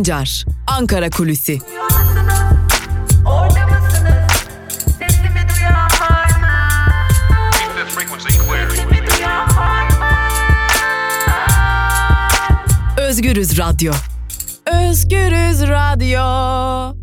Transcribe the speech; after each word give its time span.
Sancar, 0.00 0.44
Ankara 0.66 1.10
Kulüsi. 1.10 1.58
Özgürüz 12.98 13.58
Radyo. 13.58 13.92
Özgürüz 14.66 15.62
Radyo. 15.68 16.96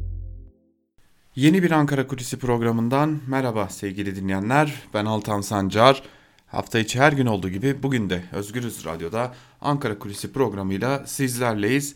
Yeni 1.35 1.63
bir 1.63 1.71
Ankara 1.71 2.07
Kulisi 2.07 2.39
programından 2.39 3.19
merhaba 3.27 3.69
sevgili 3.69 4.15
dinleyenler. 4.15 4.73
Ben 4.93 5.05
Altan 5.05 5.41
Sancar. 5.41 6.03
Hafta 6.47 6.79
içi 6.79 6.99
her 6.99 7.11
gün 7.13 7.25
olduğu 7.25 7.49
gibi 7.49 7.83
bugün 7.83 8.09
de 8.09 8.23
Özgürüz 8.31 8.85
Radyo'da 8.85 9.33
Ankara 9.61 9.99
Kulisi 9.99 10.33
programıyla 10.33 11.07
sizlerleyiz. 11.07 11.95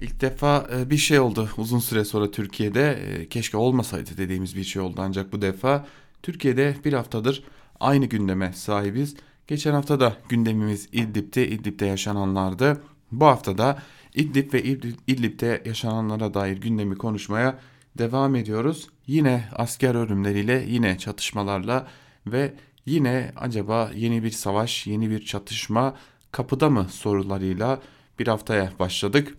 İlk 0.00 0.20
defa 0.20 0.66
e, 0.72 0.90
bir 0.90 0.96
şey 0.96 1.20
oldu 1.20 1.48
uzun 1.56 1.78
süre 1.78 2.04
sonra 2.04 2.30
Türkiye'de. 2.30 2.92
E, 2.92 3.28
keşke 3.28 3.56
olmasaydı 3.56 4.10
dediğimiz 4.16 4.56
bir 4.56 4.64
şey 4.64 4.82
oldu 4.82 5.00
ancak 5.04 5.32
bu 5.32 5.42
defa 5.42 5.86
Türkiye'de 6.22 6.76
bir 6.84 6.92
haftadır 6.92 7.44
aynı 7.80 8.06
gündeme 8.06 8.52
sahibiz. 8.52 9.16
Geçen 9.46 9.72
hafta 9.72 10.00
da 10.00 10.16
gündemimiz 10.28 10.88
İdlib'de, 10.92 11.48
İdlib'de 11.48 11.86
yaşananlardı. 11.86 12.82
Bu 13.12 13.26
hafta 13.26 13.58
da 13.58 13.82
İdlib 14.14 14.52
ve 14.52 14.62
İdlib'de 15.06 15.62
yaşananlara 15.66 16.34
dair 16.34 16.56
gündemi 16.56 16.96
konuşmaya 16.96 17.58
devam 17.98 18.36
ediyoruz. 18.36 18.88
Yine 19.06 19.48
asker 19.52 19.94
ölümleriyle, 19.94 20.64
yine 20.68 20.98
çatışmalarla 20.98 21.86
ve 22.26 22.54
yine 22.86 23.32
acaba 23.36 23.90
yeni 23.94 24.22
bir 24.22 24.30
savaş, 24.30 24.86
yeni 24.86 25.10
bir 25.10 25.24
çatışma 25.24 25.94
kapıda 26.32 26.70
mı 26.70 26.86
sorularıyla 26.90 27.80
bir 28.18 28.26
haftaya 28.26 28.72
başladık. 28.78 29.34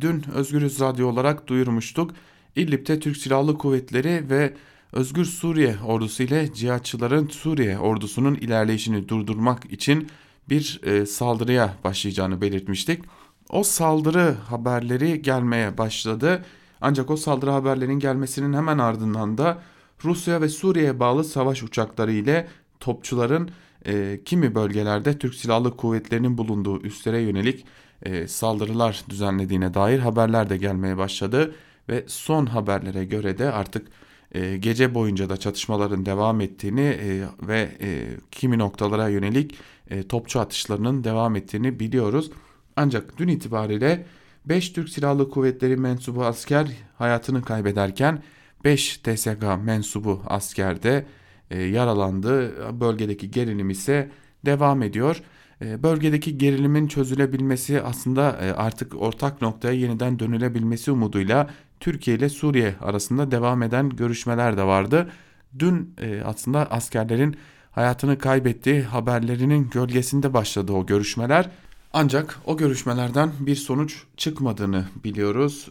Dün 0.00 0.24
Özgürüz 0.34 0.80
Radyo 0.80 1.08
olarak 1.08 1.46
duyurmuştuk. 1.46 2.10
İdlib'de 2.56 3.00
Türk 3.00 3.16
Silahlı 3.16 3.58
Kuvvetleri 3.58 4.30
ve 4.30 4.54
Özgür 4.92 5.24
Suriye 5.24 5.76
ordusu 5.86 6.22
ile 6.22 6.52
cihatçıların 6.54 7.28
Suriye 7.28 7.78
ordusunun 7.78 8.34
ilerleyişini 8.34 9.08
durdurmak 9.08 9.72
için 9.72 10.08
bir 10.48 10.80
e, 10.82 11.06
saldırıya 11.06 11.74
başlayacağını 11.84 12.40
belirtmiştik. 12.40 13.04
O 13.50 13.62
saldırı 13.62 14.34
haberleri 14.48 15.22
gelmeye 15.22 15.78
başladı. 15.78 16.44
Ancak 16.80 17.10
o 17.10 17.16
saldırı 17.16 17.50
haberlerinin 17.50 17.98
gelmesinin 17.98 18.52
hemen 18.52 18.78
ardından 18.78 19.38
da 19.38 19.62
Rusya 20.04 20.40
ve 20.40 20.48
Suriye'ye 20.48 21.00
bağlı 21.00 21.24
savaş 21.24 21.62
uçakları 21.62 22.12
ile 22.12 22.48
topçuların 22.80 23.50
e, 23.86 24.20
kimi 24.24 24.54
bölgelerde 24.54 25.18
Türk 25.18 25.34
Silahlı 25.34 25.76
Kuvvetleri'nin 25.76 26.38
bulunduğu 26.38 26.82
üslere 26.82 27.20
yönelik 27.20 27.64
e, 28.02 28.28
saldırılar 28.28 29.04
düzenlediğine 29.10 29.74
dair 29.74 29.98
haberler 29.98 30.50
de 30.50 30.56
gelmeye 30.56 30.96
başladı 30.96 31.54
ve 31.88 32.04
son 32.06 32.46
haberlere 32.46 33.04
göre 33.04 33.38
de 33.38 33.52
artık 33.52 33.88
e, 34.32 34.56
gece 34.56 34.94
boyunca 34.94 35.28
da 35.28 35.36
çatışmaların 35.36 36.06
devam 36.06 36.40
ettiğini 36.40 36.80
e, 36.80 37.22
ve 37.42 37.68
e, 37.80 38.06
kimi 38.30 38.58
noktalara 38.58 39.08
yönelik 39.08 39.54
e, 39.90 40.08
topçu 40.08 40.40
atışlarının 40.40 41.04
devam 41.04 41.36
ettiğini 41.36 41.80
biliyoruz. 41.80 42.30
Ancak 42.76 43.18
dün 43.18 43.28
itibariyle 43.28 44.06
5 44.44 44.70
Türk 44.70 44.88
Silahlı 44.88 45.30
Kuvvetleri 45.30 45.76
mensubu 45.76 46.24
asker 46.24 46.68
hayatını 46.98 47.42
kaybederken 47.42 48.22
5 48.64 48.98
TSK 48.98 49.42
mensubu 49.64 50.22
asker 50.26 50.82
de 50.82 51.06
e, 51.50 51.62
yaralandı. 51.62 52.54
Bölgedeki 52.80 53.30
gerilim 53.30 53.70
ise 53.70 54.10
devam 54.46 54.82
ediyor. 54.82 55.22
E, 55.62 55.82
bölgedeki 55.82 56.38
gerilimin 56.38 56.86
çözülebilmesi 56.86 57.82
aslında 57.82 58.38
e, 58.42 58.52
artık 58.52 59.02
ortak 59.02 59.42
noktaya 59.42 59.74
yeniden 59.74 60.18
dönülebilmesi 60.18 60.90
umuduyla 60.90 61.50
Türkiye 61.80 62.16
ile 62.16 62.28
Suriye 62.28 62.74
arasında 62.80 63.30
devam 63.30 63.62
eden 63.62 63.90
görüşmeler 63.90 64.56
de 64.56 64.62
vardı. 64.62 65.10
Dün 65.58 65.94
e, 65.98 66.22
aslında 66.24 66.70
askerlerin 66.70 67.36
hayatını 67.70 68.18
kaybettiği 68.18 68.82
haberlerinin 68.82 69.70
gölgesinde 69.70 70.34
başladı 70.34 70.72
o 70.72 70.86
görüşmeler. 70.86 71.50
Ancak 71.92 72.38
o 72.46 72.56
görüşmelerden 72.56 73.32
bir 73.40 73.56
sonuç 73.56 74.02
çıkmadığını 74.16 74.84
biliyoruz. 75.04 75.68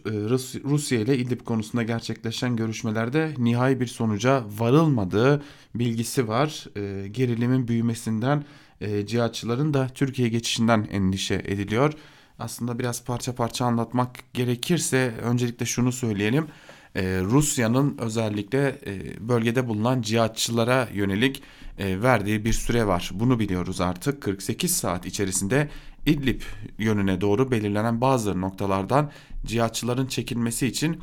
Rusya 0.64 1.00
ile 1.00 1.18
İdlib 1.18 1.40
konusunda 1.40 1.82
gerçekleşen 1.82 2.56
görüşmelerde 2.56 3.34
nihai 3.38 3.80
bir 3.80 3.86
sonuca 3.86 4.44
varılmadığı 4.58 5.42
bilgisi 5.74 6.28
var. 6.28 6.64
Gerilimin 7.10 7.68
büyümesinden 7.68 8.44
e, 8.80 9.06
cihatçıların 9.06 9.74
da 9.74 9.88
Türkiye 9.88 10.28
geçişinden 10.28 10.88
endişe 10.90 11.34
ediliyor. 11.34 11.92
Aslında 12.38 12.78
biraz 12.78 13.04
parça 13.04 13.34
parça 13.34 13.64
anlatmak 13.64 14.34
gerekirse 14.34 15.14
öncelikle 15.22 15.66
şunu 15.66 15.92
söyleyelim. 15.92 16.46
E, 16.94 17.20
Rusya'nın 17.20 17.98
özellikle 17.98 18.78
e, 18.86 19.28
bölgede 19.28 19.68
bulunan 19.68 20.02
cihatçılara 20.02 20.88
yönelik 20.94 21.42
e, 21.78 22.02
verdiği 22.02 22.44
bir 22.44 22.52
süre 22.52 22.86
var. 22.86 23.10
Bunu 23.14 23.38
biliyoruz 23.38 23.80
artık. 23.80 24.22
48 24.22 24.76
saat 24.76 25.06
içerisinde 25.06 25.68
İdlib 26.06 26.40
yönüne 26.78 27.20
doğru 27.20 27.50
belirlenen 27.50 28.00
bazı 28.00 28.40
noktalardan 28.40 29.10
cihatçıların 29.46 30.06
çekilmesi 30.06 30.66
için 30.66 31.00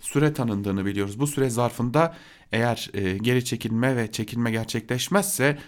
süre 0.00 0.32
tanındığını 0.32 0.86
biliyoruz. 0.86 1.20
Bu 1.20 1.26
süre 1.26 1.50
zarfında 1.50 2.16
eğer 2.52 2.90
e, 2.94 3.18
geri 3.18 3.44
çekilme 3.44 3.96
ve 3.96 4.12
çekilme 4.12 4.50
gerçekleşmezse 4.50 5.58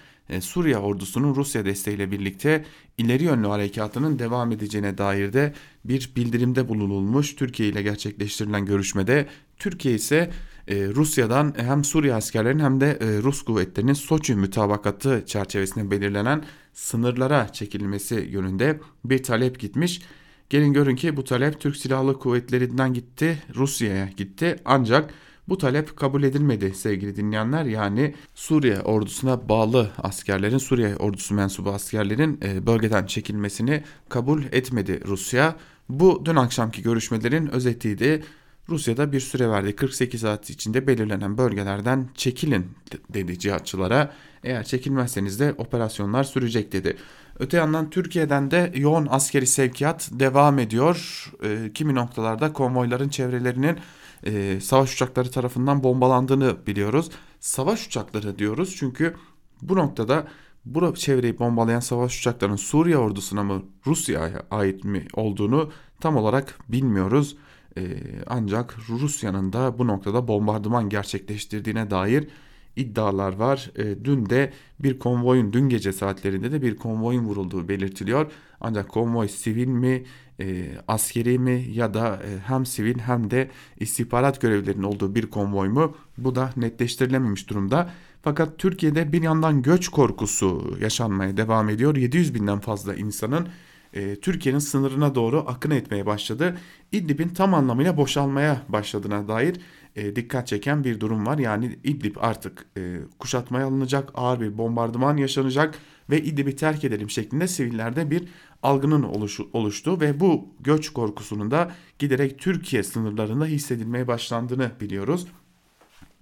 Suriye 0.41 0.79
ordusunun 0.79 1.35
Rusya 1.35 1.65
desteğiyle 1.65 2.11
birlikte 2.11 2.65
ileri 2.99 3.25
yönlü 3.25 3.47
harekatının 3.47 4.19
devam 4.19 4.53
edeceğine 4.53 4.99
dair 4.99 5.33
de 5.33 5.55
bir 5.85 6.13
bildirimde 6.17 6.69
bulunulmuş. 6.69 7.37
Türkiye 7.37 7.69
ile 7.69 7.83
gerçekleştirilen 7.83 8.67
görüşmede 8.67 9.27
Türkiye 9.59 9.95
ise 9.95 10.31
e, 10.69 10.89
Rusya'dan 10.89 11.55
hem 11.57 11.85
Suriye 11.85 12.15
askerlerinin 12.15 12.65
hem 12.65 12.81
de 12.81 12.99
e, 13.01 13.23
Rus 13.23 13.43
kuvvetlerinin 13.43 13.93
Soçi 13.93 14.35
mütabakatı 14.35 15.23
çerçevesinde 15.27 15.91
belirlenen 15.91 16.45
sınırlara 16.73 17.53
çekilmesi 17.53 18.15
yönünde 18.15 18.81
bir 19.05 19.23
talep 19.23 19.61
gitmiş. 19.61 20.03
Gelin 20.51 20.73
görün 20.73 20.97
ki 20.97 21.17
bu 21.17 21.25
talep 21.25 21.61
Türk 21.61 21.77
Silahlı 21.77 22.19
Kuvvetleri'nden 22.19 22.95
gitti, 22.95 23.43
Rusya'ya 23.55 24.09
gitti 24.17 24.57
ancak 24.65 25.15
bu 25.51 25.59
talep 25.59 25.97
kabul 25.97 26.23
edilmedi 26.23 26.75
sevgili 26.75 27.17
dinleyenler. 27.17 27.65
Yani 27.65 28.15
Suriye 28.35 28.81
ordusuna 28.81 29.49
bağlı 29.49 29.91
askerlerin, 29.99 30.59
Suriye 30.59 30.97
ordusu 30.97 31.35
mensubu 31.35 31.71
askerlerin 31.71 32.41
e, 32.45 32.67
bölgeden 32.67 33.07
çekilmesini 33.07 33.83
kabul 34.09 34.43
etmedi 34.53 35.01
Rusya. 35.07 35.57
Bu 35.89 36.23
dün 36.25 36.37
akşamki 36.37 36.83
görüşmelerin 36.83 37.47
özetiydi. 37.47 38.25
Rusya'da 38.69 39.13
bir 39.13 39.21
süre 39.21 39.49
verdi. 39.49 39.77
48 39.77 40.21
saat 40.21 40.51
içinde 40.51 40.87
belirlenen 40.87 41.39
bölgelerden 41.39 42.09
çekilin 42.15 42.67
dedi 43.15 43.39
cihatçılara. 43.39 44.13
Eğer 44.45 44.65
çekilmezseniz 44.65 45.41
de 45.41 45.55
operasyonlar 45.59 46.25
sürecek 46.25 46.73
dedi. 46.73 46.97
Öte 47.39 47.57
yandan 47.57 47.91
Türkiye'den 47.91 48.51
de 48.51 48.73
yoğun 48.75 49.07
askeri 49.11 49.47
sevkiyat 49.47 50.09
devam 50.13 50.59
ediyor. 50.59 51.31
E, 51.43 51.73
kimi 51.73 51.95
noktalarda 51.95 52.53
konvoyların 52.53 53.09
çevrelerinin 53.09 53.79
e, 54.27 54.61
savaş 54.61 54.95
uçakları 54.95 55.31
tarafından 55.31 55.83
bombalandığını 55.83 56.67
biliyoruz. 56.67 57.11
Savaş 57.41 57.87
uçakları 57.87 58.39
diyoruz 58.39 58.77
çünkü 58.79 59.15
bu 59.63 59.77
noktada 59.77 60.27
bu 60.65 60.95
çevreyi 60.95 61.39
bombalayan 61.39 61.81
savaş 61.81 62.21
uçaklarının 62.21 62.57
Suriye 62.57 62.97
ordusuna 62.99 63.43
mı 63.43 63.63
Rusya'ya 63.87 64.43
ait 64.51 64.85
mi 64.85 65.07
olduğunu 65.15 65.71
tam 66.01 66.17
olarak 66.17 66.59
bilmiyoruz. 66.69 67.37
Ee, 67.77 67.83
ancak 68.27 68.77
Rusya'nın 68.89 69.53
da 69.53 69.79
bu 69.79 69.87
noktada 69.87 70.29
bombardıman 70.29 70.89
gerçekleştirdiğine 70.89 71.91
dair 71.91 72.29
iddialar 72.77 73.33
var. 73.33 73.71
E, 73.77 74.05
dün 74.05 74.31
de 74.31 74.53
bir 74.81 74.99
konvoyun 74.99 75.53
dün 75.53 75.69
gece 75.69 75.93
saatlerinde 75.93 76.53
de 76.53 76.63
bir 76.63 76.77
konvoyun 76.77 77.25
vurulduğu 77.25 77.69
belirtiliyor. 77.69 78.33
Ancak 78.61 78.89
konvoy 78.89 79.29
sivil 79.29 79.67
mi, 79.67 80.05
e, 80.41 80.69
askeri 80.89 81.39
mi 81.39 81.67
ya 81.73 81.95
da 81.95 82.23
e, 82.25 82.39
hem 82.47 82.67
sivil 82.67 82.99
hem 82.99 83.31
de 83.31 83.51
istihbarat 83.77 84.41
görevlilerinin 84.41 84.83
olduğu 84.83 85.15
bir 85.15 85.27
konvoy 85.27 85.69
mu 85.69 85.97
bu 86.19 86.35
da 86.35 86.51
netleştirilememiş 86.57 87.51
durumda. 87.51 87.91
Fakat 88.23 88.59
Türkiye'de 88.59 89.13
bir 89.13 89.23
yandan 89.23 89.63
göç 89.63 89.89
korkusu 89.89 90.77
yaşanmaya 90.81 91.37
devam 91.37 91.69
ediyor. 91.69 91.97
700 91.97 92.35
binden 92.35 92.61
fazla 92.61 92.95
insanın 92.95 93.49
e, 93.95 94.17
Türkiye'nin 94.17 94.59
sınırına 94.59 95.15
doğru 95.15 95.45
akın 95.47 95.71
etmeye 95.71 96.07
başladı. 96.07 96.57
İdlib'in 96.93 97.29
tam 97.29 97.55
anlamıyla 97.55 97.97
boşalmaya 97.97 98.63
başladığına 98.69 99.29
dair 99.29 99.57
e, 99.97 100.17
dikkat 100.17 100.47
çeken 100.47 100.85
bir 100.85 101.01
durum 101.01 101.27
var. 101.27 101.39
Yani 101.39 101.79
İdlib 101.85 102.17
artık 102.21 102.67
e, 102.77 102.97
kuşatmaya 103.19 103.67
alınacak, 103.67 104.11
ağır 104.15 104.41
bir 104.41 104.59
bombardıman 104.59 105.17
yaşanacak 105.17 105.75
ve 106.11 106.23
İdlib'i 106.23 106.57
terk 106.57 106.85
edelim 106.85 107.11
şeklinde 107.11 107.49
sivillerde 107.49 108.11
bir 108.11 108.29
algının 108.63 109.03
oluşu, 109.03 109.49
oluştu 109.53 110.01
ve 110.01 110.21
bu 110.21 110.49
göç 110.61 110.89
korkusunun 110.89 111.51
da 111.51 111.73
giderek 111.99 112.39
Türkiye 112.39 112.83
sınırlarında 112.83 113.45
hissedilmeye 113.45 114.07
başlandığını 114.07 114.71
biliyoruz. 114.81 115.27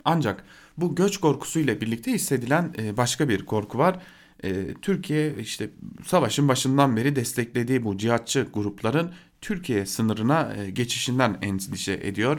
Ancak 0.05 0.45
bu 0.77 0.95
göç 0.95 1.17
korkusuyla 1.17 1.81
birlikte 1.81 2.13
hissedilen 2.13 2.75
e, 2.79 2.97
başka 2.97 3.29
bir 3.29 3.47
korku 3.47 3.79
var. 3.79 4.03
E, 4.45 4.75
Türkiye 4.75 5.35
işte 5.41 5.71
savaşın 6.07 6.49
başından 6.49 6.97
beri 6.97 7.17
desteklediği 7.17 7.85
bu 7.85 7.99
cihatçı 7.99 8.47
grupların 8.55 9.13
Türkiye 9.41 9.87
sınırına 9.87 10.55
e, 10.55 10.71
geçişinden 10.71 11.39
endişe 11.43 11.93
ediyor. 11.93 12.39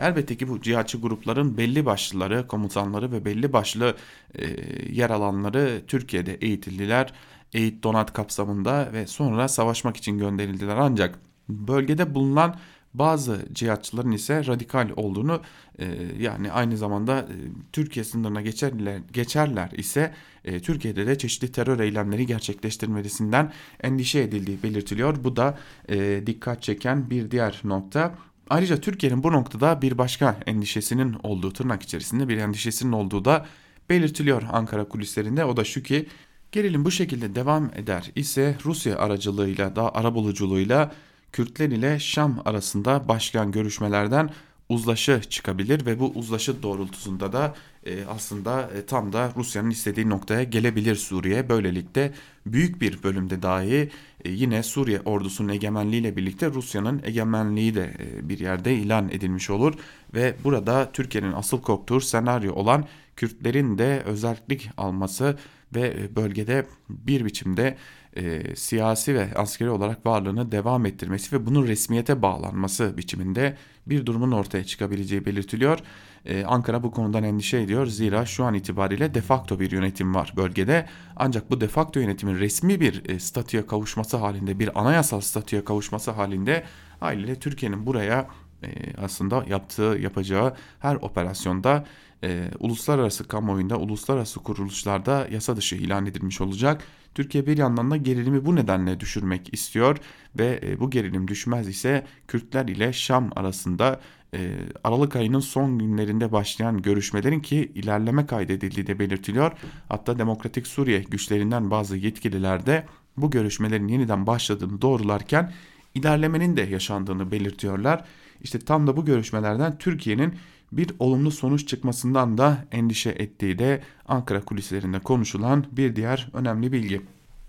Elbette 0.00 0.36
ki 0.36 0.48
bu 0.48 0.60
cihatçı 0.60 1.00
grupların 1.00 1.56
belli 1.56 1.86
başlıları, 1.86 2.46
komutanları 2.46 3.12
ve 3.12 3.24
belli 3.24 3.52
başlı 3.52 3.96
e, 4.34 4.46
yer 4.92 5.10
alanları 5.10 5.82
Türkiye'de 5.86 6.34
eğitildiler. 6.34 7.12
Eğit 7.52 7.82
donat 7.82 8.12
kapsamında 8.12 8.92
ve 8.92 9.06
sonra 9.06 9.48
savaşmak 9.48 9.96
için 9.96 10.18
gönderildiler. 10.18 10.76
Ancak 10.76 11.18
bölgede 11.48 12.14
bulunan 12.14 12.56
bazı 12.94 13.46
cihatçıların 13.52 14.12
ise 14.12 14.46
radikal 14.46 14.90
olduğunu 14.96 15.40
e, 15.78 15.86
yani 16.18 16.52
aynı 16.52 16.76
zamanda 16.76 17.18
e, 17.18 17.34
Türkiye 17.72 18.04
sınırına 18.04 18.40
geçerler, 18.40 19.00
geçerler 19.12 19.70
ise 19.70 20.14
e, 20.44 20.60
Türkiye'de 20.60 21.06
de 21.06 21.18
çeşitli 21.18 21.52
terör 21.52 21.80
eylemleri 21.80 22.26
gerçekleştirmesinden 22.26 23.52
endişe 23.82 24.18
edildiği 24.18 24.62
belirtiliyor. 24.62 25.24
Bu 25.24 25.36
da 25.36 25.58
e, 25.88 26.22
dikkat 26.26 26.62
çeken 26.62 27.10
bir 27.10 27.30
diğer 27.30 27.60
nokta. 27.64 28.14
Ayrıca 28.50 28.80
Türkiye'nin 28.80 29.22
bu 29.22 29.32
noktada 29.32 29.82
bir 29.82 29.98
başka 29.98 30.40
endişesinin 30.46 31.16
olduğu 31.22 31.52
tırnak 31.52 31.82
içerisinde 31.82 32.28
bir 32.28 32.36
endişesinin 32.36 32.92
olduğu 32.92 33.24
da 33.24 33.46
belirtiliyor 33.90 34.42
Ankara 34.52 34.84
kulislerinde. 34.84 35.44
O 35.44 35.56
da 35.56 35.64
şu 35.64 35.82
ki 35.82 36.06
gerilim 36.52 36.84
bu 36.84 36.90
şekilde 36.90 37.34
devam 37.34 37.70
eder 37.74 38.10
ise 38.14 38.56
Rusya 38.64 38.98
aracılığıyla 38.98 39.76
da 39.76 39.94
arabuluculuğuyla 39.94 40.92
Kürtler 41.32 41.68
ile 41.68 41.98
Şam 41.98 42.42
arasında 42.44 43.08
başlayan 43.08 43.52
görüşmelerden 43.52 44.30
uzlaşı 44.68 45.20
çıkabilir 45.30 45.86
ve 45.86 46.00
bu 46.00 46.12
uzlaşı 46.14 46.62
doğrultusunda 46.62 47.32
da 47.32 47.54
e, 47.86 48.04
aslında 48.04 48.70
e, 48.76 48.86
tam 48.86 49.12
da 49.12 49.32
Rusya'nın 49.36 49.70
istediği 49.70 50.08
noktaya 50.08 50.42
gelebilir 50.42 50.96
Suriye. 50.96 51.48
Böylelikle 51.48 52.12
büyük 52.46 52.80
bir 52.80 53.02
bölümde 53.02 53.42
dahi 53.42 53.90
e, 54.24 54.30
yine 54.30 54.62
Suriye 54.62 55.00
ordusunun 55.00 55.48
egemenliğiyle 55.48 56.16
birlikte 56.16 56.46
Rusya'nın 56.50 57.00
egemenliği 57.04 57.74
de 57.74 57.96
e, 57.98 58.28
bir 58.28 58.38
yerde 58.38 58.74
ilan 58.74 59.08
edilmiş 59.08 59.50
olur 59.50 59.74
ve 60.14 60.34
burada 60.44 60.92
Türkiye'nin 60.92 61.32
asıl 61.32 61.62
korktuğu 61.62 62.00
senaryo 62.00 62.52
olan 62.52 62.84
Kürtlerin 63.16 63.78
de 63.78 64.02
özellik 64.06 64.70
alması 64.76 65.38
ve 65.74 65.94
e, 65.98 66.16
bölgede 66.16 66.66
bir 66.88 67.24
biçimde 67.24 67.76
e, 68.16 68.56
siyasi 68.56 69.14
ve 69.14 69.34
askeri 69.34 69.70
olarak 69.70 70.06
varlığını 70.06 70.52
devam 70.52 70.86
ettirmesi 70.86 71.36
ve 71.36 71.46
bunun 71.46 71.66
resmiyete 71.66 72.22
bağlanması 72.22 72.96
biçiminde 72.96 73.56
bir 73.86 74.06
durumun 74.06 74.32
ortaya 74.32 74.64
çıkabileceği 74.64 75.24
belirtiliyor. 75.24 75.78
Ee, 76.24 76.44
Ankara 76.44 76.82
bu 76.82 76.90
konudan 76.90 77.24
endişe 77.24 77.58
ediyor. 77.58 77.86
Zira 77.86 78.26
şu 78.26 78.44
an 78.44 78.54
itibariyle 78.54 79.14
defakto 79.14 79.60
bir 79.60 79.70
yönetim 79.70 80.14
var 80.14 80.32
bölgede. 80.36 80.86
Ancak 81.16 81.50
bu 81.50 81.60
defakto 81.60 82.00
yönetimin 82.00 82.38
resmi 82.38 82.80
bir 82.80 83.08
e, 83.08 83.18
statüye 83.18 83.66
kavuşması 83.66 84.16
halinde, 84.16 84.58
bir 84.58 84.80
anayasal 84.80 85.20
statüye 85.20 85.64
kavuşması 85.64 86.10
halinde 86.10 86.64
haliyle 87.00 87.34
Türkiye'nin 87.34 87.86
buraya 87.86 88.28
e, 88.62 88.68
aslında 88.96 89.44
yaptığı, 89.48 89.98
yapacağı 90.00 90.54
her 90.78 90.94
operasyonda 90.96 91.84
e, 92.24 92.50
uluslararası 92.58 93.28
kamuoyunda, 93.28 93.76
uluslararası 93.76 94.40
kuruluşlarda 94.40 95.28
yasa 95.30 95.56
dışı 95.56 95.76
ilan 95.76 96.06
edilmiş 96.06 96.40
olacak. 96.40 96.84
Türkiye 97.14 97.46
bir 97.46 97.56
yandan 97.56 97.90
da 97.90 97.96
gerilimi 97.96 98.44
bu 98.44 98.56
nedenle 98.56 99.00
düşürmek 99.00 99.54
istiyor 99.54 99.98
ve 100.38 100.60
e, 100.62 100.80
bu 100.80 100.90
gerilim 100.90 101.28
düşmez 101.28 101.68
ise 101.68 102.06
Kürtler 102.28 102.68
ile 102.68 102.92
Şam 102.92 103.30
arasında 103.36 104.00
e, 104.34 104.50
Aralık 104.84 105.16
ayının 105.16 105.40
son 105.40 105.78
günlerinde 105.78 106.32
başlayan 106.32 106.82
görüşmelerin 106.82 107.40
ki 107.40 107.72
ilerleme 107.74 108.26
kaydedildiği 108.26 108.86
de 108.86 108.98
belirtiliyor. 108.98 109.52
Hatta 109.88 110.18
Demokratik 110.18 110.66
Suriye 110.66 111.02
güçlerinden 111.02 111.70
bazı 111.70 111.96
yetkililer 111.96 112.66
de 112.66 112.86
bu 113.16 113.30
görüşmelerin 113.30 113.88
yeniden 113.88 114.26
başladığını 114.26 114.82
doğrularken 114.82 115.52
ilerlemenin 115.94 116.56
de 116.56 116.62
yaşandığını 116.62 117.30
belirtiyorlar. 117.30 118.04
İşte 118.42 118.58
tam 118.58 118.86
da 118.86 118.96
bu 118.96 119.04
görüşmelerden 119.04 119.78
Türkiye'nin 119.78 120.34
bir 120.72 120.90
olumlu 120.98 121.30
sonuç 121.30 121.68
çıkmasından 121.68 122.38
da 122.38 122.64
endişe 122.72 123.10
ettiği 123.10 123.58
de 123.58 123.82
Ankara 124.06 124.44
kulislerinde 124.44 124.98
konuşulan 124.98 125.64
bir 125.72 125.96
diğer 125.96 126.30
önemli 126.32 126.72
bilgi. 126.72 127.02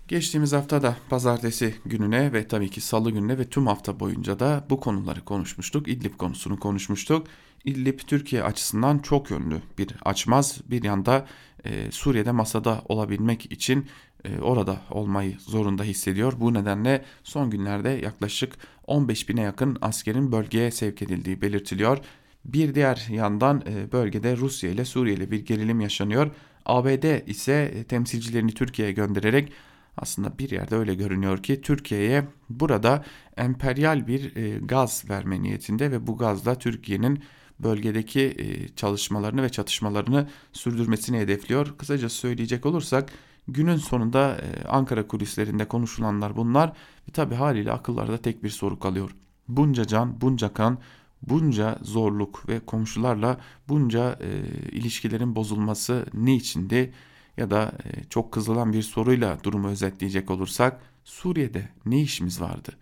Geçtiğimiz 0.08 0.52
hafta 0.52 0.82
da 0.82 0.96
pazartesi 1.10 1.74
gününe 1.84 2.32
ve 2.32 2.48
tabii 2.48 2.70
ki 2.70 2.80
salı 2.80 3.10
gününe 3.10 3.38
ve 3.38 3.44
tüm 3.44 3.66
hafta 3.66 4.00
boyunca 4.00 4.38
da 4.38 4.66
bu 4.70 4.80
konuları 4.80 5.24
konuşmuştuk. 5.24 5.88
İdlib 5.88 6.16
konusunu 6.16 6.60
konuşmuştuk. 6.60 7.26
İdlib 7.64 7.98
Türkiye 8.06 8.42
açısından 8.42 8.98
çok 8.98 9.30
yönlü 9.30 9.62
bir 9.78 9.88
açmaz. 10.04 10.60
Bir 10.70 10.82
yanda 10.82 11.26
e, 11.64 11.90
Suriye'de 11.90 12.32
masada 12.32 12.82
olabilmek 12.88 13.52
için 13.52 13.86
e, 14.24 14.38
orada 14.40 14.80
olmayı 14.90 15.36
zorunda 15.40 15.84
hissediyor. 15.84 16.32
Bu 16.40 16.54
nedenle 16.54 17.04
son 17.24 17.50
günlerde 17.50 17.88
yaklaşık 17.88 18.54
15 18.86 19.28
bine 19.28 19.40
yakın 19.40 19.78
askerin 19.80 20.32
bölgeye 20.32 20.70
sevk 20.70 21.02
edildiği 21.02 21.42
belirtiliyor. 21.42 21.98
Bir 22.44 22.74
diğer 22.74 23.06
yandan 23.10 23.62
e, 23.66 23.92
bölgede 23.92 24.36
Rusya 24.36 24.70
ile 24.70 24.84
Suriye 24.84 25.16
ile 25.16 25.30
bir 25.30 25.46
gerilim 25.46 25.80
yaşanıyor. 25.80 26.30
ABD 26.66 27.28
ise 27.28 27.72
e, 27.74 27.84
temsilcilerini 27.84 28.54
Türkiye'ye 28.54 28.94
göndererek 28.94 29.52
aslında 29.96 30.38
bir 30.38 30.50
yerde 30.50 30.76
öyle 30.76 30.94
görünüyor 30.94 31.42
ki 31.42 31.60
Türkiye'ye 31.60 32.26
burada 32.50 33.04
emperyal 33.36 34.06
bir 34.06 34.36
e, 34.36 34.58
gaz 34.58 35.04
verme 35.10 35.42
niyetinde 35.42 35.90
ve 35.90 36.06
bu 36.06 36.18
gazla 36.18 36.54
Türkiye'nin 36.54 37.22
bölgedeki 37.58 38.36
çalışmalarını 38.76 39.42
ve 39.42 39.48
çatışmalarını 39.48 40.28
sürdürmesini 40.52 41.18
hedefliyor. 41.18 41.78
Kısaca 41.78 42.08
söyleyecek 42.08 42.66
olursak 42.66 43.12
günün 43.48 43.76
sonunda 43.76 44.40
Ankara 44.68 45.06
kulislerinde 45.06 45.68
konuşulanlar 45.68 46.36
bunlar 46.36 46.68
ve 47.08 47.12
tabi 47.12 47.34
haliyle 47.34 47.72
akıllarda 47.72 48.16
tek 48.16 48.44
bir 48.44 48.48
soru 48.48 48.78
kalıyor. 48.78 49.10
Bunca 49.48 49.84
can, 49.84 50.20
bunca 50.20 50.52
kan, 50.54 50.78
bunca 51.22 51.78
zorluk 51.82 52.48
ve 52.48 52.60
komşularla 52.60 53.40
bunca 53.68 54.18
e, 54.20 54.28
ilişkilerin 54.72 55.36
bozulması 55.36 56.06
niçindi? 56.14 56.92
Ya 57.36 57.50
da 57.50 57.72
e, 57.84 58.04
çok 58.10 58.32
kızılan 58.32 58.72
bir 58.72 58.82
soruyla 58.82 59.38
durumu 59.44 59.68
özetleyecek 59.68 60.30
olursak 60.30 60.80
Suriye'de 61.04 61.68
ne 61.86 62.00
işimiz 62.00 62.40
vardı? 62.40 62.72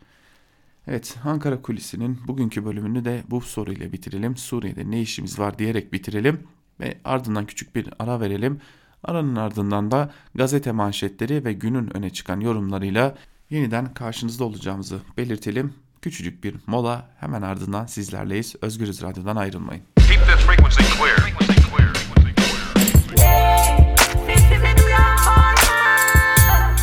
Evet 0.87 1.17
Ankara 1.25 1.63
Kulisi'nin 1.63 2.19
bugünkü 2.27 2.65
bölümünü 2.65 3.05
de 3.05 3.23
bu 3.31 3.41
soruyla 3.41 3.93
bitirelim. 3.93 4.37
Suriye'de 4.37 4.91
ne 4.91 5.01
işimiz 5.01 5.39
var 5.39 5.59
diyerek 5.59 5.93
bitirelim 5.93 6.41
ve 6.81 6.99
ardından 7.05 7.47
küçük 7.47 7.75
bir 7.75 7.89
ara 7.99 8.21
verelim. 8.21 8.61
Aranın 9.05 9.37
ardından 9.37 9.91
da 9.91 10.13
gazete 10.35 10.73
manşetleri 10.73 11.45
ve 11.45 11.53
günün 11.53 11.97
öne 11.97 12.11
çıkan 12.11 12.41
yorumlarıyla 12.41 13.15
yeniden 13.51 13.95
karşınızda 13.95 14.45
olacağımızı 14.45 15.01
belirtelim. 15.17 15.75
Küçücük 16.09 16.45
bir 16.45 16.55
mola 16.67 17.07
hemen 17.21 17.43
ardından 17.43 17.87
sizlerleyiz. 17.87 18.55
Özgürüz 18.63 19.03
Radyo'dan 19.03 19.37
ayrılmayın. 19.37 19.83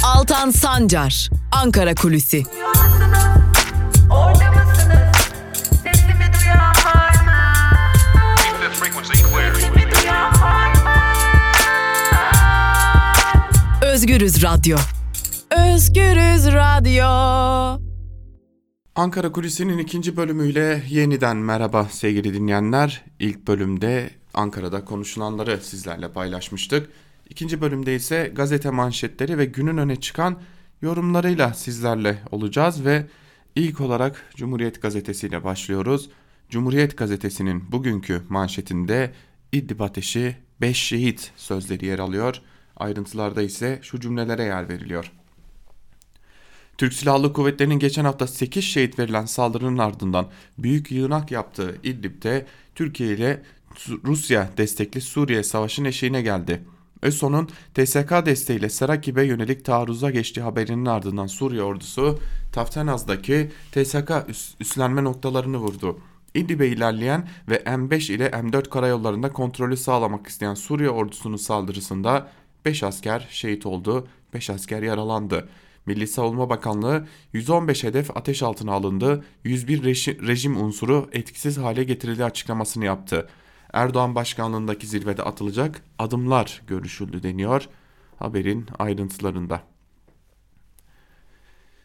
Altan 0.04 0.50
Sancar, 0.52 1.30
Ankara 1.52 1.96
Kulüsi. 1.96 2.44
Özgürüz 13.82 14.44
Radyo. 14.44 14.78
Özgürüz 15.52 16.46
Radyo. 16.46 17.95
Ankara 18.98 19.32
Kulisi'nin 19.32 19.78
ikinci 19.78 20.18
bölümüyle 20.18 20.84
yeniden 20.90 21.38
merhaba 21.38 21.86
sevgili 21.86 22.34
dinleyenler. 22.34 23.04
İlk 23.20 23.48
bölümde 23.48 24.10
Ankara'da 24.34 24.86
konuşulanları 24.86 25.58
sizlerle 25.62 26.12
paylaşmıştık. 26.12 26.90
İkinci 27.30 27.62
bölümde 27.62 27.96
ise 27.96 28.32
gazete 28.36 28.70
manşetleri 28.70 29.38
ve 29.38 29.46
günün 29.46 29.78
öne 29.78 29.96
çıkan 29.96 30.40
yorumlarıyla 30.82 31.54
sizlerle 31.54 32.22
olacağız 32.32 32.86
ve 32.86 33.08
ilk 33.56 33.82
olarak 33.82 34.30
Cumhuriyet 34.36 34.82
Gazetesi 34.82 35.28
ile 35.28 35.44
başlıyoruz. 35.44 36.10
Cumhuriyet 36.50 36.98
Gazetesi'nin 36.98 37.72
bugünkü 37.72 38.22
manşetinde 38.30 39.14
İdlib 39.52 39.80
ateşi 39.80 40.36
5 40.62 40.78
şehit 40.78 41.32
sözleri 41.36 41.86
yer 41.86 42.00
alıyor. 42.00 42.42
Ayrıntılarda 42.78 43.42
ise 43.42 43.80
şu 43.82 44.00
cümlelere 44.00 44.44
yer 44.44 44.70
veriliyor. 44.70 45.12
Türk 46.78 46.94
Silahlı 46.94 47.34
Kuvvetleri'nin 47.34 47.80
geçen 47.80 48.06
hafta 48.06 48.28
8 48.28 48.64
şehit 48.64 49.00
verilen 49.00 49.26
saldırının 49.26 49.78
ardından 49.78 50.28
büyük 50.58 50.92
yığınak 50.92 51.32
yaptığı 51.32 51.78
İdlib'de 51.84 52.46
Türkiye 52.76 53.14
ile 53.14 53.44
Rusya 54.04 54.50
destekli 54.58 55.02
Suriye 55.02 55.44
savaşın 55.44 55.86
eşiğine 55.86 56.22
geldi. 56.22 56.62
ÖSO'nun 57.02 57.50
TSK 57.74 58.26
desteğiyle 58.26 58.70
Sarakib'e 58.70 59.24
yönelik 59.24 59.66
taarruza 59.66 60.12
geçtiği 60.12 60.42
haberinin 60.42 60.86
ardından 60.86 61.28
Suriye 61.28 61.64
ordusu 61.64 62.20
Taftanaz'daki 62.52 63.52
TSK 63.72 64.12
üs 64.28 64.56
üslenme 64.60 65.04
noktalarını 65.04 65.58
vurdu. 65.58 66.00
İdlib'e 66.34 66.68
ilerleyen 66.68 67.28
ve 67.50 67.56
M5 67.58 68.14
ile 68.14 68.28
M4 68.28 68.70
karayollarında 68.70 69.34
kontrolü 69.34 69.78
sağlamak 69.78 70.28
isteyen 70.28 70.54
Suriye 70.54 70.90
ordusunun 70.90 71.38
saldırısında 71.38 72.28
5 72.66 72.84
asker 72.84 73.28
şehit 73.32 73.66
oldu, 73.66 74.08
5 74.34 74.50
asker 74.50 74.82
yaralandı. 74.82 75.50
Milli 75.86 76.08
Savunma 76.08 76.50
Bakanlığı 76.50 77.08
115 77.34 77.84
hedef 77.84 78.18
ateş 78.18 78.44
altına 78.44 78.74
alındı, 78.74 79.26
101 79.44 79.84
rejim 80.28 80.64
unsuru 80.64 81.10
etkisiz 81.12 81.58
hale 81.58 81.84
getirildi 81.84 82.24
açıklamasını 82.24 82.86
yaptı. 82.86 83.30
Erdoğan 83.74 84.16
başkanlığındaki 84.16 84.88
zirvede 84.88 85.24
atılacak 85.24 85.84
adımlar 86.00 86.62
görüşüldü 86.68 87.24
deniyor 87.24 87.70
haberin 88.20 88.66
ayrıntılarında. 88.80 89.64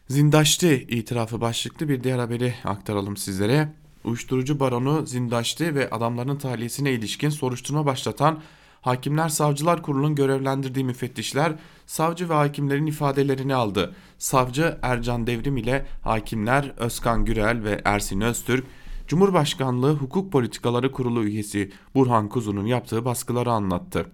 Zindaşti 0.07 0.85
itirafı 0.89 1.41
başlıklı 1.41 1.89
bir 1.89 2.03
diğer 2.03 2.19
haberi 2.19 2.53
aktaralım 2.63 3.17
sizlere. 3.17 3.73
Uyuşturucu 4.03 4.59
baronu 4.59 5.05
Zindaşti 5.05 5.75
ve 5.75 5.89
adamların 5.89 6.37
tahliyesine 6.37 6.91
ilişkin 6.91 7.29
soruşturma 7.29 7.85
başlatan 7.85 8.41
Hakimler 8.81 9.29
Savcılar 9.29 9.83
Kurulu'nun 9.83 10.15
görevlendirdiği 10.15 10.85
müfettişler 10.85 11.55
savcı 11.85 12.29
ve 12.29 12.33
hakimlerin 12.33 12.85
ifadelerini 12.85 13.55
aldı. 13.55 13.95
Savcı 14.17 14.77
Ercan 14.81 15.27
Devrim 15.27 15.57
ile 15.57 15.85
hakimler 16.01 16.73
Özkan 16.77 17.25
Gürel 17.25 17.63
ve 17.63 17.81
Ersin 17.85 18.21
Öztürk 18.21 18.65
Cumhurbaşkanlığı 19.07 19.93
Hukuk 19.93 20.31
Politikaları 20.31 20.91
Kurulu 20.91 21.23
üyesi 21.23 21.71
Burhan 21.95 22.29
Kuzu'nun 22.29 22.65
yaptığı 22.65 23.05
baskıları 23.05 23.51
anlattı. 23.51 24.05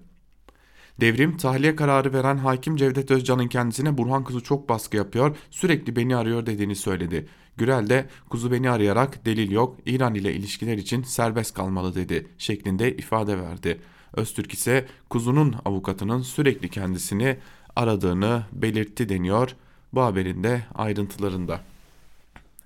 Devrim 1.01 1.37
tahliye 1.37 1.75
kararı 1.75 2.13
veren 2.13 2.37
hakim 2.37 2.75
Cevdet 2.75 3.11
Özcan'ın 3.11 3.47
kendisine 3.47 3.97
Burhan 3.97 4.23
Kuzu 4.23 4.43
çok 4.43 4.69
baskı 4.69 4.97
yapıyor, 4.97 5.37
sürekli 5.51 5.95
beni 5.95 6.15
arıyor 6.15 6.45
dediğini 6.45 6.75
söyledi. 6.75 7.27
Gürel 7.57 7.89
de 7.89 8.05
Kuzu 8.29 8.51
beni 8.51 8.69
arayarak 8.69 9.25
delil 9.25 9.51
yok, 9.51 9.77
İran 9.85 10.15
ile 10.15 10.33
ilişkiler 10.33 10.77
için 10.77 11.03
serbest 11.03 11.53
kalmalı 11.53 11.95
dedi 11.95 12.27
şeklinde 12.37 12.97
ifade 12.97 13.41
verdi. 13.41 13.81
Öztürk 14.17 14.53
ise 14.53 14.85
Kuzu'nun 15.09 15.55
avukatının 15.65 16.21
sürekli 16.21 16.69
kendisini 16.69 17.37
aradığını 17.75 18.43
belirtti 18.51 19.09
deniyor 19.09 19.55
bu 19.93 20.01
haberin 20.01 20.43
de 20.43 20.63
ayrıntılarında. 20.75 21.59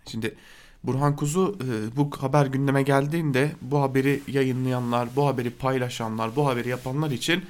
Şimdi 0.06 0.36
Burhan 0.84 1.16
Kuzu 1.16 1.58
e, 1.62 1.96
bu 1.98 2.10
haber 2.20 2.46
gündeme 2.46 2.84
geldiğinde 2.84 3.52
bu 3.62 3.82
haberi 3.82 4.22
yayınlayanlar, 4.28 5.10
bu 5.16 5.28
haberi 5.28 5.50
paylaşanlar, 5.50 6.36
bu 6.36 6.48
haberi 6.48 6.70
yapanlar 6.70 7.12
için 7.12 7.46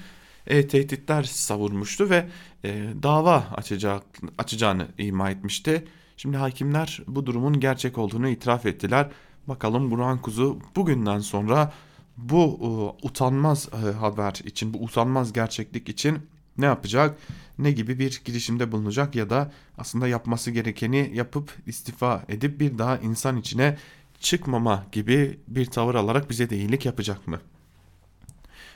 e, 0.47 0.67
tehditler 0.67 1.23
savurmuştu 1.23 2.09
ve 2.09 2.27
e, 2.63 2.85
dava 3.03 3.47
açacak, 3.55 4.03
açacağını 4.37 4.87
ima 4.97 5.31
etmişti. 5.31 5.87
Şimdi 6.17 6.37
hakimler 6.37 7.01
bu 7.07 7.25
durumun 7.25 7.59
gerçek 7.59 7.97
olduğunu 7.97 8.29
itiraf 8.29 8.65
ettiler. 8.65 9.09
Bakalım 9.47 9.91
Burhan 9.91 10.21
Kuzu 10.21 10.59
bugünden 10.75 11.19
sonra 11.19 11.73
bu 12.17 12.59
e, 12.61 13.07
utanmaz 13.07 13.69
e, 13.73 13.91
haber 13.91 14.41
için, 14.45 14.73
bu 14.73 14.83
utanmaz 14.83 15.33
gerçeklik 15.33 15.89
için 15.89 16.19
ne 16.57 16.65
yapacak? 16.65 17.17
Ne 17.59 17.71
gibi 17.71 17.99
bir 17.99 18.21
girişimde 18.25 18.71
bulunacak 18.71 19.15
ya 19.15 19.29
da 19.29 19.51
aslında 19.77 20.07
yapması 20.07 20.51
gerekeni 20.51 21.11
yapıp 21.13 21.53
istifa 21.65 22.23
edip 22.29 22.59
bir 22.59 22.77
daha 22.77 22.97
insan 22.97 23.37
içine 23.37 23.77
çıkmama 24.19 24.85
gibi 24.91 25.39
bir 25.47 25.65
tavır 25.65 25.95
alarak 25.95 26.29
bize 26.29 26.49
de 26.49 26.57
iyilik 26.57 26.85
yapacak 26.85 27.27
mı? 27.27 27.39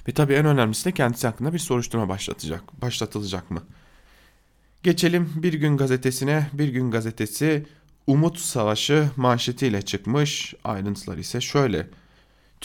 Ve 0.08 0.12
tabii 0.12 0.34
en 0.34 0.46
önemlisi 0.46 0.86
de 0.86 0.92
kendisi 0.92 1.28
hakkında 1.28 1.54
bir 1.54 1.60
soruşturma 1.60 2.10
başlatacak, 2.10 2.82
başlatılacak 2.82 3.52
mı? 3.52 3.64
Geçelim 4.84 5.32
Bir 5.36 5.54
Gün 5.54 5.78
Gazetesi'ne. 5.78 6.50
Bir 6.54 6.68
Gün 6.68 6.92
Gazetesi 6.92 7.66
Umut 8.08 8.40
Savaşı 8.40 9.10
manşetiyle 9.16 9.82
çıkmış. 9.82 10.54
Ayrıntılar 10.64 11.18
ise 11.18 11.42
şöyle. 11.42 11.88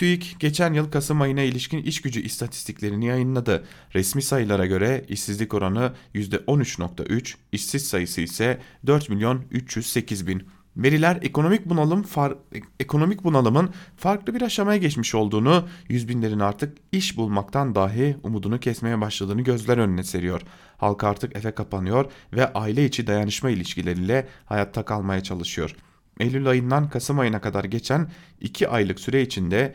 TÜİK 0.01 0.37
geçen 0.39 0.75
yıl 0.75 0.91
Kasım 0.91 1.21
ayına 1.21 1.43
ilişkin 1.43 1.83
iş 1.83 2.03
gücü 2.03 2.21
istatistiklerini 2.21 3.07
yayınladı. 3.07 3.65
Resmi 3.95 4.23
sayılara 4.23 4.67
göre 4.67 5.05
işsizlik 5.09 5.55
oranı 5.55 5.93
%13.3, 6.15 7.35
işsiz 7.53 7.89
sayısı 7.89 8.21
ise 8.21 8.61
4 8.87 9.09
milyon 9.09 9.45
308 9.51 10.27
bin. 10.27 10.43
Veriler 10.77 11.19
ekonomik 11.23 11.67
bunalım 11.67 12.03
far, 12.03 12.35
ekonomik 12.81 13.25
bunalımın 13.25 13.71
farklı 13.97 14.35
bir 14.35 14.43
aşamaya 14.43 14.79
geçmiş 14.79 15.15
olduğunu, 15.15 15.69
yüz 15.89 16.09
binlerin 16.09 16.41
artık 16.41 16.79
iş 16.93 17.17
bulmaktan 17.17 17.75
dahi 17.75 18.17
umudunu 18.23 18.61
kesmeye 18.61 19.01
başladığını 19.01 19.43
gözler 19.43 19.79
önüne 19.79 20.03
seriyor. 20.05 20.43
Halk 20.77 21.05
artık 21.05 21.37
eve 21.37 21.55
kapanıyor 21.55 22.13
ve 22.33 22.53
aile 22.53 22.85
içi 22.85 23.07
dayanışma 23.07 23.51
ilişkileriyle 23.51 24.29
hayatta 24.45 24.83
kalmaya 24.83 25.23
çalışıyor. 25.23 25.77
Eylül 26.21 26.49
ayından 26.49 26.89
Kasım 26.89 27.19
ayına 27.19 27.41
kadar 27.41 27.65
geçen 27.65 28.11
2 28.41 28.69
aylık 28.69 29.01
süre 29.01 29.23
içinde 29.23 29.75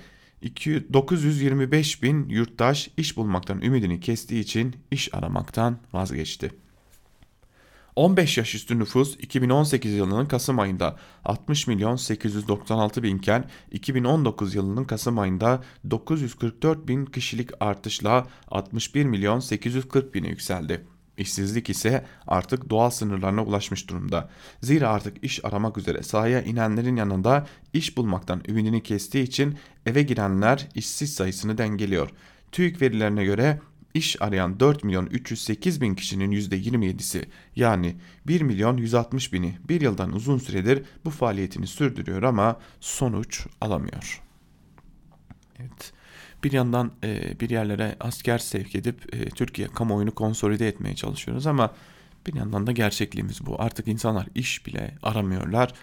925 0.94 2.04
bin 2.04 2.30
yurttaş 2.30 2.90
iş 2.98 3.18
bulmaktan 3.18 3.62
ümidini 3.62 4.00
kestiği 4.00 4.42
için 4.42 4.76
iş 4.92 5.14
aramaktan 5.14 5.78
vazgeçti. 5.94 6.52
15 7.96 8.38
yaş 8.38 8.56
üstü 8.56 8.80
nüfus 8.80 9.16
2018 9.20 9.94
yılının 9.94 10.26
Kasım 10.26 10.60
ayında 10.60 10.98
60 11.26 11.68
milyon 11.68 11.96
896 11.96 13.04
binken 13.04 13.50
2019 13.72 14.56
yılının 14.56 14.84
Kasım 14.84 15.20
ayında 15.20 15.64
944 15.90 16.88
bin 16.88 17.06
kişilik 17.06 17.50
artışla 17.60 18.28
61 18.48 19.06
milyon 19.06 19.40
840 19.40 20.16
bine 20.16 20.28
yükseldi. 20.28 20.86
İşsizlik 21.18 21.70
ise 21.70 22.06
artık 22.28 22.70
doğal 22.70 22.90
sınırlarına 22.90 23.44
ulaşmış 23.44 23.90
durumda. 23.90 24.30
Zira 24.62 24.90
artık 24.90 25.24
iş 25.24 25.46
aramak 25.46 25.78
üzere 25.78 26.04
sahaya 26.04 26.42
inenlerin 26.42 26.96
yanında 26.96 27.48
iş 27.74 27.98
bulmaktan 27.98 28.42
ümidini 28.48 28.84
kestiği 28.84 29.24
için 29.24 29.58
eve 29.86 30.04
girenler 30.04 30.68
işsiz 30.76 31.14
sayısını 31.14 31.58
dengeliyor. 31.58 32.10
TÜİK 32.52 32.82
verilerine 32.82 33.26
göre 33.26 33.60
iş 33.94 34.22
arayan 34.22 34.60
4 34.60 34.84
milyon 34.84 35.06
308 35.06 35.82
bin 35.82 35.96
kişinin 35.96 36.32
%27'si 36.32 37.26
yani 37.56 37.96
1 38.28 38.42
milyon 38.42 38.78
160 38.78 39.34
bini 39.34 39.58
bir 39.70 39.82
yıldan 39.82 40.14
uzun 40.14 40.38
süredir 40.38 40.84
bu 41.06 41.10
faaliyetini 41.10 41.68
sürdürüyor 41.68 42.24
ama 42.24 42.60
sonuç 42.80 43.48
alamıyor. 43.62 44.22
Evet 45.60 45.94
bir 46.44 46.52
yandan 46.52 46.92
e, 47.04 47.40
bir 47.40 47.50
yerlere 47.50 47.96
asker 48.00 48.38
sevk 48.38 48.76
edip 48.76 49.16
e, 49.16 49.30
Türkiye 49.30 49.68
kamuoyunu 49.68 50.16
konsolide 50.16 50.68
etmeye 50.68 50.96
çalışıyoruz 50.96 51.48
ama 51.48 51.74
bir 52.28 52.34
yandan 52.34 52.68
da 52.68 52.72
gerçekliğimiz 52.72 53.46
bu. 53.46 53.62
Artık 53.62 53.88
insanlar 53.88 54.28
iş 54.36 54.66
bile 54.66 54.96
aramıyorlar. 55.04 55.74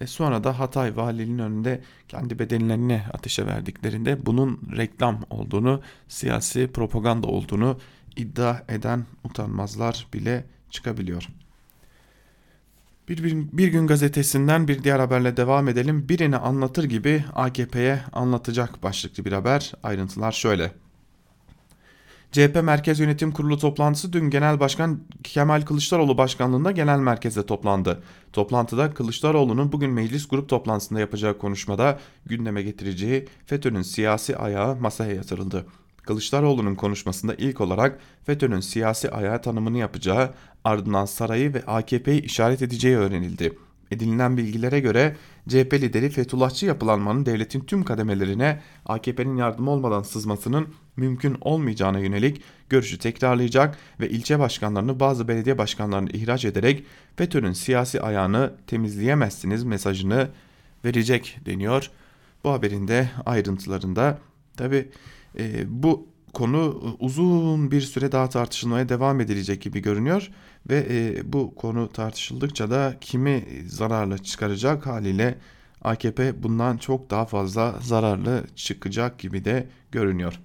E 0.00 0.06
sonra 0.06 0.44
da 0.44 0.58
Hatay 0.58 0.96
valiliğinin 0.96 1.38
önünde 1.38 1.80
kendi 2.08 2.38
bedenlerini 2.38 3.02
ateşe 3.12 3.46
verdiklerinde 3.46 4.26
bunun 4.26 4.60
reklam 4.76 5.20
olduğunu, 5.30 5.82
siyasi 6.08 6.72
propaganda 6.72 7.26
olduğunu 7.26 7.78
iddia 8.16 8.62
eden 8.68 9.06
utanmazlar 9.24 10.06
bile 10.12 10.44
çıkabiliyor. 10.70 11.28
Bir, 13.08 13.24
bir, 13.24 13.36
bir 13.52 13.68
gün 13.68 13.86
gazetesinden 13.86 14.68
bir 14.68 14.84
diğer 14.84 14.98
haberle 14.98 15.36
devam 15.36 15.68
edelim. 15.68 16.08
Birini 16.08 16.36
anlatır 16.36 16.84
gibi 16.84 17.24
AKP'ye 17.34 18.00
anlatacak 18.12 18.82
başlıklı 18.82 19.24
bir 19.24 19.32
haber. 19.32 19.72
Ayrıntılar 19.82 20.32
şöyle. 20.32 20.72
CHP 22.32 22.62
Merkez 22.62 23.00
Yönetim 23.00 23.32
Kurulu 23.32 23.58
toplantısı 23.58 24.12
dün 24.12 24.30
Genel 24.30 24.60
Başkan 24.60 25.00
Kemal 25.24 25.62
Kılıçdaroğlu 25.62 26.18
başkanlığında 26.18 26.70
genel 26.70 26.98
merkezde 26.98 27.46
toplandı. 27.46 28.02
Toplantıda 28.32 28.94
Kılıçdaroğlu'nun 28.94 29.72
bugün 29.72 29.90
meclis 29.90 30.28
grup 30.28 30.48
toplantısında 30.48 31.00
yapacağı 31.00 31.38
konuşmada 31.38 31.98
gündeme 32.26 32.62
getireceği 32.62 33.28
FETÖ'nün 33.46 33.82
siyasi 33.82 34.36
ayağı 34.36 34.76
masaya 34.76 35.12
yatırıldı. 35.12 35.66
Kılıçdaroğlu'nun 36.06 36.74
konuşmasında 36.74 37.34
ilk 37.34 37.60
olarak 37.60 37.98
FETÖ'nün 38.24 38.60
siyasi 38.60 39.10
ayağı 39.10 39.42
tanımını 39.42 39.78
yapacağı, 39.78 40.30
ardından 40.64 41.04
sarayı 41.04 41.54
ve 41.54 41.62
AKP'yi 41.66 42.22
işaret 42.22 42.62
edeceği 42.62 42.96
öğrenildi. 42.96 43.58
Edinilen 43.90 44.36
bilgilere 44.36 44.80
göre 44.80 45.16
CHP 45.48 45.74
lideri 45.74 46.10
Fethullahçı 46.10 46.66
yapılanmanın 46.66 47.26
devletin 47.26 47.60
tüm 47.60 47.84
kademelerine 47.84 48.60
AKP'nin 48.86 49.36
yardımı 49.36 49.70
olmadan 49.70 50.02
sızmasının 50.02 50.68
mümkün 50.96 51.36
olmayacağına 51.40 51.98
yönelik 51.98 52.42
görüşü 52.68 52.98
tekrarlayacak 52.98 53.78
ve 54.00 54.10
ilçe 54.10 54.38
başkanlarını 54.38 55.00
bazı 55.00 55.28
belediye 55.28 55.58
başkanlarını 55.58 56.10
ihraç 56.10 56.44
ederek 56.44 56.84
FETÖ'nün 57.16 57.52
siyasi 57.52 58.00
ayağını 58.00 58.52
temizleyemezsiniz 58.66 59.64
mesajını 59.64 60.28
verecek 60.84 61.38
deniyor. 61.46 61.90
Bu 62.44 62.50
haberin 62.50 62.88
de 62.88 63.10
ayrıntılarında 63.26 64.18
tabi 64.56 64.88
bu 65.66 66.08
konu 66.36 66.96
uzun 67.00 67.70
bir 67.70 67.80
süre 67.80 68.12
daha 68.12 68.28
tartışılmaya 68.28 68.88
devam 68.88 69.20
edilecek 69.20 69.62
gibi 69.62 69.80
görünüyor 69.80 70.30
ve 70.70 70.86
e, 70.90 71.32
bu 71.32 71.54
konu 71.54 71.92
tartışıldıkça 71.92 72.70
da 72.70 72.96
kimi 73.00 73.44
zararlı 73.66 74.18
çıkaracak 74.18 74.86
haliyle 74.86 75.38
AKP 75.82 76.42
bundan 76.42 76.76
çok 76.76 77.10
daha 77.10 77.24
fazla 77.24 77.78
zararlı 77.82 78.44
çıkacak 78.56 79.18
gibi 79.18 79.44
de 79.44 79.66
görünüyor. 79.92 80.40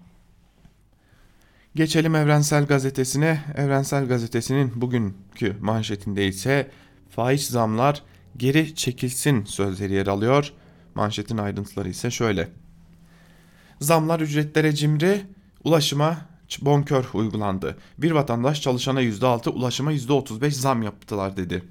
Geçelim 1.76 2.16
Evrensel 2.16 2.66
Gazetesi'ne. 2.66 3.42
Evrensel 3.56 4.08
Gazetesi'nin 4.08 4.72
bugünkü 4.76 5.56
manşetinde 5.62 6.28
ise 6.28 6.72
faiz 7.10 7.48
zamlar 7.48 8.04
geri 8.38 8.76
çekilsin 8.76 9.46
sözleri 9.46 9.94
yer 9.94 10.08
alıyor. 10.08 10.54
Manşetin 10.96 11.38
ayrıntıları 11.38 11.90
ise 11.90 12.12
şöyle. 12.12 12.50
Zamlar 13.82 14.20
ücretlere 14.20 14.76
cimri, 14.76 15.22
ulaşıma 15.64 16.18
bonkör 16.62 17.06
uygulandı. 17.14 17.78
Bir 17.98 18.12
vatandaş 18.12 18.62
çalışana 18.62 19.02
%6 19.02 19.50
ulaşıma 19.50 19.94
%35 19.94 20.52
zam 20.52 20.84
yaptılar 20.84 21.38
dedi. 21.38 21.64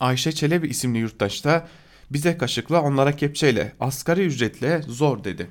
Ayşe 0.00 0.32
Çelebi 0.32 0.68
isimli 0.68 0.98
yurttaş 0.98 1.44
da 1.44 1.68
bize 2.10 2.38
kaşıkla 2.38 2.82
onlara 2.82 3.16
kepçeyle 3.16 3.72
asgari 3.80 4.26
ücretle 4.26 4.82
zor 4.82 5.24
dedi. 5.24 5.50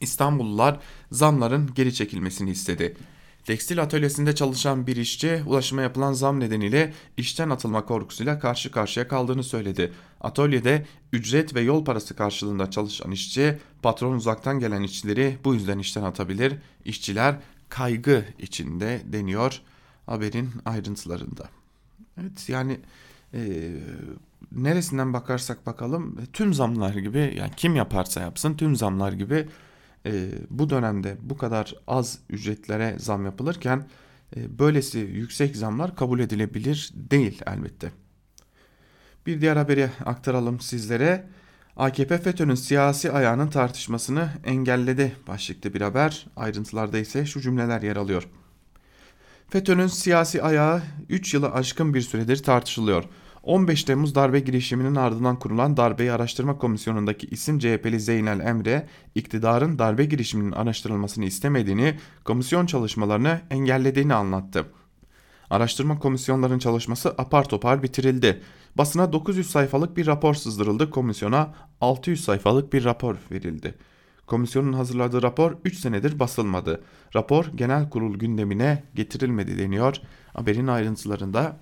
İstanbullular 0.00 0.78
zamların 1.10 1.74
geri 1.74 1.94
çekilmesini 1.94 2.50
istedi. 2.50 2.96
Tekstil 3.44 3.82
atölyesinde 3.82 4.34
çalışan 4.34 4.86
bir 4.86 4.96
işçi 4.96 5.42
ulaşıma 5.46 5.82
yapılan 5.82 6.12
zam 6.12 6.40
nedeniyle 6.40 6.92
işten 7.16 7.50
atılma 7.50 7.84
korkusuyla 7.84 8.38
karşı 8.38 8.70
karşıya 8.70 9.08
kaldığını 9.08 9.44
söyledi. 9.44 9.92
Atölyede 10.20 10.86
ücret 11.12 11.54
ve 11.54 11.60
yol 11.60 11.84
parası 11.84 12.16
karşılığında 12.16 12.70
çalışan 12.70 13.10
işçi 13.10 13.58
patron 13.82 14.16
uzaktan 14.16 14.60
gelen 14.60 14.82
işçileri 14.82 15.38
bu 15.44 15.54
yüzden 15.54 15.78
işten 15.78 16.02
atabilir. 16.02 16.54
İşçiler 16.84 17.36
kaygı 17.68 18.24
içinde 18.38 19.02
deniyor 19.04 19.60
haberin 20.06 20.50
ayrıntılarında. 20.64 21.48
Evet 22.20 22.48
yani 22.48 22.80
e, 23.34 23.70
neresinden 24.52 25.12
bakarsak 25.12 25.66
bakalım 25.66 26.16
tüm 26.32 26.54
zamlar 26.54 26.94
gibi 26.94 27.34
yani 27.38 27.50
kim 27.56 27.76
yaparsa 27.76 28.20
yapsın 28.20 28.54
tüm 28.56 28.76
zamlar 28.76 29.12
gibi 29.12 29.48
e, 30.06 30.28
bu 30.50 30.70
dönemde 30.70 31.16
bu 31.22 31.36
kadar 31.36 31.74
az 31.86 32.18
ücretlere 32.30 32.96
zam 32.98 33.24
yapılırken 33.24 33.86
e, 34.36 34.58
böylesi 34.58 34.98
yüksek 34.98 35.56
zamlar 35.56 35.96
kabul 35.96 36.20
edilebilir 36.20 36.90
değil 36.94 37.42
elbette. 37.46 37.92
Bir 39.26 39.40
diğer 39.40 39.56
haberi 39.56 39.90
aktaralım 40.04 40.60
sizlere. 40.60 41.26
AKP 41.76 42.18
FETÖ'nün 42.18 42.54
siyasi 42.54 43.12
ayağının 43.12 43.48
tartışmasını 43.48 44.28
engelledi 44.44 45.16
başlıklı 45.28 45.74
bir 45.74 45.80
haber. 45.80 46.26
Ayrıntılarda 46.36 46.98
ise 46.98 47.26
şu 47.26 47.40
cümleler 47.40 47.82
yer 47.82 47.96
alıyor. 47.96 48.28
FETÖ'nün 49.48 49.86
siyasi 49.86 50.42
ayağı 50.42 50.82
3 51.08 51.34
yılı 51.34 51.52
aşkın 51.52 51.94
bir 51.94 52.00
süredir 52.00 52.42
tartışılıyor. 52.42 53.04
15 53.44 53.84
Temmuz 53.84 54.14
darbe 54.14 54.40
girişiminin 54.40 54.94
ardından 54.94 55.38
kurulan 55.38 55.76
Darbeyi 55.76 56.12
Araştırma 56.12 56.58
Komisyonu'ndaki 56.58 57.26
isim 57.26 57.58
CHP'li 57.58 58.00
Zeynel 58.00 58.40
Emre, 58.40 58.86
iktidarın 59.14 59.78
darbe 59.78 60.04
girişiminin 60.04 60.52
araştırılmasını 60.52 61.24
istemediğini, 61.24 61.98
komisyon 62.24 62.66
çalışmalarını 62.66 63.40
engellediğini 63.50 64.14
anlattı. 64.14 64.66
Araştırma 65.50 65.98
komisyonların 65.98 66.58
çalışması 66.58 67.14
apar 67.18 67.48
topar 67.48 67.82
bitirildi. 67.82 68.42
Basına 68.78 69.12
900 69.12 69.50
sayfalık 69.50 69.96
bir 69.96 70.06
rapor 70.06 70.34
sızdırıldı, 70.34 70.90
komisyona 70.90 71.54
600 71.80 72.24
sayfalık 72.24 72.72
bir 72.72 72.84
rapor 72.84 73.16
verildi. 73.30 73.74
Komisyonun 74.26 74.72
hazırladığı 74.72 75.22
rapor 75.22 75.56
3 75.64 75.78
senedir 75.78 76.18
basılmadı. 76.18 76.82
Rapor 77.14 77.44
genel 77.54 77.90
kurul 77.90 78.18
gündemine 78.18 78.82
getirilmedi 78.94 79.58
deniyor. 79.58 79.96
Haberin 80.32 80.66
ayrıntılarında 80.66 81.56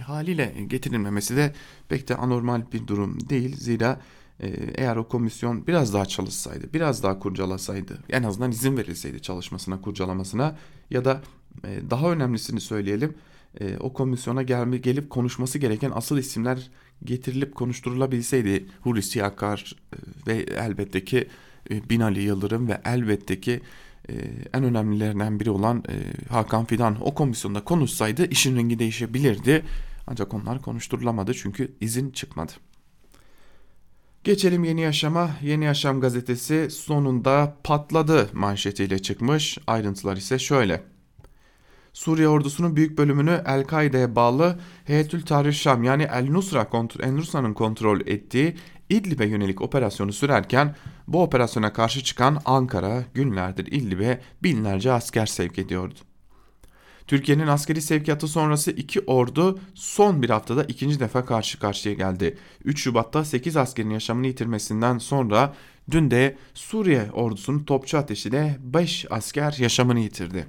haliyle 0.00 0.54
getirilmemesi 0.66 1.36
de 1.36 1.52
pek 1.88 2.08
de 2.08 2.16
anormal 2.16 2.62
bir 2.72 2.86
durum 2.86 3.28
değil. 3.28 3.56
Zira 3.56 4.00
e, 4.40 4.48
eğer 4.74 4.96
o 4.96 5.08
komisyon 5.08 5.66
biraz 5.66 5.94
daha 5.94 6.06
çalışsaydı, 6.06 6.72
biraz 6.74 7.02
daha 7.02 7.18
kurcalasaydı, 7.18 7.98
en 8.10 8.22
azından 8.22 8.50
izin 8.50 8.76
verilseydi 8.76 9.22
çalışmasına, 9.22 9.80
kurcalamasına 9.80 10.56
ya 10.90 11.04
da 11.04 11.22
e, 11.64 11.90
daha 11.90 12.12
önemlisini 12.12 12.60
söyleyelim, 12.60 13.14
e, 13.60 13.76
o 13.76 13.92
komisyona 13.92 14.42
gelme, 14.42 14.76
gelip 14.76 15.10
konuşması 15.10 15.58
gereken 15.58 15.92
asıl 15.94 16.18
isimler 16.18 16.70
getirilip 17.04 17.54
konuşturulabilseydi 17.54 18.66
Hulusi 18.80 19.24
Akar 19.24 19.76
e, 19.92 19.96
ve 20.26 20.36
elbette 20.36 21.04
ki 21.04 21.28
e, 21.70 21.90
Binali 21.90 22.22
Yıldırım 22.22 22.68
ve 22.68 22.80
elbette 22.84 23.40
ki 23.40 23.60
e, 24.10 24.14
en 24.54 24.64
önemlilerinden 24.64 25.40
biri 25.40 25.50
olan 25.50 25.84
e, 25.88 25.94
Hakan 26.32 26.64
Fidan 26.64 26.96
o 27.00 27.14
komisyonda 27.14 27.64
konuşsaydı 27.64 28.26
işin 28.26 28.56
rengi 28.56 28.78
değişebilirdi. 28.78 29.64
Ancak 30.06 30.34
onlar 30.34 30.62
konuşturulamadı 30.62 31.34
çünkü 31.34 31.76
izin 31.80 32.10
çıkmadı. 32.10 32.52
Geçelim 34.24 34.64
Yeni 34.64 34.80
Yaşam'a. 34.80 35.30
Yeni 35.42 35.64
Yaşam 35.64 36.00
gazetesi 36.00 36.70
sonunda 36.70 37.56
patladı 37.64 38.28
manşetiyle 38.32 38.98
çıkmış. 38.98 39.58
Ayrıntılar 39.66 40.16
ise 40.16 40.38
şöyle. 40.38 40.82
Suriye 41.92 42.28
ordusunun 42.28 42.76
büyük 42.76 42.98
bölümünü 42.98 43.42
El-Kaide'ye 43.46 44.16
bağlı 44.16 44.60
Heyetül 44.84 45.22
Tahrir 45.22 45.52
Şam 45.52 45.84
yani 45.84 46.02
El-Nusra 46.02 46.68
El 47.00 47.12
Nusra'nın 47.12 47.54
kontrol 47.54 48.00
ettiği 48.00 48.56
İdlib'e 48.90 49.26
yönelik 49.26 49.62
operasyonu 49.62 50.12
sürerken 50.12 50.76
bu 51.08 51.22
operasyona 51.22 51.72
karşı 51.72 52.04
çıkan 52.04 52.42
Ankara 52.44 53.04
günlerdir 53.14 53.66
İdlib'e 53.66 54.20
binlerce 54.42 54.92
asker 54.92 55.26
sevk 55.26 55.58
ediyordu. 55.58 55.94
Türkiye'nin 57.06 57.46
askeri 57.46 57.82
sevkiyatı 57.82 58.28
sonrası 58.28 58.70
iki 58.70 59.00
ordu 59.00 59.58
son 59.74 60.22
bir 60.22 60.30
haftada 60.30 60.64
ikinci 60.64 61.00
defa 61.00 61.24
karşı 61.24 61.58
karşıya 61.58 61.94
geldi. 61.94 62.38
3 62.64 62.82
Şubat'ta 62.82 63.24
8 63.24 63.56
askerin 63.56 63.90
yaşamını 63.90 64.26
yitirmesinden 64.26 64.98
sonra 64.98 65.54
dün 65.90 66.10
de 66.10 66.36
Suriye 66.54 67.10
ordusunun 67.12 67.64
topçu 67.64 67.98
ateşiyle 67.98 68.58
5 68.60 69.06
asker 69.10 69.56
yaşamını 69.58 70.00
yitirdi. 70.00 70.46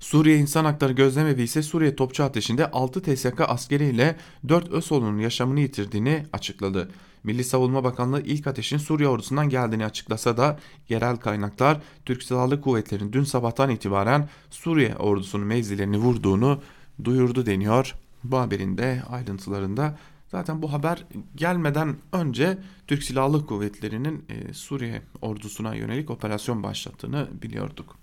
Suriye 0.00 0.36
İnsan 0.36 0.64
Hakları 0.64 0.92
Gözlemevi 0.92 1.42
ise 1.42 1.62
Suriye 1.62 1.96
topçu 1.96 2.24
ateşinde 2.24 2.70
6 2.70 3.02
TSK 3.02 3.40
askeriyle 3.40 4.16
4 4.48 4.70
ÖSO'nun 4.70 5.18
yaşamını 5.18 5.60
yitirdiğini 5.60 6.26
açıkladı. 6.32 6.90
Milli 7.24 7.44
Savunma 7.44 7.84
Bakanlığı 7.84 8.22
ilk 8.22 8.46
ateşin 8.46 8.78
Suriye 8.78 9.08
ordusundan 9.08 9.48
geldiğini 9.48 9.84
açıklasa 9.84 10.36
da 10.36 10.58
yerel 10.88 11.16
kaynaklar 11.16 11.80
Türk 12.04 12.22
Silahlı 12.22 12.60
Kuvvetleri'nin 12.60 13.12
dün 13.12 13.24
sabahtan 13.24 13.70
itibaren 13.70 14.28
Suriye 14.50 14.96
ordusunun 14.96 15.46
mevzilerini 15.46 15.98
vurduğunu 15.98 16.62
duyurdu 17.04 17.46
deniyor. 17.46 17.94
Bu 18.24 18.38
haberin 18.38 18.78
de 18.78 19.02
ayrıntılarında 19.10 19.98
zaten 20.28 20.62
bu 20.62 20.72
haber 20.72 21.04
gelmeden 21.34 21.96
önce 22.12 22.58
Türk 22.86 23.02
Silahlı 23.02 23.46
Kuvvetleri'nin 23.46 24.24
e, 24.28 24.54
Suriye 24.54 25.02
ordusuna 25.22 25.74
yönelik 25.74 26.10
operasyon 26.10 26.62
başlattığını 26.62 27.28
biliyorduk. 27.42 27.96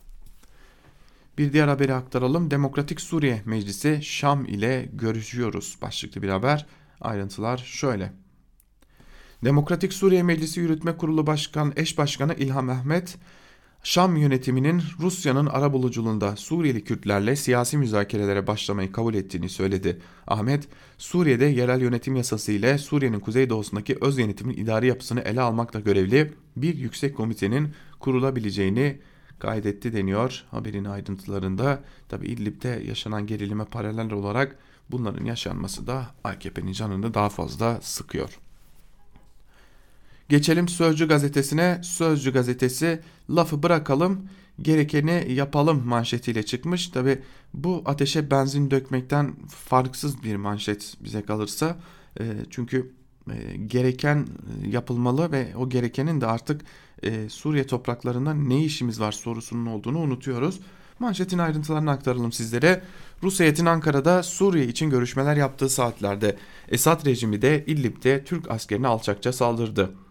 Bir 1.37 1.53
diğer 1.53 1.67
haberi 1.67 1.93
aktaralım. 1.93 2.51
Demokratik 2.51 3.01
Suriye 3.01 3.41
Meclisi 3.45 3.99
Şam 4.03 4.45
ile 4.45 4.89
görüşüyoruz 4.93 5.77
başlıklı 5.81 6.21
bir 6.21 6.29
haber. 6.29 6.65
Ayrıntılar 7.01 7.57
şöyle. 7.57 8.13
Demokratik 9.43 9.93
Suriye 9.93 10.23
Meclisi 10.23 10.59
Yürütme 10.59 10.97
Kurulu 10.97 11.27
Başkan 11.27 11.73
Eş 11.75 11.97
Başkanı 11.97 12.33
İlham 12.33 12.65
Mehmet, 12.65 13.17
Şam 13.83 14.15
yönetiminin 14.15 14.83
Rusya'nın 14.99 15.45
arabuluculuğunda 15.45 16.35
Suriyeli 16.35 16.83
Kürtlerle 16.83 17.35
siyasi 17.35 17.77
müzakerelere 17.77 18.47
başlamayı 18.47 18.91
kabul 18.91 19.13
ettiğini 19.13 19.49
söyledi. 19.49 20.01
Ahmet, 20.27 20.67
Suriye'de 20.97 21.45
yerel 21.45 21.81
yönetim 21.81 22.15
yasası 22.15 22.51
ile 22.51 22.77
Suriye'nin 22.77 23.19
kuzeydoğusundaki 23.19 23.97
öz 24.01 24.17
yönetimin 24.17 24.57
idari 24.57 24.87
yapısını 24.87 25.19
ele 25.19 25.41
almakla 25.41 25.79
görevli 25.79 26.33
bir 26.55 26.75
yüksek 26.75 27.17
komitenin 27.17 27.73
kurulabileceğini 27.99 28.99
kaydetti 29.39 29.93
deniyor 29.93 30.43
haberin 30.51 30.85
ayrıntılarında. 30.85 31.83
Tabi 32.09 32.27
İdlib'de 32.27 32.83
yaşanan 32.87 33.27
gerilime 33.27 33.65
paralel 33.65 34.11
olarak 34.11 34.57
bunların 34.91 35.25
yaşanması 35.25 35.87
da 35.87 36.07
AKP'nin 36.23 36.71
canını 36.71 37.13
daha 37.13 37.29
fazla 37.29 37.81
sıkıyor. 37.81 38.39
Geçelim 40.29 40.67
Sözcü 40.67 41.07
gazetesine. 41.07 41.79
Sözcü 41.83 42.33
gazetesi 42.33 42.99
lafı 43.29 43.63
bırakalım 43.63 44.29
gerekeni 44.61 45.33
yapalım 45.33 45.87
manşetiyle 45.87 46.43
çıkmış. 46.43 46.87
Tabi 46.87 47.21
bu 47.53 47.81
ateşe 47.85 48.31
benzin 48.31 48.71
dökmekten 48.71 49.35
farksız 49.47 50.23
bir 50.23 50.35
manşet 50.35 50.97
bize 50.99 51.21
kalırsa. 51.21 51.77
E, 52.19 52.23
çünkü 52.49 52.91
e, 53.31 53.57
gereken 53.57 54.27
yapılmalı 54.67 55.31
ve 55.31 55.47
o 55.55 55.69
gerekenin 55.69 56.21
de 56.21 56.25
artık 56.25 56.61
e, 57.03 57.29
Suriye 57.29 57.67
topraklarında 57.67 58.33
ne 58.33 58.63
işimiz 58.63 58.99
var 58.99 59.11
sorusunun 59.11 59.65
olduğunu 59.65 59.99
unutuyoruz. 59.99 60.59
Manşetin 60.99 61.37
ayrıntılarını 61.37 61.91
aktaralım 61.91 62.31
sizlere. 62.31 62.81
Rus 63.23 63.39
heyetin 63.39 63.65
Ankara'da 63.65 64.23
Suriye 64.23 64.65
için 64.65 64.89
görüşmeler 64.89 65.35
yaptığı 65.35 65.69
saatlerde 65.69 66.37
Esad 66.69 67.05
rejimi 67.05 67.41
de 67.41 67.63
İdlib'de 67.67 68.23
Türk 68.23 68.51
askerine 68.51 68.87
alçakça 68.87 69.33
saldırdı. 69.33 70.06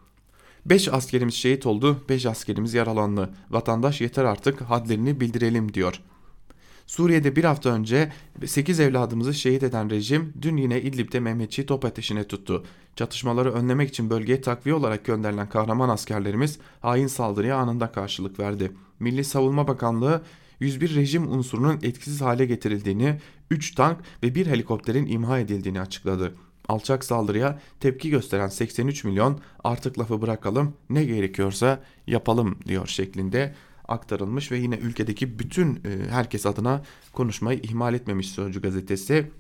5 0.70 0.88
askerimiz 0.88 1.35
şehit 1.35 1.66
oldu, 1.66 2.05
5 2.09 2.26
askerimiz 2.26 2.74
yaralandı. 2.74 3.31
Vatandaş 3.50 4.00
yeter 4.00 4.24
artık 4.24 4.61
hadlerini 4.61 5.20
bildirelim 5.20 5.74
diyor. 5.74 6.00
Suriye'de 6.87 7.37
bir 7.37 7.44
hafta 7.44 7.70
önce 7.70 8.12
8 8.46 8.81
evladımızı 8.81 9.35
şehit 9.35 9.62
eden 9.62 9.90
rejim 9.90 10.33
dün 10.42 10.57
yine 10.57 10.83
İdlib'de 10.83 11.20
Mehmetçiği 11.20 11.66
top 11.66 11.85
ateşine 11.85 12.24
tuttu. 12.24 12.64
Çatışmaları 12.96 13.52
önlemek 13.52 13.88
için 13.88 14.11
bölgeye 14.11 14.40
takviye 14.40 14.74
olarak 14.74 15.05
gönderilen 15.05 15.48
kahraman 15.48 15.88
askerlerimiz 15.88 16.59
hain 16.81 17.07
saldırıya 17.07 17.57
anında 17.57 17.92
karşılık 17.92 18.40
verdi. 18.40 18.72
Milli 19.00 19.24
Savunma 19.24 19.68
Bakanlığı 19.68 20.22
101 20.61 20.94
rejim 20.94 21.33
unsurunun 21.33 21.79
etkisiz 21.83 22.20
hale 22.20 22.46
getirildiğini, 22.46 23.20
3 23.50 23.74
tank 23.74 23.98
ve 24.22 24.35
1 24.35 24.46
helikopterin 24.46 25.07
imha 25.07 25.38
edildiğini 25.38 25.81
açıkladı. 25.81 26.35
Alçak 26.68 27.05
saldırıya 27.05 27.61
tepki 27.81 28.11
gösteren 28.11 28.48
83 28.48 29.05
milyon 29.05 29.40
artık 29.64 29.98
lafı 29.98 30.22
bırakalım 30.22 30.74
ne 30.90 31.05
gerekiyorsa 31.05 31.81
yapalım 32.07 32.59
diyor 32.66 32.87
şeklinde 32.87 33.55
aktarılmış 33.88 34.52
ve 34.52 34.59
yine 34.59 34.76
ülkedeki 34.76 35.38
bütün 35.38 35.74
e, 35.74 36.11
herkes 36.11 36.46
adına 36.46 36.83
konuşmayı 37.12 37.59
ihmal 37.62 37.94
etmemiş 37.94 38.31
Sözcü 38.31 38.62
gazetesi. 38.62 39.31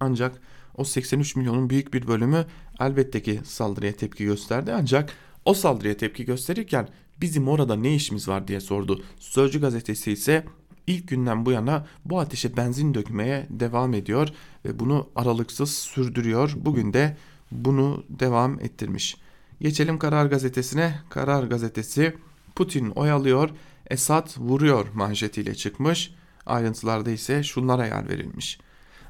Ancak 0.00 0.40
o 0.76 0.84
83 0.84 1.36
milyonun 1.36 1.70
büyük 1.70 1.94
bir 1.94 2.06
bölümü 2.06 2.46
elbette 2.80 3.22
ki 3.22 3.40
saldırıya 3.44 3.92
tepki 3.92 4.24
gösterdi 4.24 4.72
ancak 4.72 5.12
o 5.44 5.54
saldırıya 5.54 5.96
tepki 5.96 6.24
gösterirken 6.24 6.88
bizim 7.20 7.48
orada 7.48 7.76
ne 7.76 7.94
işimiz 7.94 8.28
var 8.28 8.48
diye 8.48 8.60
sordu. 8.60 9.02
Sözcü 9.18 9.60
gazetesi 9.60 10.12
ise 10.12 10.44
ilk 10.86 11.08
günden 11.08 11.46
bu 11.46 11.52
yana 11.52 11.86
bu 12.04 12.20
ateşe 12.20 12.56
benzin 12.56 12.94
dökmeye 12.94 13.46
devam 13.50 13.94
ediyor 13.94 14.28
ve 14.64 14.78
bunu 14.78 15.08
aralıksız 15.16 15.70
sürdürüyor. 15.70 16.52
Bugün 16.56 16.92
de 16.92 17.16
bunu 17.52 18.04
devam 18.08 18.60
ettirmiş. 18.60 19.16
Geçelim 19.60 19.98
Karar 19.98 20.26
Gazetesi'ne. 20.26 21.00
Karar 21.08 21.44
Gazetesi 21.44 22.16
Putin 22.54 22.90
oyalıyor, 22.90 23.50
Esad 23.90 24.28
vuruyor 24.38 24.86
manşetiyle 24.94 25.54
çıkmış. 25.54 26.14
Ayrıntılarda 26.46 27.10
ise 27.10 27.42
şunlara 27.42 27.86
yer 27.86 28.08
verilmiş. 28.08 28.58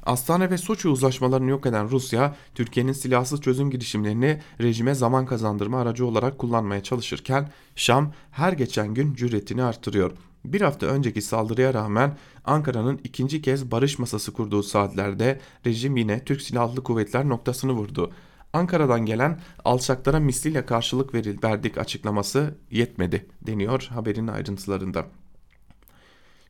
Astana 0.05 0.49
ve 0.49 0.57
Soçi 0.57 0.87
uzlaşmalarını 0.87 1.49
yok 1.49 1.65
eden 1.65 1.89
Rusya, 1.89 2.35
Türkiye'nin 2.55 2.91
silahsız 2.91 3.41
çözüm 3.41 3.71
girişimlerini 3.71 4.41
rejime 4.61 4.95
zaman 4.95 5.25
kazandırma 5.25 5.81
aracı 5.81 6.05
olarak 6.05 6.37
kullanmaya 6.39 6.83
çalışırken 6.83 7.51
Şam 7.75 8.13
her 8.31 8.53
geçen 8.53 8.93
gün 8.93 9.13
cüretini 9.13 9.63
artırıyor. 9.63 10.11
Bir 10.45 10.61
hafta 10.61 10.85
önceki 10.85 11.21
saldırıya 11.21 11.73
rağmen 11.73 12.17
Ankara'nın 12.45 12.99
ikinci 13.03 13.41
kez 13.41 13.71
barış 13.71 13.99
masası 13.99 14.33
kurduğu 14.33 14.63
saatlerde 14.63 15.39
rejim 15.65 15.97
yine 15.97 16.25
Türk 16.25 16.41
Silahlı 16.41 16.83
Kuvvetler 16.83 17.29
noktasını 17.29 17.71
vurdu. 17.71 18.11
Ankara'dan 18.53 19.05
gelen 19.05 19.39
alçaklara 19.65 20.19
misliyle 20.19 20.65
karşılık 20.65 21.13
veril, 21.13 21.37
verdik 21.43 21.77
açıklaması 21.77 22.55
yetmedi 22.71 23.25
deniyor 23.41 23.87
haberin 23.93 24.27
ayrıntılarında. 24.27 25.05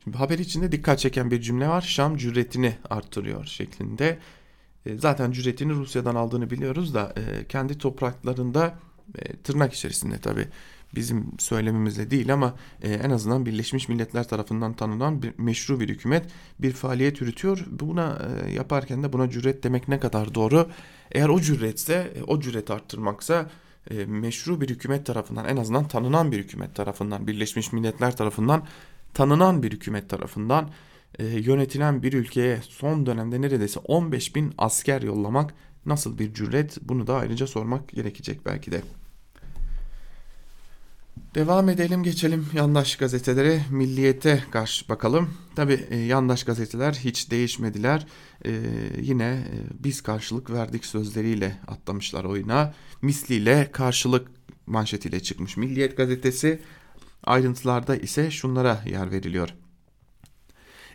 Şimdi 0.04 0.16
haber 0.16 0.38
içinde 0.38 0.72
dikkat 0.72 0.98
çeken 0.98 1.30
bir 1.30 1.40
cümle 1.40 1.68
var. 1.68 1.80
Şam 1.80 2.16
cüretini 2.16 2.76
arttırıyor 2.90 3.44
şeklinde. 3.44 4.18
E, 4.86 4.98
zaten 4.98 5.32
cüretini 5.32 5.72
Rusya'dan 5.72 6.14
aldığını 6.14 6.50
biliyoruz 6.50 6.94
da 6.94 7.14
e, 7.16 7.46
kendi 7.46 7.78
topraklarında 7.78 8.78
e, 9.18 9.36
tırnak 9.36 9.72
içerisinde 9.72 10.18
tabi 10.18 10.48
bizim 10.96 11.26
söylemimizle 11.38 12.10
değil 12.10 12.32
ama 12.32 12.54
en 12.82 13.10
azından 13.10 13.46
Birleşmiş 13.46 13.88
Milletler 13.88 14.28
tarafından 14.28 14.72
tanınan 14.72 15.22
bir 15.22 15.32
meşru 15.38 15.80
bir 15.80 15.88
hükümet 15.88 16.26
bir 16.58 16.72
faaliyet 16.72 17.20
yürütüyor. 17.20 17.66
Buna 17.70 18.18
yaparken 18.54 19.02
de 19.02 19.12
buna 19.12 19.30
cüret 19.30 19.62
demek 19.62 19.88
ne 19.88 20.00
kadar 20.00 20.34
doğru? 20.34 20.68
Eğer 21.12 21.28
o 21.28 21.40
cüretse, 21.40 22.12
o 22.26 22.40
cüret 22.40 22.70
arttırmaksa 22.70 23.50
meşru 24.06 24.60
bir 24.60 24.68
hükümet 24.68 25.06
tarafından 25.06 25.48
en 25.48 25.56
azından 25.56 25.88
tanınan 25.88 26.32
bir 26.32 26.38
hükümet 26.38 26.74
tarafından 26.74 27.26
Birleşmiş 27.26 27.72
Milletler 27.72 28.16
tarafından 28.16 28.66
tanınan 29.14 29.62
bir 29.62 29.72
hükümet 29.72 30.08
tarafından 30.08 30.70
e, 31.18 31.24
yönetilen 31.24 32.02
bir 32.02 32.12
ülkeye 32.12 32.60
son 32.62 33.06
dönemde 33.06 33.40
neredeyse 33.40 33.80
15 33.80 34.36
bin 34.36 34.54
asker 34.58 35.02
yollamak 35.02 35.54
nasıl 35.86 36.18
bir 36.18 36.34
cüret 36.34 36.78
bunu 36.82 37.06
da 37.06 37.16
ayrıca 37.16 37.46
sormak 37.46 37.88
gerekecek 37.88 38.46
belki 38.46 38.72
de. 38.72 38.82
Devam 41.34 41.68
edelim 41.68 42.02
geçelim 42.02 42.46
yandaş 42.52 42.96
gazetelere 42.96 43.60
milliyete 43.70 44.44
karşı 44.50 44.88
bakalım. 44.88 45.30
Tabi 45.56 45.86
e, 45.90 45.96
yandaş 45.96 46.44
gazeteler 46.44 46.92
hiç 46.92 47.30
değişmediler. 47.30 48.06
E, 48.46 48.50
yine 49.00 49.24
e, 49.24 49.84
biz 49.84 50.00
karşılık 50.00 50.50
verdik 50.50 50.86
sözleriyle 50.86 51.58
atlamışlar 51.66 52.24
oyuna. 52.24 52.74
Misliyle 53.02 53.68
karşılık 53.72 54.30
manşetiyle 54.66 55.20
çıkmış 55.20 55.56
Milliyet 55.56 55.96
gazetesi. 55.96 56.60
Ayrıntılarda 57.24 57.96
ise 57.96 58.30
şunlara 58.30 58.82
yer 58.86 59.10
veriliyor. 59.10 59.54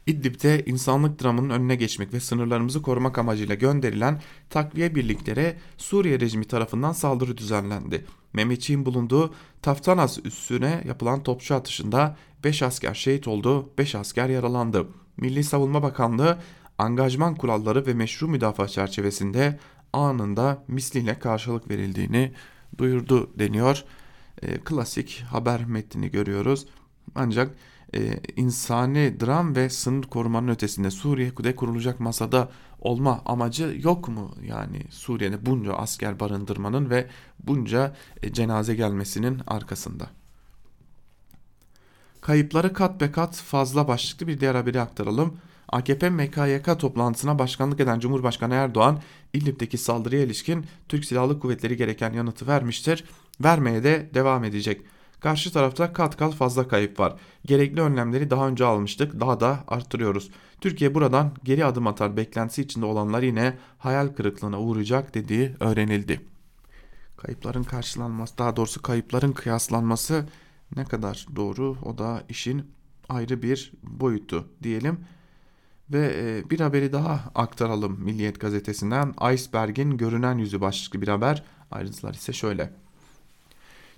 İdlib'de 0.07 0.65
insanlık 0.65 1.23
dramının 1.23 1.49
önüne 1.49 1.75
geçmek 1.75 2.13
ve 2.13 2.19
sınırlarımızı 2.19 2.81
korumak 2.81 3.17
amacıyla 3.17 3.55
gönderilen 3.55 4.21
takviye 4.49 4.95
birliklere 4.95 5.57
Suriye 5.77 6.19
rejimi 6.19 6.45
tarafından 6.45 6.91
saldırı 6.91 7.37
düzenlendi. 7.37 8.05
Mehmetçiğin 8.33 8.85
bulunduğu 8.85 9.33
Taftanas 9.61 10.17
üssüne 10.25 10.83
yapılan 10.87 11.23
topçu 11.23 11.55
atışında 11.55 12.17
5 12.43 12.63
asker 12.63 12.93
şehit 12.93 13.27
oldu, 13.27 13.69
5 13.77 13.95
asker 13.95 14.29
yaralandı. 14.29 14.87
Milli 15.17 15.43
Savunma 15.43 15.83
Bakanlığı 15.83 16.37
angajman 16.77 17.35
kuralları 17.35 17.85
ve 17.85 17.93
meşru 17.93 18.27
müdafaa 18.27 18.67
çerçevesinde 18.67 19.59
anında 19.93 20.63
misliyle 20.67 21.19
karşılık 21.19 21.69
verildiğini 21.69 22.31
duyurdu 22.77 23.39
deniyor 23.39 23.83
e, 24.41 24.57
klasik 24.57 25.23
haber 25.29 25.65
metnini 25.65 26.11
görüyoruz. 26.11 26.65
Ancak 27.15 27.55
e, 27.95 28.19
insani 28.35 29.19
dram 29.19 29.55
ve 29.55 29.69
sınır 29.69 30.03
korumanın 30.03 30.47
ötesinde 30.47 30.91
Suriye'de 30.91 31.55
kurulacak 31.55 31.99
masada 31.99 32.49
olma 32.79 33.21
amacı 33.25 33.77
yok 33.83 34.07
mu? 34.07 34.35
Yani 34.43 34.83
Suriye'de 34.89 35.45
bunca 35.45 35.73
asker 35.73 36.19
barındırmanın 36.19 36.89
ve 36.89 37.07
bunca 37.39 37.95
e, 38.23 38.33
cenaze 38.33 38.75
gelmesinin 38.75 39.41
arkasında. 39.47 40.07
Kayıpları 42.21 42.73
kat 42.73 43.01
be 43.01 43.11
kat 43.11 43.35
fazla 43.35 43.87
başlıklı 43.87 44.27
bir 44.27 44.39
diğer 44.39 44.55
haberi 44.55 44.81
aktaralım. 44.81 45.37
AKP 45.69 46.09
MKYK 46.09 46.79
toplantısına 46.79 47.39
başkanlık 47.39 47.79
eden 47.79 47.99
Cumhurbaşkanı 47.99 48.53
Erdoğan, 48.53 48.99
İdlib'deki 49.33 49.77
saldırıya 49.77 50.23
ilişkin 50.23 50.65
Türk 50.87 51.05
Silahlı 51.05 51.39
Kuvvetleri 51.39 51.77
gereken 51.77 52.13
yanıtı 52.13 52.47
vermiştir 52.47 53.05
vermeye 53.43 53.83
de 53.83 54.09
devam 54.13 54.43
edecek. 54.43 54.81
Karşı 55.19 55.53
tarafta 55.53 55.93
kat 55.93 56.17
kat 56.17 56.33
fazla 56.33 56.67
kayıp 56.67 56.99
var. 56.99 57.15
Gerekli 57.45 57.81
önlemleri 57.81 58.29
daha 58.29 58.47
önce 58.47 58.65
almıştık, 58.65 59.19
daha 59.19 59.39
da 59.39 59.63
arttırıyoruz. 59.67 60.29
Türkiye 60.61 60.95
buradan 60.95 61.31
geri 61.43 61.65
adım 61.65 61.87
atar 61.87 62.17
beklentisi 62.17 62.61
içinde 62.61 62.85
olanlar 62.85 63.23
yine 63.23 63.57
hayal 63.77 64.07
kırıklığına 64.07 64.59
uğrayacak 64.59 65.15
dediği 65.15 65.55
öğrenildi. 65.59 66.21
Kayıpların 67.17 67.63
karşılanması, 67.63 68.37
daha 68.37 68.55
doğrusu 68.55 68.81
kayıpların 68.81 69.31
kıyaslanması 69.31 70.25
ne 70.75 70.85
kadar 70.85 71.27
doğru 71.35 71.77
o 71.83 71.97
da 71.97 72.23
işin 72.29 72.71
ayrı 73.09 73.41
bir 73.41 73.71
boyutu 73.83 74.47
diyelim. 74.63 74.99
Ve 75.89 76.13
e, 76.15 76.49
bir 76.49 76.59
haberi 76.59 76.93
daha 76.93 77.31
aktaralım 77.35 78.03
Milliyet 78.03 78.39
gazetesinden. 78.39 79.13
Iceberg'in 79.33 79.97
görünen 79.97 80.37
yüzü 80.37 80.61
başlıklı 80.61 81.01
bir 81.01 81.07
haber. 81.07 81.43
Ayrıntılar 81.71 82.13
ise 82.13 82.33
şöyle. 82.33 82.73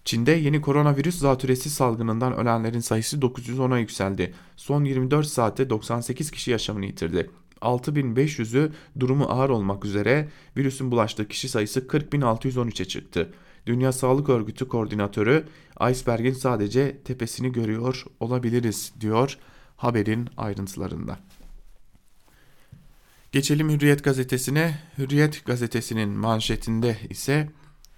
Çin'de 0.06 0.32
yeni 0.32 0.62
koronavirüs 0.62 1.20
zatürresi 1.20 1.70
salgınından 1.70 2.34
ölenlerin 2.38 2.80
sayısı 2.80 3.18
910'a 3.18 3.80
yükseldi. 3.80 4.34
Son 4.56 4.84
24 4.84 5.28
saatte 5.28 5.70
98 5.70 6.32
kişi 6.32 6.52
yaşamını 6.52 6.86
yitirdi. 6.86 7.30
6500'ü 7.62 8.72
durumu 9.00 9.24
ağır 9.24 9.50
olmak 9.50 9.86
üzere 9.86 10.30
virüsün 10.58 10.92
bulaştığı 10.92 11.28
kişi 11.28 11.50
sayısı 11.50 11.80
40.613'e 11.80 12.86
çıktı. 12.86 13.34
Dünya 13.66 13.92
Sağlık 13.92 14.30
Örgütü 14.30 14.68
koordinatörü 14.68 15.46
iceberg'in 15.92 16.34
sadece 16.34 16.98
tepesini 16.98 17.52
görüyor 17.52 18.06
olabiliriz 18.20 18.94
diyor 19.00 19.38
haberin 19.78 20.30
ayrıntılarında. 20.38 21.20
Geçelim 23.32 23.70
Hürriyet 23.70 24.04
gazetesine. 24.04 24.80
Hürriyet 24.98 25.46
gazetesinin 25.46 26.10
manşetinde 26.10 26.98
ise 27.10 27.50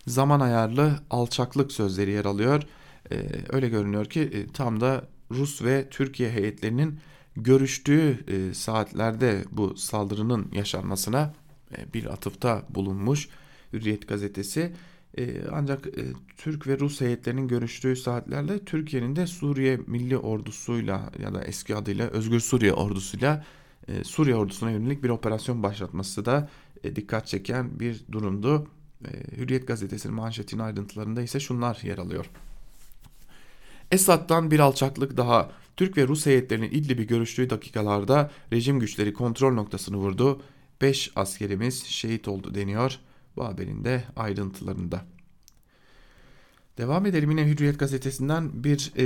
zaman 0.07 0.39
ayarlı 0.39 0.99
alçaklık 1.09 1.71
sözleri 1.71 2.11
yer 2.11 2.25
alıyor. 2.25 2.63
E, 3.11 3.27
öyle 3.49 3.69
görünüyor 3.69 4.05
ki 4.05 4.21
e, 4.21 4.47
tam 4.47 4.81
da 4.81 5.07
Rus 5.31 5.61
ve 5.61 5.89
Türkiye 5.89 6.31
heyetlerinin 6.31 6.99
görüştüğü 7.35 8.25
e, 8.27 8.53
saatlerde 8.53 9.43
bu 9.51 9.77
saldırının 9.77 10.51
yaşanmasına 10.51 11.33
e, 11.77 11.93
bir 11.93 12.05
atıfta 12.05 12.63
bulunmuş 12.69 13.29
Hürriyet 13.73 14.07
gazetesi. 14.07 14.73
Ancak 15.51 15.87
Türk 16.37 16.67
ve 16.67 16.79
Rus 16.79 17.01
heyetlerinin 17.01 17.47
görüştüğü 17.47 17.95
saatlerde 17.95 18.65
Türkiye'nin 18.65 19.15
de 19.15 19.27
Suriye 19.27 19.77
Milli 19.87 20.17
Ordusuyla 20.17 21.11
ya 21.19 21.33
da 21.33 21.43
eski 21.43 21.75
adıyla 21.75 22.07
Özgür 22.07 22.39
Suriye 22.39 22.73
Ordusuyla 22.73 23.45
Suriye 24.03 24.35
ordusuna 24.35 24.71
yönelik 24.71 25.03
bir 25.03 25.09
operasyon 25.09 25.63
başlatması 25.63 26.25
da 26.25 26.49
dikkat 26.95 27.27
çeken 27.27 27.79
bir 27.79 28.03
durumdu. 28.11 28.67
E, 29.05 29.37
Hürriyet 29.37 29.67
gazetesinin 29.67 30.15
manşetinin 30.15 30.61
ayrıntılarında 30.61 31.21
ise 31.21 31.39
şunlar 31.39 31.79
yer 31.83 31.97
alıyor. 31.97 32.25
Esad'dan 33.91 34.51
bir 34.51 34.59
alçaklık 34.59 35.17
daha. 35.17 35.51
Türk 35.77 35.97
ve 35.97 36.07
Rus 36.07 36.25
heyetlerinin 36.25 36.71
İdlib'i 36.71 37.07
görüştüğü 37.07 37.49
dakikalarda 37.49 38.31
rejim 38.53 38.79
güçleri 38.79 39.13
kontrol 39.13 39.53
noktasını 39.53 39.97
vurdu. 39.97 40.41
5 40.81 41.11
askerimiz 41.15 41.83
şehit 41.83 42.27
oldu 42.27 42.55
deniyor 42.55 42.99
bu 43.35 43.45
haberin 43.45 43.83
de 43.83 44.03
ayrıntılarında. 44.15 45.05
Devam 46.77 47.05
edelim 47.05 47.31
yine 47.31 47.47
Hürriyet 47.47 47.79
gazetesinden 47.79 48.63
bir 48.63 48.91
e, 48.97 49.05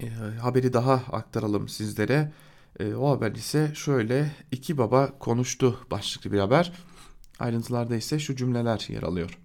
e, 0.00 0.08
haberi 0.40 0.72
daha 0.72 0.92
aktaralım 0.92 1.68
sizlere. 1.68 2.32
E, 2.80 2.94
o 2.94 3.10
haber 3.10 3.32
ise 3.32 3.72
şöyle 3.74 4.30
iki 4.52 4.78
baba 4.78 5.18
konuştu 5.18 5.86
başlıklı 5.90 6.32
bir 6.32 6.38
haber. 6.38 6.72
Ayrıntılarda 7.42 7.96
ise 7.96 8.18
şu 8.18 8.36
cümleler 8.36 8.86
yer 8.88 9.02
alıyor. 9.02 9.38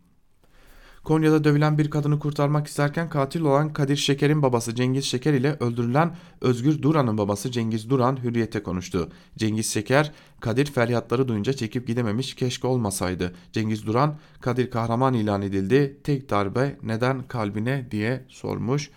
Konya'da 1.04 1.44
dövülen 1.44 1.78
bir 1.78 1.90
kadını 1.90 2.20
kurtarmak 2.20 2.68
isterken 2.68 3.10
katil 3.10 3.42
olan 3.42 3.74
Kadir 3.74 3.96
Şeker'in 3.96 4.42
babası 4.42 4.76
Cengiz 4.76 5.06
Şeker 5.06 5.34
ile 5.34 5.58
öldürülen 5.60 6.16
Özgür 6.42 6.82
Duran'ın 6.82 7.18
babası 7.18 7.52
Cengiz 7.52 7.90
Duran 7.90 8.24
hürriyete 8.24 8.64
konuştu. 8.64 9.10
Cengiz 9.38 9.74
Şeker, 9.74 10.12
Kadir 10.40 10.66
feryatları 10.66 11.28
duyunca 11.28 11.54
çekip 11.54 11.88
gidememiş 11.88 12.36
keşke 12.36 12.68
olmasaydı. 12.68 13.36
Cengiz 13.52 13.86
Duran, 13.86 14.20
Kadir 14.42 14.72
kahraman 14.72 15.14
ilan 15.14 15.42
edildi, 15.42 15.98
tek 16.04 16.30
darbe 16.30 16.78
neden 16.84 17.24
kalbine 17.24 17.88
diye 17.92 18.26
sormuş. 18.28 18.90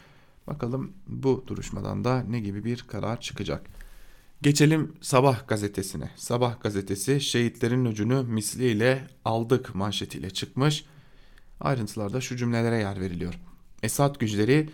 Bakalım 0.46 0.92
bu 1.06 1.44
duruşmadan 1.46 2.04
da 2.04 2.22
ne 2.22 2.40
gibi 2.40 2.64
bir 2.64 2.84
karar 2.88 3.20
çıkacak. 3.20 3.79
Geçelim 4.42 4.92
Sabah 5.00 5.48
gazetesine. 5.48 6.10
Sabah 6.16 6.60
gazetesi 6.60 7.20
şehitlerin 7.20 7.84
öcünü 7.84 8.22
misliyle 8.22 9.06
aldık 9.24 9.74
manşetiyle 9.74 10.30
çıkmış. 10.30 10.84
Ayrıntılarda 11.60 12.20
şu 12.20 12.36
cümlelere 12.36 12.76
yer 12.76 13.00
veriliyor. 13.00 13.34
Esad 13.82 14.18
güçleri 14.18 14.68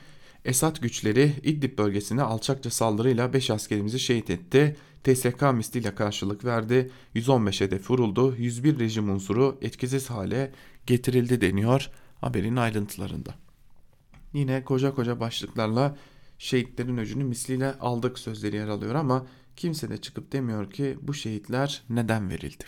Esad 0.44 0.80
güçleri 0.80 1.32
İdlib 1.42 1.78
bölgesine 1.78 2.22
alçakça 2.22 2.70
saldırıyla 2.70 3.32
5 3.32 3.50
askerimizi 3.50 3.98
şehit 3.98 4.30
etti. 4.30 4.76
TSK 5.04 5.42
misliyle 5.54 5.94
karşılık 5.94 6.44
verdi. 6.44 6.90
115 7.14 7.60
hedef 7.60 7.90
vuruldu. 7.90 8.36
101 8.38 8.78
rejim 8.78 9.10
unsuru 9.10 9.58
etkisiz 9.62 10.10
hale 10.10 10.52
getirildi 10.86 11.40
deniyor 11.40 11.90
haberin 12.20 12.56
ayrıntılarında. 12.56 13.34
Yine 14.32 14.64
koca 14.64 14.94
koca 14.94 15.20
başlıklarla 15.20 15.96
şehitlerin 16.38 16.98
öcünü 16.98 17.24
misliyle 17.24 17.74
aldık 17.74 18.18
sözleri 18.18 18.56
yer 18.56 18.68
alıyor 18.68 18.94
ama 18.94 19.26
kimse 19.56 19.90
de 19.90 19.96
çıkıp 19.96 20.32
demiyor 20.32 20.70
ki 20.70 20.98
bu 21.02 21.14
şehitler 21.14 21.82
neden 21.90 22.30
verildi. 22.30 22.64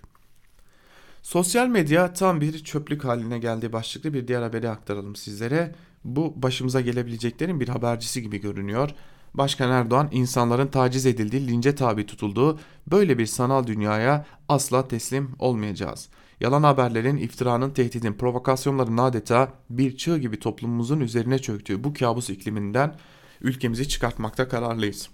Sosyal 1.23 1.69
medya 1.69 2.13
tam 2.13 2.41
bir 2.41 2.65
çöplük 2.65 3.05
haline 3.05 3.39
geldiği 3.39 3.73
başlıklı 3.73 4.15
bir 4.15 4.29
diğer 4.29 4.43
haberi 4.43 4.69
aktaralım 4.69 5.17
sizlere. 5.17 5.75
Bu 6.05 6.43
başımıza 6.43 6.81
gelebileceklerin 6.81 7.61
bir 7.61 7.69
habercisi 7.69 8.23
gibi 8.23 8.41
görünüyor. 8.41 8.91
Başkan 9.35 9.71
Erdoğan 9.71 10.09
insanların 10.13 10.67
taciz 10.67 11.07
edildiği, 11.07 11.49
lince 11.49 11.75
tabi 11.75 12.07
tutulduğu 12.07 12.59
böyle 12.91 13.19
bir 13.19 13.27
sanal 13.27 13.67
dünyaya 13.67 14.27
asla 14.49 14.89
teslim 14.89 15.31
olmayacağız. 15.39 16.09
Yalan 16.41 16.63
haberlerin, 16.63 17.17
iftiranın, 17.17 17.71
tehdidin, 17.71 18.13
provokasyonların 18.13 18.99
adeta 18.99 19.53
bir 19.71 19.97
çığ 19.97 20.19
gibi 20.19 20.39
toplumumuzun 20.39 21.01
üzerine 21.01 21.39
çöktüğü 21.39 21.85
bu 21.85 21.95
kabus 21.95 22.31
ikliminden 22.31 22.95
ülkemizi 23.41 23.89
çıkartmakta 23.89 24.49
kararlıyız. 24.49 25.09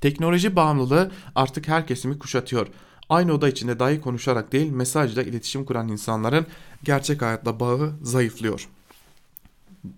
Teknoloji 0.00 0.56
bağımlılığı 0.56 1.10
artık 1.34 1.68
her 1.68 1.86
kesimi 1.86 2.18
kuşatıyor 2.18 2.66
aynı 3.10 3.32
oda 3.32 3.48
içinde 3.48 3.78
dahi 3.78 4.00
konuşarak 4.00 4.52
değil 4.52 4.70
mesajla 4.70 5.22
iletişim 5.22 5.64
kuran 5.64 5.88
insanların 5.88 6.46
gerçek 6.84 7.22
hayatla 7.22 7.60
bağı 7.60 7.92
zayıflıyor. 8.02 8.68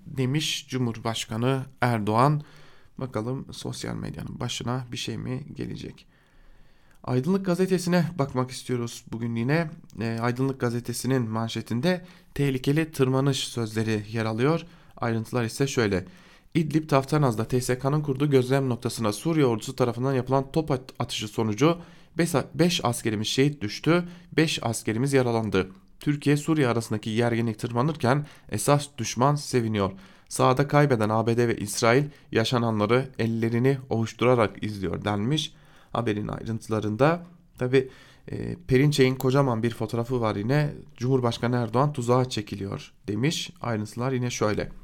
Demiş 0.07 0.67
Cumhurbaşkanı 0.69 1.62
Erdoğan. 1.81 2.43
Bakalım 2.99 3.47
sosyal 3.53 3.95
medyanın 3.95 4.41
başına 4.41 4.85
bir 4.93 4.97
şey 4.97 5.19
mi 5.19 5.45
gelecek? 5.57 6.07
Aydınlık 7.05 7.47
gazetesine 7.47 8.05
bakmak 8.19 8.51
istiyoruz 8.51 9.05
bugün 9.12 9.37
yine. 9.37 9.71
E, 10.01 10.19
Aydınlık 10.21 10.61
gazetesinin 10.61 11.31
manşetinde 11.31 12.05
tehlikeli 12.35 12.93
tırmanış 12.93 13.38
sözleri 13.38 14.05
yer 14.12 14.25
alıyor. 14.25 14.67
Ayrıntılar 14.97 15.45
ise 15.45 15.67
şöyle. 15.67 16.05
İdlib 16.55 16.88
Taftanaz'da 16.88 17.45
TSK'nın 17.45 18.03
kurduğu 18.03 18.31
gözlem 18.31 18.69
noktasına 18.69 19.12
Suriye 19.12 19.47
ordusu 19.47 19.77
tarafından 19.77 20.12
yapılan 20.12 20.53
top 20.53 20.71
atışı 20.99 21.29
sonucu 21.29 21.79
5 22.55 22.85
askerimiz 22.85 23.27
şehit 23.27 23.62
düştü, 23.62 24.05
5 24.37 24.59
askerimiz 24.62 25.12
yaralandı. 25.12 25.71
Türkiye 26.01 26.37
Suriye 26.37 26.69
arasındaki 26.69 27.15
gerginlik 27.15 27.59
tırmanırken 27.59 28.27
esas 28.49 28.88
düşman 28.99 29.35
seviniyor. 29.35 29.93
Sahada 30.29 30.69
kaybeden 30.69 31.09
ABD 31.09 31.38
ve 31.49 31.57
İsrail 31.57 32.05
yaşananları 32.33 33.09
ellerini 33.19 33.79
ovuşturarak 33.91 34.65
izliyor 34.65 35.05
denmiş. 35.05 35.55
Haberin 35.93 36.29
ayrıntılarında 36.29 37.27
tabi 37.59 37.88
e, 38.29 38.57
Perinçek'in 38.67 39.15
kocaman 39.15 39.62
bir 39.62 39.71
fotoğrafı 39.71 40.21
var 40.21 40.37
yine 40.37 40.75
Cumhurbaşkanı 40.97 41.57
Erdoğan 41.57 41.93
tuzağa 41.93 42.29
çekiliyor 42.29 42.93
demiş. 43.09 43.51
Ayrıntılar 43.61 44.12
yine 44.12 44.31
şöyle. 44.31 44.82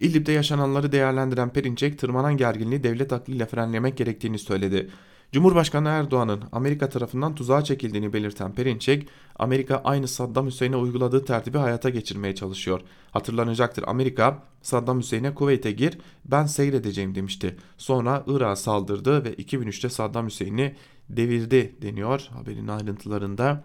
İdlib'de 0.00 0.32
yaşananları 0.32 0.92
değerlendiren 0.92 1.50
Perinçek 1.50 1.98
tırmanan 1.98 2.36
gerginliği 2.36 2.82
devlet 2.82 3.12
aklıyla 3.12 3.46
frenlemek 3.46 3.96
gerektiğini 3.96 4.38
söyledi. 4.38 4.90
Cumhurbaşkanı 5.34 5.88
Erdoğan'ın 5.88 6.42
Amerika 6.52 6.88
tarafından 6.88 7.34
tuzağa 7.34 7.64
çekildiğini 7.64 8.12
belirten 8.12 8.52
Perinçek, 8.52 9.08
Amerika 9.36 9.80
aynı 9.84 10.08
Saddam 10.08 10.46
Hüseyin'e 10.46 10.76
uyguladığı 10.76 11.24
tertibi 11.24 11.58
hayata 11.58 11.90
geçirmeye 11.90 12.34
çalışıyor. 12.34 12.80
Hatırlanacaktır 13.10 13.84
Amerika, 13.86 14.42
Saddam 14.62 14.98
Hüseyin'e 14.98 15.34
Kuveyt'e 15.34 15.72
gir 15.72 15.98
ben 16.24 16.46
seyredeceğim 16.46 17.14
demişti. 17.14 17.56
Sonra 17.78 18.24
Irak'a 18.26 18.56
saldırdı 18.56 19.24
ve 19.24 19.34
2003'te 19.34 19.88
Saddam 19.88 20.26
Hüseyin'i 20.26 20.74
devirdi 21.08 21.76
deniyor 21.82 22.28
haberin 22.32 22.68
ayrıntılarında. 22.68 23.64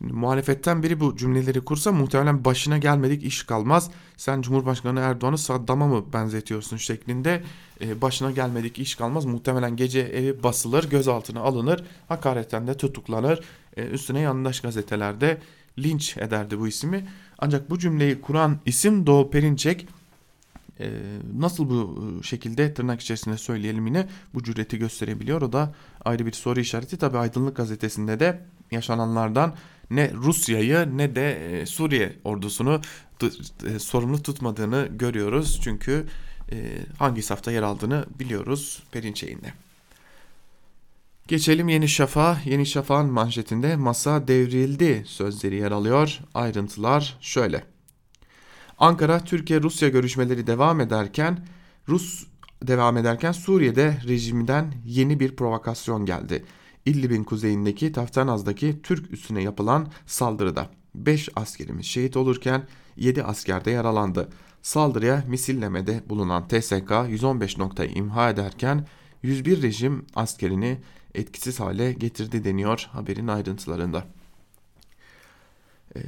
Şimdi 0.00 0.12
muhalefetten 0.12 0.82
biri 0.82 1.00
bu 1.00 1.16
cümleleri 1.16 1.60
kursa 1.60 1.92
muhtemelen 1.92 2.44
başına 2.44 2.78
gelmedik 2.78 3.22
iş 3.22 3.42
kalmaz. 3.42 3.90
Sen 4.16 4.42
Cumhurbaşkanı 4.42 5.00
Erdoğan'ı 5.00 5.38
Saddam'a 5.38 5.86
mı 5.86 6.12
benzetiyorsun 6.12 6.76
şeklinde 6.76 7.42
e, 7.80 8.00
başına 8.00 8.30
gelmedik 8.30 8.78
iş 8.78 8.94
kalmaz. 8.94 9.24
Muhtemelen 9.24 9.76
gece 9.76 10.00
evi 10.00 10.42
basılır, 10.42 10.90
gözaltına 10.90 11.40
alınır, 11.40 11.84
hakaretten 12.08 12.66
de 12.66 12.76
tutuklanır. 12.76 13.40
E, 13.76 13.86
üstüne 13.86 14.20
yandaş 14.20 14.60
gazetelerde 14.60 15.38
linç 15.78 16.16
ederdi 16.16 16.58
bu 16.58 16.68
ismi. 16.68 17.08
Ancak 17.38 17.70
bu 17.70 17.78
cümleyi 17.78 18.20
kuran 18.20 18.58
isim 18.66 19.06
Doğu 19.06 19.30
Perinçek 19.30 19.88
e, 20.80 20.90
nasıl 21.38 21.70
bu 21.70 21.98
şekilde 22.22 22.74
tırnak 22.74 23.00
içerisinde 23.00 23.36
söyleyelim 23.36 23.86
yine 23.86 24.08
bu 24.34 24.42
cüreti 24.42 24.78
gösterebiliyor. 24.78 25.42
O 25.42 25.52
da 25.52 25.74
ayrı 26.04 26.26
bir 26.26 26.32
soru 26.32 26.60
işareti. 26.60 26.98
Tabi 26.98 27.18
Aydınlık 27.18 27.56
gazetesinde 27.56 28.20
de 28.20 28.40
yaşananlardan 28.70 29.54
ne 29.90 30.12
Rusya'yı 30.12 30.88
ne 30.96 31.16
de 31.16 31.60
e, 31.60 31.66
Suriye 31.66 32.16
ordusunu 32.24 32.80
e, 33.66 33.78
sorumlu 33.78 34.22
tutmadığını 34.22 34.88
görüyoruz. 34.90 35.60
Çünkü 35.64 36.06
e, 36.52 36.56
hangi 36.98 37.22
safta 37.22 37.52
yer 37.52 37.62
aldığını 37.62 38.06
biliyoruz 38.18 38.82
Perinçey'inde. 38.92 39.52
Geçelim 41.28 41.68
Yeni 41.68 41.88
Şafak'a. 41.88 42.38
Yeni 42.44 42.66
Şafak'ın 42.66 43.10
manşetinde 43.10 43.76
masa 43.76 44.28
devrildi 44.28 45.04
sözleri 45.06 45.56
yer 45.56 45.70
alıyor. 45.70 46.18
Ayrıntılar 46.34 47.16
şöyle. 47.20 47.64
Ankara 48.78 49.24
Türkiye-Rusya 49.24 49.88
görüşmeleri 49.88 50.46
devam 50.46 50.80
ederken 50.80 51.46
Rus 51.88 52.26
devam 52.62 52.96
ederken 52.96 53.32
Suriye'de 53.32 53.98
rejimden 54.08 54.74
yeni 54.84 55.20
bir 55.20 55.36
provokasyon 55.36 56.06
geldi. 56.06 56.44
İdlib'in 56.86 57.24
kuzeyindeki 57.24 57.92
Taftanaz'daki 57.92 58.82
Türk 58.82 59.12
üssüne 59.12 59.42
yapılan 59.42 59.92
saldırıda 60.06 60.70
5 60.94 61.28
askerimiz 61.36 61.86
şehit 61.86 62.16
olurken 62.16 62.66
7 62.96 63.22
asker 63.22 63.64
de 63.64 63.70
yaralandı. 63.70 64.28
Saldırıya 64.62 65.24
misillemede 65.28 66.02
bulunan 66.08 66.48
TSK 66.48 66.92
115 67.08 67.58
noktayı 67.58 67.90
imha 67.90 68.30
ederken 68.30 68.86
101 69.22 69.62
rejim 69.62 70.06
askerini 70.14 70.78
etkisiz 71.14 71.60
hale 71.60 71.92
getirdi 71.92 72.44
deniyor 72.44 72.88
haberin 72.92 73.28
ayrıntılarında. 73.28 74.04
Ee, 75.96 76.00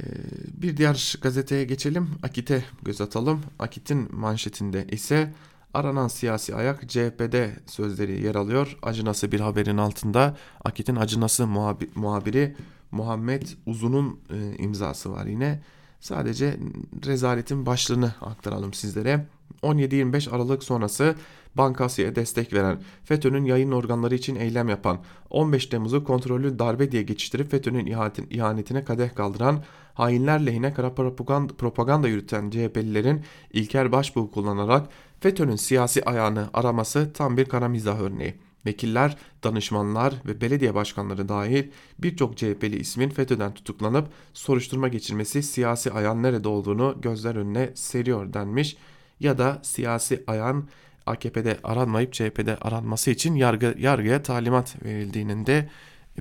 bir 0.53 0.77
diğer 0.77 1.15
gazeteye 1.21 1.63
geçelim. 1.63 2.09
Akit'e 2.23 2.63
göz 2.83 3.01
atalım. 3.01 3.41
Akit'in 3.59 4.15
manşetinde 4.15 4.87
ise 4.91 5.33
Aranan 5.73 6.07
siyasi 6.07 6.55
ayak 6.55 6.89
CHP'de 6.89 7.51
sözleri 7.65 8.23
yer 8.23 8.35
alıyor. 8.35 8.77
Acınası 8.81 9.31
bir 9.31 9.39
haberin 9.39 9.77
altında 9.77 10.37
Akit'in 10.65 10.95
acınası 10.95 11.47
muhabiri 11.95 12.55
Muhammed 12.91 13.43
Uzun'un 13.65 14.19
e, 14.29 14.57
imzası 14.57 15.11
var 15.11 15.25
yine. 15.25 15.61
Sadece 15.99 16.57
rezaletin 17.05 17.65
başlığını 17.65 18.13
aktaralım 18.21 18.73
sizlere. 18.73 19.25
17-25 19.63 20.29
Aralık 20.29 20.63
sonrası 20.63 21.15
Bankasya'ya 21.55 22.15
destek 22.15 22.53
veren, 22.53 22.81
FETÖ'nün 23.03 23.45
yayın 23.45 23.71
organları 23.71 24.15
için 24.15 24.35
eylem 24.35 24.69
yapan, 24.69 24.99
15 25.29 25.65
Temmuz'u 25.65 26.03
kontrollü 26.03 26.59
darbe 26.59 26.91
diye 26.91 27.03
geçiştirip 27.03 27.51
FETÖ'nün 27.51 27.85
ihanetine 28.29 28.83
kadeh 28.83 29.15
kaldıran, 29.15 29.63
hainler 29.93 30.45
lehine 30.45 30.73
kara 30.73 30.93
propaganda, 30.93 31.53
propaganda 31.53 32.07
yürüten 32.07 32.49
CHP'lilerin 32.49 33.21
İlker 33.51 33.91
Başbuğ 33.91 34.31
kullanarak 34.31 34.89
FETÖ'nün 35.23 35.55
siyasi 35.55 36.05
ayağını 36.05 36.49
araması 36.53 37.13
tam 37.13 37.37
bir 37.37 37.45
kara 37.45 37.67
mizah 37.67 37.99
örneği. 37.99 38.35
Vekiller, 38.65 39.17
danışmanlar 39.43 40.13
ve 40.25 40.41
belediye 40.41 40.75
başkanları 40.75 41.29
dahil 41.29 41.63
birçok 41.99 42.37
CHP'li 42.37 42.79
ismin 42.79 43.09
FETÖ'den 43.09 43.53
tutuklanıp 43.53 44.07
soruşturma 44.33 44.87
geçirmesi 44.87 45.43
siyasi 45.43 45.91
ayağın 45.91 46.23
nerede 46.23 46.47
olduğunu 46.47 46.97
gözler 47.01 47.35
önüne 47.35 47.71
seriyor 47.75 48.33
denmiş 48.33 48.77
ya 49.19 49.37
da 49.37 49.59
siyasi 49.63 50.23
ayağın 50.27 50.69
AKP'de 51.05 51.59
aranmayıp 51.63 52.13
CHP'de 52.13 52.57
aranması 52.57 53.11
için 53.11 53.35
yargı, 53.35 53.75
yargıya 53.79 54.23
talimat 54.23 54.83
verildiğinin 54.85 55.45
de 55.45 55.69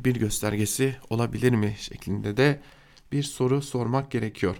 bir 0.04 0.14
göstergesi 0.14 0.96
olabilir 1.10 1.52
mi 1.52 1.74
şeklinde 1.78 2.36
de 2.36 2.60
bir 3.12 3.22
soru 3.22 3.62
sormak 3.62 4.10
gerekiyor. 4.10 4.56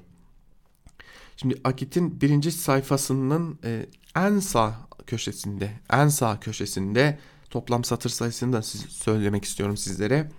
Şimdi 1.37 1.61
Akit'in 1.65 2.21
birinci 2.21 2.53
sayfasının 2.53 3.59
e, 3.65 3.87
en 4.17 4.39
sağ 4.39 4.75
köşesinde, 5.07 5.71
en 5.93 6.09
sağ 6.09 6.41
köşesinde 6.41 7.19
toplam 7.51 7.85
satır 7.85 8.11
sayısını 8.11 8.53
da 8.53 8.63
siz, 8.63 8.81
söylemek 8.81 9.45
istiyorum 9.45 9.77
sizlere. 9.77 10.31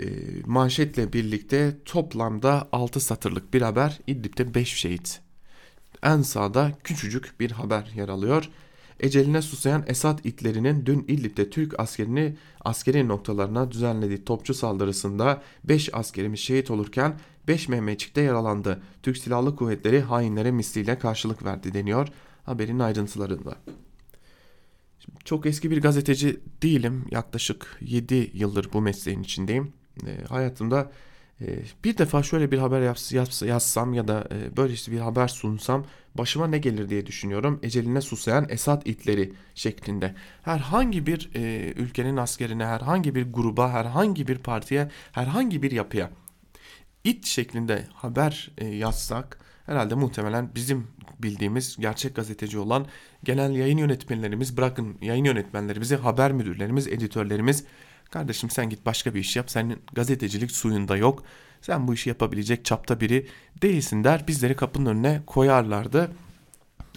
E, 0.00 0.06
manşetle 0.46 1.12
birlikte 1.12 1.76
toplamda 1.84 2.68
6 2.72 3.00
satırlık 3.00 3.54
bir 3.54 3.62
haber 3.62 3.98
İdlib'de 4.06 4.54
5 4.54 4.74
şehit. 4.74 5.20
En 6.02 6.22
sağda 6.22 6.72
küçücük 6.84 7.40
bir 7.40 7.50
haber 7.50 7.92
yer 7.94 8.08
alıyor. 8.08 8.50
Eceline 9.00 9.42
susayan 9.42 9.84
Esad 9.86 10.24
itlerinin 10.24 10.86
dün 10.86 11.04
İdlib'de 11.08 11.50
Türk 11.50 11.80
askerini 11.80 12.36
askeri 12.64 13.08
noktalarına 13.08 13.70
düzenlediği 13.70 14.24
topçu 14.24 14.54
saldırısında 14.54 15.42
5 15.64 15.94
askerimiz 15.94 16.40
şehit 16.40 16.70
olurken 16.70 17.20
5 17.48 17.68
Mehmetçik 17.68 18.16
de 18.16 18.20
yaralandı. 18.20 18.82
Türk 19.02 19.16
Silahlı 19.16 19.56
Kuvvetleri 19.56 20.00
hainlere 20.00 20.50
misliyle 20.50 20.98
karşılık 20.98 21.44
verdi 21.44 21.74
deniyor 21.74 22.08
haberin 22.46 22.78
ayrıntılarında. 22.78 23.56
Şimdi 24.98 25.18
çok 25.24 25.46
eski 25.46 25.70
bir 25.70 25.82
gazeteci 25.82 26.40
değilim. 26.62 27.04
Yaklaşık 27.10 27.78
7 27.80 28.30
yıldır 28.34 28.72
bu 28.72 28.80
mesleğin 28.80 29.22
içindeyim. 29.22 29.72
E, 30.06 30.24
hayatımda 30.28 30.92
e, 31.40 31.46
bir 31.84 31.98
defa 31.98 32.22
şöyle 32.22 32.50
bir 32.50 32.58
haber 32.58 32.80
yaps, 32.80 33.12
yaps, 33.12 33.42
yazsam 33.42 33.94
ya 33.94 34.08
da 34.08 34.28
e, 34.32 34.56
böyle 34.56 34.72
işte 34.72 34.92
bir 34.92 34.98
haber 34.98 35.28
sunsam 35.28 35.86
başıma 36.14 36.46
ne 36.46 36.58
gelir 36.58 36.88
diye 36.88 37.06
düşünüyorum. 37.06 37.60
Eceline 37.62 38.00
susayan 38.00 38.46
Esad 38.48 38.82
itleri 38.84 39.32
şeklinde. 39.54 40.14
Herhangi 40.42 41.06
bir 41.06 41.30
e, 41.34 41.72
ülkenin 41.76 42.16
askerine, 42.16 42.66
herhangi 42.66 43.14
bir 43.14 43.32
gruba, 43.32 43.70
herhangi 43.70 44.28
bir 44.28 44.38
partiye, 44.38 44.90
herhangi 45.12 45.62
bir 45.62 45.70
yapıya 45.70 46.10
it 47.06 47.26
şeklinde 47.26 47.84
haber 47.94 48.50
e, 48.58 48.66
yazsak 48.66 49.38
herhalde 49.66 49.94
muhtemelen 49.94 50.50
bizim 50.54 50.86
bildiğimiz 51.18 51.76
gerçek 51.76 52.16
gazeteci 52.16 52.58
olan 52.58 52.86
genel 53.24 53.50
yayın 53.50 53.78
yönetmenlerimiz 53.78 54.56
bırakın 54.56 54.96
yayın 55.02 55.24
yönetmenlerimizi 55.24 55.96
haber 55.96 56.32
müdürlerimiz 56.32 56.88
editörlerimiz 56.88 57.64
kardeşim 58.10 58.50
sen 58.50 58.70
git 58.70 58.86
başka 58.86 59.14
bir 59.14 59.20
iş 59.20 59.36
yap 59.36 59.50
senin 59.50 59.78
gazetecilik 59.92 60.50
suyunda 60.50 60.96
yok 60.96 61.22
sen 61.60 61.88
bu 61.88 61.94
işi 61.94 62.08
yapabilecek 62.08 62.64
çapta 62.64 63.00
biri 63.00 63.26
değilsin 63.62 64.04
der 64.04 64.28
bizleri 64.28 64.56
kapının 64.56 64.86
önüne 64.86 65.22
koyarlardı. 65.26 66.10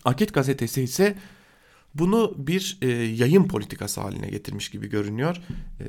Akit 0.05 0.33
gazetesi 0.33 0.81
ise 0.81 1.15
bunu 1.95 2.33
bir 2.37 2.77
e, 2.81 2.87
yayın 2.91 3.47
politikası 3.47 4.01
haline 4.01 4.27
getirmiş 4.27 4.69
gibi 4.69 4.89
görünüyor. 4.89 5.41
E, 5.79 5.85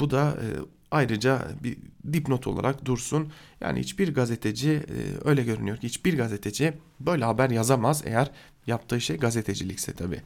bu 0.00 0.10
da 0.10 0.30
e, 0.30 0.46
ayrıca 0.90 1.48
bir 1.62 1.78
dipnot 2.12 2.46
olarak 2.46 2.84
dursun. 2.84 3.32
Yani 3.60 3.80
hiçbir 3.80 4.14
gazeteci 4.14 4.70
e, 4.70 5.28
öyle 5.28 5.42
görünüyor 5.42 5.76
ki 5.76 5.86
hiçbir 5.86 6.16
gazeteci 6.16 6.72
böyle 7.00 7.24
haber 7.24 7.50
yazamaz 7.50 8.02
eğer 8.06 8.30
yaptığı 8.66 9.00
şey 9.00 9.16
gazetecilikse 9.16 9.92
tabii. 9.92 10.22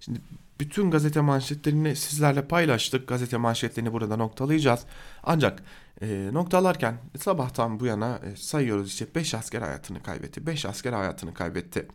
Şimdi 0.00 0.20
bütün 0.60 0.90
gazete 0.90 1.20
manşetlerini 1.20 1.96
sizlerle 1.96 2.48
paylaştık. 2.48 3.08
Gazete 3.08 3.36
manşetlerini 3.36 3.92
burada 3.92 4.16
noktalayacağız. 4.16 4.84
Ancak 5.22 5.62
e, 6.02 6.28
noktalarken 6.32 6.98
sabahtan 7.18 7.80
bu 7.80 7.86
yana 7.86 8.20
e, 8.24 8.36
sayıyoruz 8.36 8.88
işte 8.88 9.06
5 9.14 9.34
asker 9.34 9.62
hayatını 9.62 10.02
kaybetti. 10.02 10.46
5 10.46 10.66
asker 10.66 10.92
hayatını 10.92 11.34
kaybetti. 11.34 11.86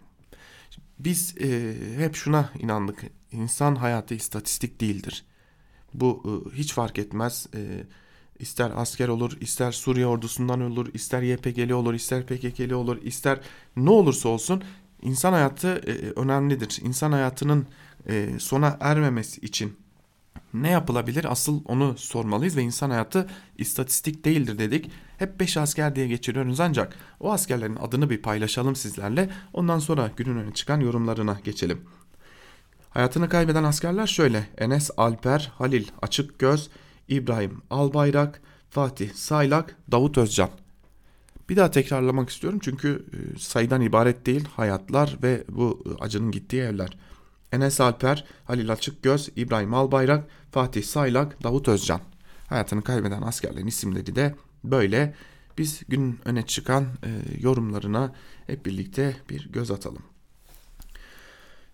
Biz 1.00 1.36
e, 1.38 1.76
hep 1.98 2.16
şuna 2.16 2.50
inandık. 2.60 3.04
İnsan 3.32 3.76
hayatı 3.76 4.14
istatistik 4.14 4.82
değildir. 4.82 5.26
Bu 5.94 6.24
e, 6.26 6.58
hiç 6.58 6.74
fark 6.74 7.00
etmez. 7.00 7.48
E, 7.56 7.60
ister 8.42 8.72
asker 8.76 9.08
olur, 9.08 9.38
ister 9.42 9.72
Suriye 9.72 10.08
ordusundan 10.08 10.62
olur, 10.62 10.88
ister 10.94 11.22
YPG'li 11.22 11.74
olur, 11.74 11.94
ister 11.94 12.26
PKK'li 12.26 12.76
olur, 12.76 13.02
ister 13.02 13.40
ne 13.76 13.90
olursa 13.90 14.30
olsun 14.30 14.64
insan 15.02 15.34
hayatı 15.34 15.68
e, 15.68 16.20
önemlidir. 16.20 16.80
İnsan 16.84 17.12
hayatının 17.12 17.68
e, 18.10 18.40
sona 18.40 18.78
ermemesi 18.80 19.42
için 19.42 19.78
ne 20.54 20.70
yapılabilir? 20.70 21.32
Asıl 21.32 21.62
onu 21.66 21.98
sormalıyız 21.98 22.58
ve 22.58 22.62
insan 22.62 22.90
hayatı 22.90 23.28
istatistik 23.58 24.26
değildir 24.26 24.60
dedik. 24.60 24.92
Hep 25.18 25.40
5 25.40 25.58
asker 25.58 25.96
diye 25.96 26.08
geçiriyoruz 26.08 26.60
ancak 26.60 26.96
o 27.20 27.32
askerlerin 27.32 27.76
adını 27.76 28.10
bir 28.10 28.22
paylaşalım 28.22 28.76
sizlerle. 28.76 29.30
Ondan 29.54 29.80
sonra 29.80 30.12
günün 30.18 30.38
öne 30.38 30.54
çıkan 30.54 30.80
yorumlarına 30.80 31.40
geçelim. 31.44 31.82
Hayatını 32.90 33.30
kaybeden 33.30 33.64
askerler 33.64 34.08
şöyle. 34.08 34.48
Enes 34.58 34.92
Alper, 34.98 35.52
Halil 35.58 35.88
Açıkgöz, 36.02 36.70
İbrahim 37.12 37.62
Albayrak, 37.70 38.42
Fatih 38.70 39.14
Saylak, 39.14 39.76
Davut 39.92 40.18
Özcan. 40.18 40.50
Bir 41.50 41.56
daha 41.56 41.72
tekrarlamak 41.72 42.30
istiyorum 42.30 42.60
çünkü 42.64 43.06
e, 43.14 43.40
sayıdan 43.40 43.82
ibaret 43.82 44.26
değil 44.26 44.46
hayatlar 44.46 45.18
ve 45.24 45.44
bu 45.50 45.84
e, 45.86 46.04
acının 46.04 46.32
gittiği 46.32 46.62
evler. 46.62 46.98
Enes 47.52 47.82
Alper, 47.82 48.26
Halil 48.46 48.72
Açıkgöz, 48.72 49.30
İbrahim 49.36 49.74
Albayrak, 49.74 50.28
Fatih 50.52 50.84
Saylak, 50.84 51.44
Davut 51.44 51.68
Özcan. 51.68 52.02
Hayatını 52.48 52.82
kaybeden 52.84 53.22
askerlerin 53.22 53.68
isimleri 53.68 54.16
de 54.16 54.36
böyle. 54.64 55.16
Biz 55.58 55.82
günün 55.88 56.20
öne 56.26 56.46
çıkan 56.46 56.84
e, 56.84 57.10
yorumlarına 57.40 58.14
hep 58.48 58.66
birlikte 58.66 59.16
bir 59.30 59.50
göz 59.52 59.72
atalım. 59.72 60.04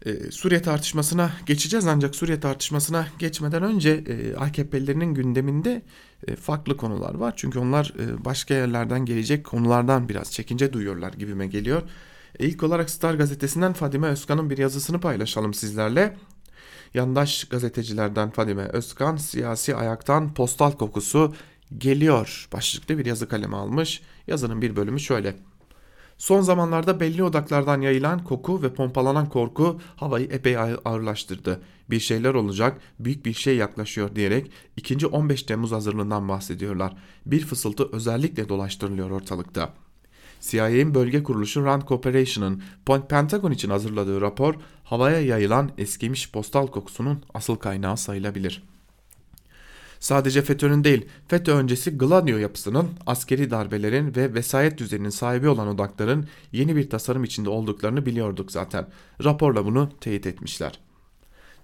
E, 0.05 0.31
Suriye 0.31 0.62
tartışmasına 0.62 1.31
geçeceğiz 1.45 1.88
ancak 1.88 2.15
Suriye 2.15 2.39
tartışmasına 2.39 3.07
geçmeden 3.19 3.63
önce 3.63 3.89
e, 3.89 4.36
AKP'lilerin 4.36 5.13
gündeminde 5.13 5.81
e, 6.27 6.36
farklı 6.36 6.77
konular 6.77 7.15
var. 7.15 7.33
Çünkü 7.36 7.60
onlar 7.60 7.93
e, 7.99 8.25
başka 8.25 8.53
yerlerden 8.53 9.05
gelecek 9.05 9.45
konulardan 9.45 10.10
biraz 10.10 10.31
çekince 10.31 10.73
duyuyorlar 10.73 11.13
gibime 11.13 11.47
geliyor. 11.47 11.81
E, 12.39 12.47
ilk 12.47 12.63
olarak 12.63 12.89
Star 12.89 13.13
gazetesinden 13.13 13.73
Fadime 13.73 14.07
Özkan'ın 14.07 14.49
bir 14.49 14.57
yazısını 14.57 14.99
paylaşalım 14.99 15.53
sizlerle. 15.53 16.17
Yandaş 16.93 17.43
gazetecilerden 17.43 18.31
Fadime 18.31 18.63
Özkan 18.63 19.15
siyasi 19.15 19.75
ayaktan 19.75 20.33
postal 20.33 20.71
kokusu 20.71 21.36
geliyor 21.77 22.47
başlıklı 22.53 22.97
bir 22.97 23.05
yazı 23.05 23.27
kaleme 23.27 23.57
almış. 23.57 24.01
Yazının 24.27 24.62
bir 24.62 24.75
bölümü 24.75 24.99
şöyle. 24.99 25.36
Son 26.17 26.41
zamanlarda 26.41 26.99
belli 26.99 27.23
odaklardan 27.23 27.82
yayılan 27.82 28.23
koku 28.23 28.62
ve 28.62 28.73
pompalanan 28.73 29.30
korku 29.30 29.80
havayı 29.95 30.25
epey 30.25 30.58
ağırlaştırdı. 30.58 31.62
Bir 31.89 31.99
şeyler 31.99 32.34
olacak, 32.34 32.82
büyük 32.99 33.25
bir 33.25 33.34
şey 33.34 33.56
yaklaşıyor 33.56 34.15
diyerek 34.15 34.51
ikinci 34.77 35.08
15 35.08 35.43
Temmuz 35.43 35.71
hazırlığından 35.71 36.30
bahsediyorlar. 36.30 36.93
Bir 37.25 37.45
fısıltı 37.45 37.89
özellikle 37.91 38.49
dolaştırılıyor 38.49 39.10
ortalıkta. 39.10 39.73
CIA'nin 40.41 40.95
bölge 40.95 41.23
kuruluşu 41.23 41.65
Rand 41.65 41.82
Corporation'ın 41.88 42.63
Pentagon 43.10 43.51
için 43.51 43.69
hazırladığı 43.69 44.21
rapor 44.21 44.56
havaya 44.84 45.21
yayılan 45.21 45.71
eskimiş 45.77 46.32
postal 46.32 46.67
kokusunun 46.67 47.23
asıl 47.34 47.56
kaynağı 47.56 47.97
sayılabilir.'' 47.97 48.76
Sadece 49.99 50.41
FETÖ'nün 50.41 50.83
değil, 50.83 51.05
FETÖ 51.27 51.53
öncesi 51.53 51.97
Gladio 51.97 52.38
yapısının, 52.38 52.89
askeri 53.05 53.51
darbelerin 53.51 54.15
ve 54.15 54.33
vesayet 54.33 54.77
düzeninin 54.77 55.10
sahibi 55.10 55.49
olan 55.49 55.67
odakların 55.67 56.27
yeni 56.51 56.75
bir 56.75 56.89
tasarım 56.89 57.23
içinde 57.23 57.49
olduklarını 57.49 58.05
biliyorduk 58.05 58.51
zaten. 58.51 58.88
Raporla 59.23 59.65
bunu 59.65 59.89
teyit 60.01 60.27
etmişler. 60.27 60.79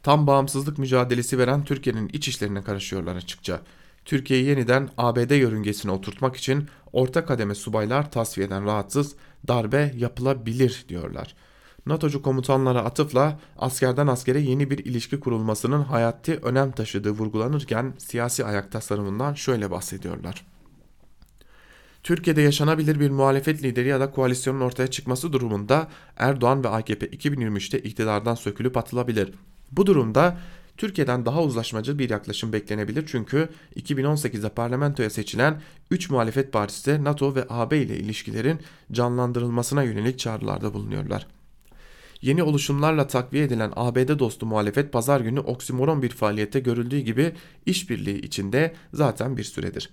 Tam 0.03 0.27
bağımsızlık 0.27 0.77
mücadelesi 0.77 1.37
veren 1.37 1.63
Türkiye'nin 1.63 2.09
iç 2.13 2.27
işlerine 2.27 2.63
karışıyorlar 2.63 3.15
açıkça. 3.15 3.61
Türkiye'yi 4.05 4.45
yeniden 4.45 4.89
ABD 4.97 5.31
yörüngesine 5.31 5.91
oturtmak 5.91 6.35
için 6.35 6.67
orta 6.93 7.25
kademe 7.25 7.55
subaylar 7.55 8.11
tasfiyeden 8.11 8.65
rahatsız, 8.65 9.15
darbe 9.47 9.93
yapılabilir 9.97 10.85
diyorlar.'' 10.89 11.52
NATO'cu 11.85 12.21
komutanlara 12.21 12.79
atıfla 12.79 13.39
askerden 13.57 14.07
askere 14.07 14.39
yeni 14.39 14.69
bir 14.69 14.77
ilişki 14.77 15.19
kurulmasının 15.19 15.83
hayati 15.83 16.35
önem 16.35 16.71
taşıdığı 16.71 17.11
vurgulanırken 17.11 17.93
siyasi 17.97 18.45
ayak 18.45 18.71
tasarımından 18.71 19.33
şöyle 19.33 19.71
bahsediyorlar. 19.71 20.45
Türkiye'de 22.03 22.41
yaşanabilir 22.41 22.99
bir 22.99 23.09
muhalefet 23.09 23.63
lideri 23.63 23.87
ya 23.87 23.99
da 23.99 24.11
koalisyonun 24.11 24.61
ortaya 24.61 24.87
çıkması 24.87 25.33
durumunda 25.33 25.87
Erdoğan 26.17 26.63
ve 26.63 26.69
AKP 26.69 27.05
2023'te 27.05 27.79
iktidardan 27.79 28.35
sökülüp 28.35 28.77
atılabilir. 28.77 29.33
Bu 29.71 29.85
durumda 29.85 30.37
Türkiye'den 30.77 31.25
daha 31.25 31.43
uzlaşmacı 31.43 31.99
bir 31.99 32.09
yaklaşım 32.09 32.53
beklenebilir 32.53 33.03
çünkü 33.07 33.49
2018'de 33.75 34.49
parlamentoya 34.49 35.09
seçilen 35.09 35.61
3 35.91 36.09
muhalefet 36.09 36.53
partisi 36.53 37.03
NATO 37.03 37.35
ve 37.35 37.45
AB 37.49 37.77
ile 37.77 37.97
ilişkilerin 37.97 38.59
canlandırılmasına 38.91 39.83
yönelik 39.83 40.19
çağrılarda 40.19 40.73
bulunuyorlar. 40.73 41.27
Yeni 42.23 42.43
oluşumlarla 42.43 43.07
takviye 43.07 43.43
edilen 43.43 43.73
ABD 43.75 44.19
dostu 44.19 44.45
muhalefet 44.45 44.93
pazar 44.93 45.21
günü 45.21 45.39
oksimoron 45.39 46.01
bir 46.01 46.09
faaliyette 46.09 46.59
görüldüğü 46.59 46.99
gibi 46.99 47.35
işbirliği 47.65 48.21
içinde 48.21 48.73
zaten 48.93 49.37
bir 49.37 49.43
süredir. 49.43 49.89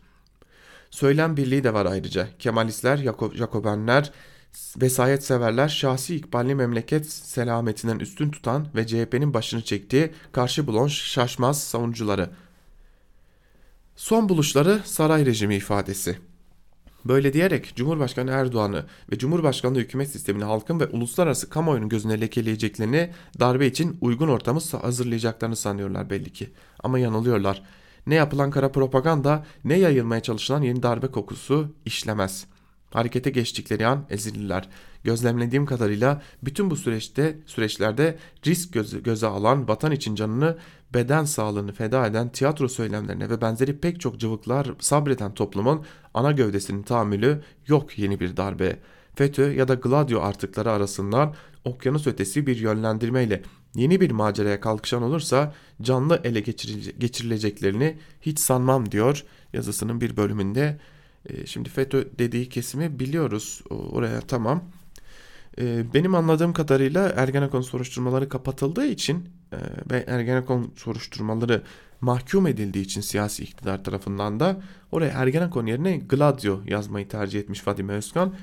Söylem 0.90 1.36
birliği 1.36 1.64
de 1.64 1.74
var 1.74 1.86
ayrıca. 1.86 2.28
Kemalistler, 2.38 2.96
Jakobenler, 3.34 4.12
vesayet 4.80 5.24
severler 5.24 5.68
şahsi 5.68 6.16
ikballi 6.16 6.54
memleket 6.54 7.06
selametinden 7.10 7.98
üstün 7.98 8.30
tutan 8.30 8.66
ve 8.74 8.86
CHP'nin 8.86 9.34
başını 9.34 9.62
çektiği 9.62 10.10
karşı 10.32 10.66
bulon 10.66 10.88
şaşmaz 10.88 11.62
savunucuları. 11.62 12.30
Son 13.96 14.28
buluşları 14.28 14.80
saray 14.84 15.26
rejimi 15.26 15.56
ifadesi. 15.56 16.29
Böyle 17.04 17.32
diyerek 17.32 17.72
Cumhurbaşkanı 17.76 18.30
Erdoğan'ı 18.30 18.86
ve 19.12 19.18
Cumhurbaşkanlığı 19.18 19.78
hükümet 19.78 20.10
sistemini 20.10 20.44
halkın 20.44 20.80
ve 20.80 20.86
uluslararası 20.86 21.50
kamuoyunun 21.50 21.88
gözüne 21.88 22.20
lekeleyeceklerini 22.20 23.10
darbe 23.40 23.66
için 23.66 23.98
uygun 24.00 24.28
ortamı 24.28 24.60
hazırlayacaklarını 24.82 25.56
sanıyorlar 25.56 26.10
belli 26.10 26.32
ki. 26.32 26.50
Ama 26.82 26.98
yanılıyorlar. 26.98 27.62
Ne 28.06 28.14
yapılan 28.14 28.50
kara 28.50 28.72
propaganda 28.72 29.44
ne 29.64 29.78
yayılmaya 29.78 30.22
çalışılan 30.22 30.62
yeni 30.62 30.82
darbe 30.82 31.06
kokusu 31.06 31.74
işlemez. 31.84 32.46
Harekete 32.90 33.30
geçtikleri 33.30 33.86
an 33.86 34.06
ezilirler. 34.10 34.68
Gözlemlediğim 35.04 35.66
kadarıyla 35.66 36.22
bütün 36.42 36.70
bu 36.70 36.76
süreçte 36.76 37.38
süreçlerde 37.46 38.18
risk 38.46 38.72
göze, 38.72 38.98
göze 38.98 39.26
alan 39.26 39.68
vatan 39.68 39.92
için 39.92 40.14
canını 40.14 40.58
beden 40.94 41.24
sağlığını 41.24 41.72
feda 41.72 42.06
eden 42.06 42.28
tiyatro 42.28 42.68
söylemlerine 42.68 43.30
ve 43.30 43.40
benzeri 43.40 43.78
pek 43.78 44.00
çok 44.00 44.20
cıvıklar 44.20 44.66
sabreden 44.78 45.34
toplumun 45.34 45.84
ana 46.14 46.32
gövdesinin 46.32 46.82
tahammülü 46.82 47.42
yok 47.66 47.98
yeni 47.98 48.20
bir 48.20 48.36
darbe. 48.36 48.76
FETÖ 49.14 49.52
ya 49.52 49.68
da 49.68 49.74
Gladio 49.74 50.20
artıkları 50.20 50.70
arasından 50.70 51.34
okyanus 51.64 52.06
ötesi 52.06 52.46
bir 52.46 52.56
yönlendirmeyle 52.56 53.42
yeni 53.74 54.00
bir 54.00 54.10
maceraya 54.10 54.60
kalkışan 54.60 55.02
olursa 55.02 55.54
canlı 55.82 56.20
ele 56.24 56.40
geçirileceklerini 56.98 57.98
hiç 58.20 58.38
sanmam 58.38 58.90
diyor 58.90 59.24
yazısının 59.52 60.00
bir 60.00 60.16
bölümünde. 60.16 60.80
Ee, 61.26 61.46
şimdi 61.46 61.68
FETÖ 61.68 62.08
dediği 62.18 62.48
kesimi 62.48 62.98
biliyoruz 62.98 63.62
oraya 63.70 64.20
tamam. 64.20 64.64
Ee, 65.58 65.94
benim 65.94 66.14
anladığım 66.14 66.52
kadarıyla 66.52 67.12
Ergenekon 67.16 67.60
soruşturmaları 67.60 68.28
kapatıldığı 68.28 68.86
için 68.86 69.28
e, 69.52 69.56
ve 69.90 70.04
Ergenekon 70.06 70.72
soruşturmaları 70.76 71.62
mahkum 72.00 72.46
edildiği 72.46 72.84
için 72.84 73.00
siyasi 73.00 73.42
iktidar 73.42 73.84
tarafından 73.84 74.40
da 74.40 74.62
oraya 74.92 75.12
Ergenekon 75.12 75.66
yerine 75.66 75.96
Gladio 75.96 76.60
yazmayı 76.66 77.08
tercih 77.08 77.40
etmiş 77.40 77.60
Fadime 77.60 77.92
Özkan. 77.92 78.34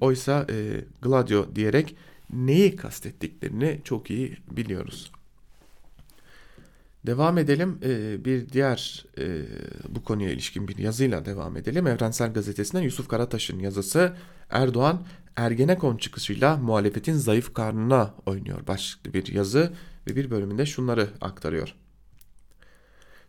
Oysa 0.00 0.46
e, 0.50 0.84
Gladio 1.02 1.56
diyerek 1.56 1.96
neyi 2.32 2.76
kastettiklerini 2.76 3.80
çok 3.84 4.10
iyi 4.10 4.36
biliyoruz. 4.50 5.12
Devam 7.06 7.38
edelim 7.38 7.78
ee, 7.84 8.24
bir 8.24 8.48
diğer 8.48 9.04
e, 9.18 9.42
bu 9.88 10.04
konuya 10.04 10.30
ilişkin 10.30 10.68
bir 10.68 10.78
yazıyla 10.78 11.24
devam 11.24 11.56
edelim. 11.56 11.86
Evrensel 11.86 12.32
Gazetesi'nden 12.32 12.82
Yusuf 12.82 13.08
Karataş'ın 13.08 13.58
yazısı 13.58 14.16
Erdoğan 14.50 15.06
Ergenekon 15.36 15.96
çıkışıyla 15.96 16.56
muhalefetin 16.56 17.14
zayıf 17.14 17.54
karnına 17.54 18.14
oynuyor 18.26 18.66
başlıklı 18.66 19.14
bir 19.14 19.32
yazı 19.32 19.72
ve 20.06 20.16
bir 20.16 20.30
bölümünde 20.30 20.66
şunları 20.66 21.08
aktarıyor. 21.20 21.74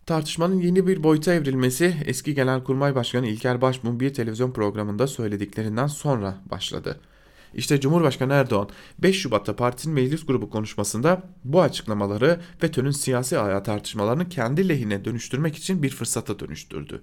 Tartışmanın 0.06 0.60
yeni 0.60 0.88
bir 0.88 1.04
boyuta 1.04 1.34
evrilmesi 1.34 1.96
eski 2.06 2.36
Genelkurmay 2.36 2.96
Başkanı 2.96 3.28
İlker 3.28 3.62
Başbuğ'un 3.62 4.00
bir 4.00 4.14
televizyon 4.14 4.52
programında 4.52 5.08
söylediklerinden 5.08 5.88
sonra 5.88 6.38
başladı. 6.52 7.00
İşte 7.56 7.80
Cumhurbaşkanı 7.80 8.34
Erdoğan 8.34 8.70
5 9.00 9.22
Şubat'ta 9.22 9.56
partinin 9.56 9.96
meclis 9.96 10.26
grubu 10.26 10.50
konuşmasında 10.50 11.24
bu 11.44 11.62
açıklamaları 11.62 12.40
FETÖ'nün 12.60 12.92
siyasi 12.92 13.40
ayağı 13.40 13.64
tartışmalarını 13.64 14.30
kendi 14.30 14.70
lehine 14.70 15.06
dönüştürmek 15.06 15.56
için 15.56 15.84
bir 15.84 15.90
fırsata 15.90 16.40
dönüştürdü. 16.40 17.02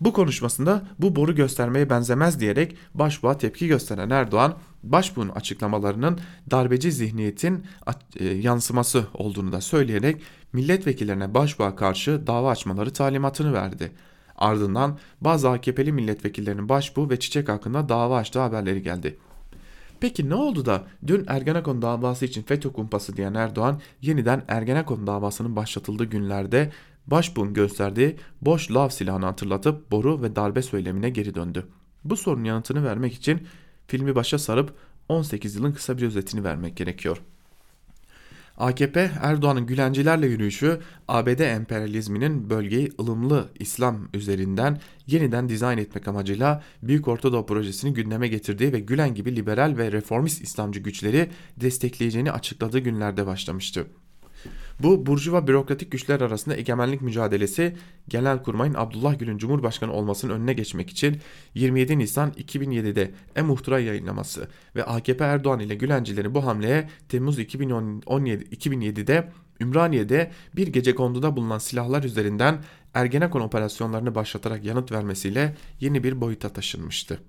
Bu 0.00 0.12
konuşmasında 0.12 0.82
bu 0.98 1.16
boru 1.16 1.34
göstermeye 1.34 1.90
benzemez 1.90 2.40
diyerek 2.40 2.76
başbuğa 2.94 3.38
tepki 3.38 3.68
gösteren 3.68 4.10
Erdoğan, 4.10 4.54
başbuğun 4.82 5.28
açıklamalarının 5.28 6.20
darbeci 6.50 6.92
zihniyetin 6.92 7.66
e, 8.16 8.24
yansıması 8.24 9.06
olduğunu 9.14 9.52
da 9.52 9.60
söyleyerek 9.60 10.22
milletvekillerine 10.52 11.34
başbuğa 11.34 11.76
karşı 11.76 12.26
dava 12.26 12.50
açmaları 12.50 12.92
talimatını 12.92 13.52
verdi. 13.52 13.92
Ardından 14.36 14.98
bazı 15.20 15.50
AKP'li 15.50 15.92
milletvekillerinin 15.92 16.68
başbuğ 16.68 17.10
ve 17.10 17.18
çiçek 17.18 17.48
hakkında 17.48 17.88
dava 17.88 18.16
açtığı 18.16 18.40
haberleri 18.40 18.82
geldi. 18.82 19.18
Peki 20.00 20.28
ne 20.30 20.34
oldu 20.34 20.66
da 20.66 20.86
dün 21.06 21.24
Ergenekon 21.28 21.82
davası 21.82 22.24
için 22.24 22.42
FETÖ 22.42 22.72
kumpası 22.72 23.16
diyen 23.16 23.34
Erdoğan 23.34 23.80
yeniden 24.00 24.44
Ergenekon 24.48 25.06
davasının 25.06 25.56
başlatıldığı 25.56 26.04
günlerde 26.04 26.72
başbuğun 27.06 27.54
gösterdiği 27.54 28.16
boş 28.42 28.70
lav 28.70 28.88
silahını 28.88 29.24
hatırlatıp 29.24 29.90
boru 29.90 30.22
ve 30.22 30.36
darbe 30.36 30.62
söylemine 30.62 31.10
geri 31.10 31.34
döndü. 31.34 31.66
Bu 32.04 32.16
sorunun 32.16 32.44
yanıtını 32.44 32.84
vermek 32.84 33.14
için 33.14 33.46
filmi 33.86 34.14
başa 34.14 34.38
sarıp 34.38 34.74
18 35.08 35.56
yılın 35.56 35.72
kısa 35.72 35.98
bir 35.98 36.02
özetini 36.02 36.44
vermek 36.44 36.76
gerekiyor. 36.76 37.22
AKP 38.60 39.10
Erdoğan'ın 39.20 39.66
Gülencilerle 39.66 40.26
yürüyüşü 40.26 40.80
ABD 41.08 41.38
emperyalizminin 41.38 42.50
bölgeyi 42.50 42.92
ılımlı 43.00 43.48
İslam 43.58 44.08
üzerinden 44.14 44.80
yeniden 45.06 45.48
dizayn 45.48 45.78
etmek 45.78 46.08
amacıyla 46.08 46.62
Büyük 46.82 47.08
Ortadoğu 47.08 47.46
projesini 47.46 47.94
gündeme 47.94 48.28
getirdiği 48.28 48.72
ve 48.72 48.80
Gülen 48.80 49.14
gibi 49.14 49.36
liberal 49.36 49.76
ve 49.76 49.92
reformist 49.92 50.42
İslamcı 50.42 50.80
güçleri 50.80 51.30
destekleyeceğini 51.56 52.32
açıkladığı 52.32 52.78
günlerde 52.78 53.26
başlamıştı. 53.26 53.86
Bu 54.82 55.06
burjuva 55.06 55.46
bürokratik 55.46 55.92
güçler 55.92 56.20
arasında 56.20 56.56
egemenlik 56.56 57.02
mücadelesi 57.02 57.76
Genelkurmay'ın 58.08 58.74
Abdullah 58.74 59.18
Gül'ün 59.18 59.38
Cumhurbaşkanı 59.38 59.92
olmasının 59.92 60.32
önüne 60.32 60.52
geçmek 60.52 60.90
için 60.90 61.20
27 61.54 61.98
Nisan 61.98 62.30
2007'de 62.30 63.10
e-muhtıra 63.36 63.78
yayınlaması 63.78 64.48
ve 64.76 64.84
AKP 64.84 65.24
Erdoğan 65.24 65.60
ile 65.60 65.74
Gülencilerin 65.74 66.34
bu 66.34 66.46
hamleye 66.46 66.88
Temmuz 67.08 67.38
2017, 67.38 68.44
2007'de 68.44 69.32
Ümraniye'de 69.60 70.30
bir 70.56 70.66
gece 70.66 70.94
konduda 70.94 71.36
bulunan 71.36 71.58
silahlar 71.58 72.02
üzerinden 72.02 72.64
Ergenekon 72.94 73.40
operasyonlarını 73.40 74.14
başlatarak 74.14 74.64
yanıt 74.64 74.92
vermesiyle 74.92 75.56
yeni 75.80 76.04
bir 76.04 76.20
boyuta 76.20 76.48
taşınmıştı. 76.48 77.20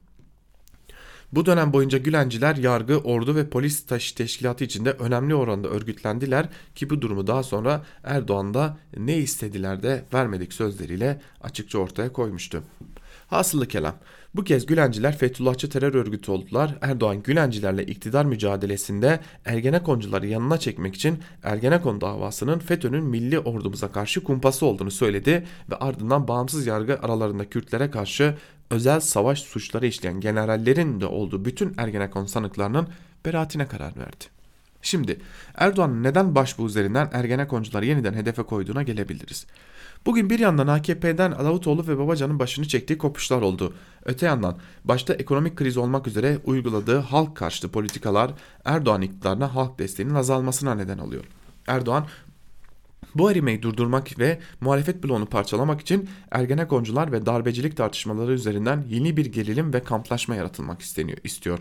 Bu 1.33 1.45
dönem 1.45 1.73
boyunca 1.73 1.97
Gülenciler 1.97 2.55
yargı, 2.55 2.97
ordu 2.97 3.35
ve 3.35 3.49
polis 3.49 3.85
taş 3.85 4.11
teşkilatı 4.11 4.63
içinde 4.63 4.91
önemli 4.91 5.35
oranda 5.35 5.67
örgütlendiler 5.67 6.49
ki 6.75 6.89
bu 6.89 7.01
durumu 7.01 7.27
daha 7.27 7.43
sonra 7.43 7.85
Erdoğan 8.03 8.53
da 8.53 8.77
ne 8.97 9.17
istediler 9.17 9.83
de 9.83 10.05
vermedik 10.13 10.53
sözleriyle 10.53 11.21
açıkça 11.41 11.79
ortaya 11.79 12.13
koymuştu. 12.13 12.63
Hasılı 13.27 13.67
kelam. 13.67 13.95
Bu 14.35 14.43
kez 14.43 14.65
Gülenciler 14.65 15.17
Fethullahçı 15.17 15.69
terör 15.69 15.93
örgütü 15.93 16.31
oldular. 16.31 16.75
Erdoğan 16.81 17.23
Gülencilerle 17.23 17.85
iktidar 17.85 18.25
mücadelesinde 18.25 19.19
Ergenekoncuları 19.45 20.27
yanına 20.27 20.57
çekmek 20.57 20.95
için 20.95 21.19
Ergenekon 21.43 22.01
davasının 22.01 22.59
FETÖ'nün 22.59 23.03
milli 23.03 23.39
ordumuza 23.39 23.91
karşı 23.91 24.23
kumpası 24.23 24.65
olduğunu 24.65 24.91
söyledi 24.91 25.45
ve 25.71 25.75
ardından 25.75 26.27
bağımsız 26.27 26.67
yargı 26.67 26.99
aralarında 26.99 27.49
Kürtlere 27.49 27.91
karşı 27.91 28.35
özel 28.69 28.99
savaş 28.99 29.41
suçları 29.41 29.87
işleyen 29.87 30.19
generallerin 30.19 31.01
de 31.01 31.05
olduğu 31.05 31.45
bütün 31.45 31.73
Ergenekon 31.77 32.25
sanıklarının 32.25 32.87
beraatine 33.25 33.67
karar 33.67 33.97
verdi. 33.97 34.25
Şimdi 34.81 35.19
Erdoğan'ın 35.55 36.03
neden 36.03 36.35
başbuğ 36.35 36.65
üzerinden 36.65 37.09
Ergenekoncuları 37.13 37.85
yeniden 37.85 38.13
hedefe 38.13 38.43
koyduğuna 38.43 38.83
gelebiliriz. 38.83 39.45
Bugün 40.05 40.29
bir 40.29 40.39
yandan 40.39 40.67
AKP'den 40.67 41.31
Davutoğlu 41.31 41.87
ve 41.87 41.97
Babacan'ın 41.97 42.39
başını 42.39 42.67
çektiği 42.67 42.97
kopuşlar 42.97 43.41
oldu. 43.41 43.73
Öte 44.05 44.25
yandan 44.25 44.57
başta 44.83 45.13
ekonomik 45.13 45.55
kriz 45.55 45.77
olmak 45.77 46.07
üzere 46.07 46.37
uyguladığı 46.45 46.97
halk 46.97 47.37
karşıtı 47.37 47.71
politikalar 47.71 48.31
Erdoğan 48.65 49.01
iktidarına 49.01 49.55
halk 49.55 49.79
desteğinin 49.79 50.15
azalmasına 50.15 50.75
neden 50.75 50.97
oluyor. 50.97 51.23
Erdoğan 51.67 52.05
bu 53.15 53.31
erimeyi 53.31 53.61
durdurmak 53.61 54.19
ve 54.19 54.39
muhalefet 54.61 55.03
bloğunu 55.03 55.25
parçalamak 55.25 55.81
için 55.81 56.09
Ergenekoncular 56.31 57.11
ve 57.11 57.25
darbecilik 57.25 57.77
tartışmaları 57.77 58.31
üzerinden 58.31 58.85
yeni 58.89 59.17
bir 59.17 59.25
gerilim 59.25 59.73
ve 59.73 59.83
kamplaşma 59.83 60.35
yaratılmak 60.35 60.81
isteniyor, 60.81 61.17
istiyor. 61.23 61.59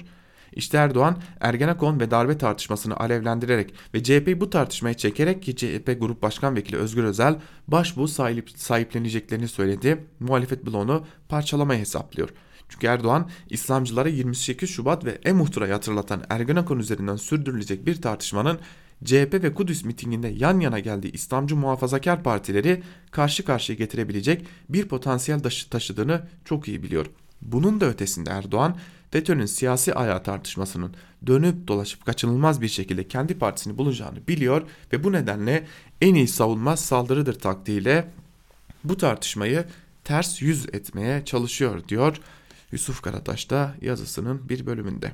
İşte 0.52 0.78
Erdoğan 0.78 1.22
Ergenekon 1.40 2.00
ve 2.00 2.10
darbe 2.10 2.38
tartışmasını 2.38 2.96
alevlendirerek 2.96 3.74
ve 3.94 4.02
CHP'yi 4.02 4.40
bu 4.40 4.50
tartışmaya 4.50 4.94
çekerek 4.94 5.42
ki 5.42 5.56
CHP 5.56 5.96
Grup 6.00 6.22
Başkan 6.22 6.56
Vekili 6.56 6.76
Özgür 6.76 7.04
Özel 7.04 7.36
başbuğ 7.68 8.08
sahip, 8.08 8.50
sahipleneceklerini 8.50 9.48
söyledi. 9.48 10.04
Muhalefet 10.20 10.66
bloğunu 10.66 11.06
parçalamayı 11.28 11.80
hesaplıyor. 11.80 12.28
Çünkü 12.68 12.86
Erdoğan 12.86 13.30
İslamcılara 13.50 14.08
28 14.08 14.70
Şubat 14.70 15.04
ve 15.04 15.18
E-Muhtıra'yı 15.24 15.72
hatırlatan 15.72 16.22
Ergenekon 16.28 16.78
üzerinden 16.78 17.16
sürdürülecek 17.16 17.86
bir 17.86 18.02
tartışmanın 18.02 18.58
CHP 19.04 19.34
ve 19.34 19.54
Kudüs 19.54 19.84
mitinginde 19.84 20.28
yan 20.28 20.60
yana 20.60 20.78
geldiği 20.78 21.12
İslamcı 21.12 21.56
muhafazakar 21.56 22.22
partileri 22.22 22.82
karşı 23.10 23.44
karşıya 23.44 23.76
getirebilecek 23.76 24.46
bir 24.68 24.88
potansiyel 24.88 25.40
taşıdığını 25.70 26.22
çok 26.44 26.68
iyi 26.68 26.82
biliyor. 26.82 27.06
Bunun 27.42 27.80
da 27.80 27.86
ötesinde 27.86 28.30
Erdoğan 28.30 28.76
FETÖ'nün 29.10 29.46
siyasi 29.46 29.94
ayağı 29.94 30.22
tartışmasının 30.22 30.94
dönüp 31.26 31.68
dolaşıp 31.68 32.06
kaçınılmaz 32.06 32.60
bir 32.60 32.68
şekilde 32.68 33.08
kendi 33.08 33.38
partisini 33.38 33.78
bulacağını 33.78 34.26
biliyor 34.28 34.62
ve 34.92 35.04
bu 35.04 35.12
nedenle 35.12 35.66
en 36.00 36.14
iyi 36.14 36.28
savunmaz 36.28 36.80
saldırıdır 36.80 37.38
taktiğiyle 37.38 38.10
bu 38.84 38.96
tartışmayı 38.96 39.64
ters 40.04 40.42
yüz 40.42 40.66
etmeye 40.66 41.24
çalışıyor 41.24 41.88
diyor 41.88 42.20
Yusuf 42.72 43.02
Karataş 43.02 43.50
da 43.50 43.74
yazısının 43.80 44.48
bir 44.48 44.66
bölümünde. 44.66 45.12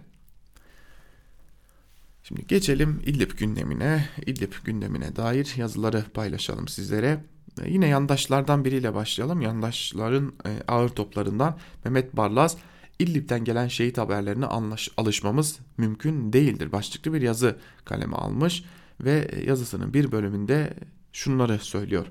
Şimdi 2.23 2.47
geçelim 2.47 3.03
İdlib 3.07 3.31
gündemine. 3.31 4.09
İdlib 4.27 4.53
gündemine 4.65 5.17
dair 5.17 5.55
yazıları 5.57 6.05
paylaşalım 6.15 6.69
sizlere. 6.69 7.25
E, 7.63 7.71
yine 7.71 7.89
yandaşlardan 7.89 8.65
biriyle 8.65 8.95
başlayalım. 8.95 9.41
Yandaşların 9.41 10.33
e, 10.47 10.51
ağır 10.69 10.89
toplarından 10.89 11.59
Mehmet 11.85 12.17
Barlas 12.17 12.57
İdlib'den 12.99 13.45
gelen 13.45 13.69
şehit 13.69 13.99
haberlerine 13.99 14.47
anlaş, 14.47 14.89
alışmamız 14.97 15.59
mümkün 15.77 16.33
değildir. 16.33 16.73
Başlıklı 16.73 17.13
bir 17.13 17.23
yazı 17.23 17.57
kaleme 17.85 18.17
almış 18.17 18.65
ve 19.01 19.31
yazısının 19.47 19.95
bir 19.95 20.13
bölümünde 20.13 20.75
şunları 21.13 21.59
söylüyor. 21.59 22.07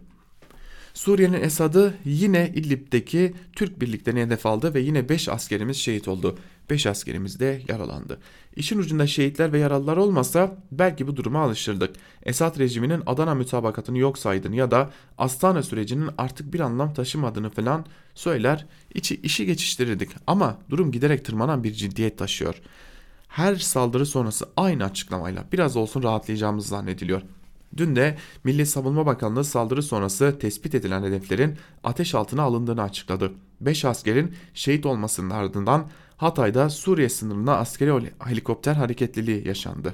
Suriye'nin 0.93 1.41
Esad'ı 1.41 1.93
yine 2.05 2.51
İdlib'deki 2.55 3.33
Türk 3.53 3.81
birliklerini 3.81 4.21
hedef 4.21 4.45
aldı 4.45 4.73
ve 4.73 4.79
yine 4.79 5.09
5 5.09 5.29
askerimiz 5.29 5.77
şehit 5.77 6.07
oldu. 6.07 6.37
5 6.69 6.85
askerimiz 6.87 7.39
de 7.39 7.61
yaralandı. 7.67 8.19
İşin 8.55 8.79
ucunda 8.79 9.07
şehitler 9.07 9.53
ve 9.53 9.59
yaralılar 9.59 9.97
olmasa 9.97 10.57
belki 10.71 11.07
bu 11.07 11.15
duruma 11.15 11.39
alışırdık. 11.39 11.95
Esad 12.23 12.59
rejiminin 12.59 13.03
Adana 13.05 13.35
mütabakatını 13.35 13.97
yok 13.97 14.17
saydığını 14.17 14.55
ya 14.55 14.71
da 14.71 14.89
Astana 15.17 15.63
sürecinin 15.63 16.09
artık 16.17 16.53
bir 16.53 16.59
anlam 16.59 16.93
taşımadığını 16.93 17.49
falan 17.49 17.85
söyler, 18.15 18.65
içi, 18.93 19.15
işi 19.21 19.45
geçiştirirdik. 19.45 20.09
Ama 20.27 20.57
durum 20.69 20.91
giderek 20.91 21.25
tırmanan 21.25 21.63
bir 21.63 21.73
ciddiyet 21.73 22.17
taşıyor. 22.17 22.61
Her 23.27 23.55
saldırı 23.55 24.05
sonrası 24.05 24.45
aynı 24.57 24.83
açıklamayla 24.83 25.45
biraz 25.51 25.77
olsun 25.77 26.03
rahatlayacağımız 26.03 26.67
zannediliyor. 26.67 27.21
Dün 27.77 27.95
de 27.95 28.17
Milli 28.43 28.65
Savunma 28.65 29.05
Bakanlığı 29.05 29.43
saldırı 29.43 29.83
sonrası 29.83 30.39
tespit 30.39 30.75
edilen 30.75 31.03
hedeflerin 31.03 31.57
ateş 31.83 32.15
altına 32.15 32.41
alındığını 32.41 32.81
açıkladı. 32.81 33.31
5 33.61 33.85
askerin 33.85 34.35
şehit 34.53 34.85
olmasının 34.85 35.29
ardından 35.29 35.87
Hatay'da 36.17 36.69
Suriye 36.69 37.09
sınırına 37.09 37.57
askeri 37.57 38.11
helikopter 38.19 38.75
hareketliliği 38.75 39.47
yaşandı. 39.47 39.93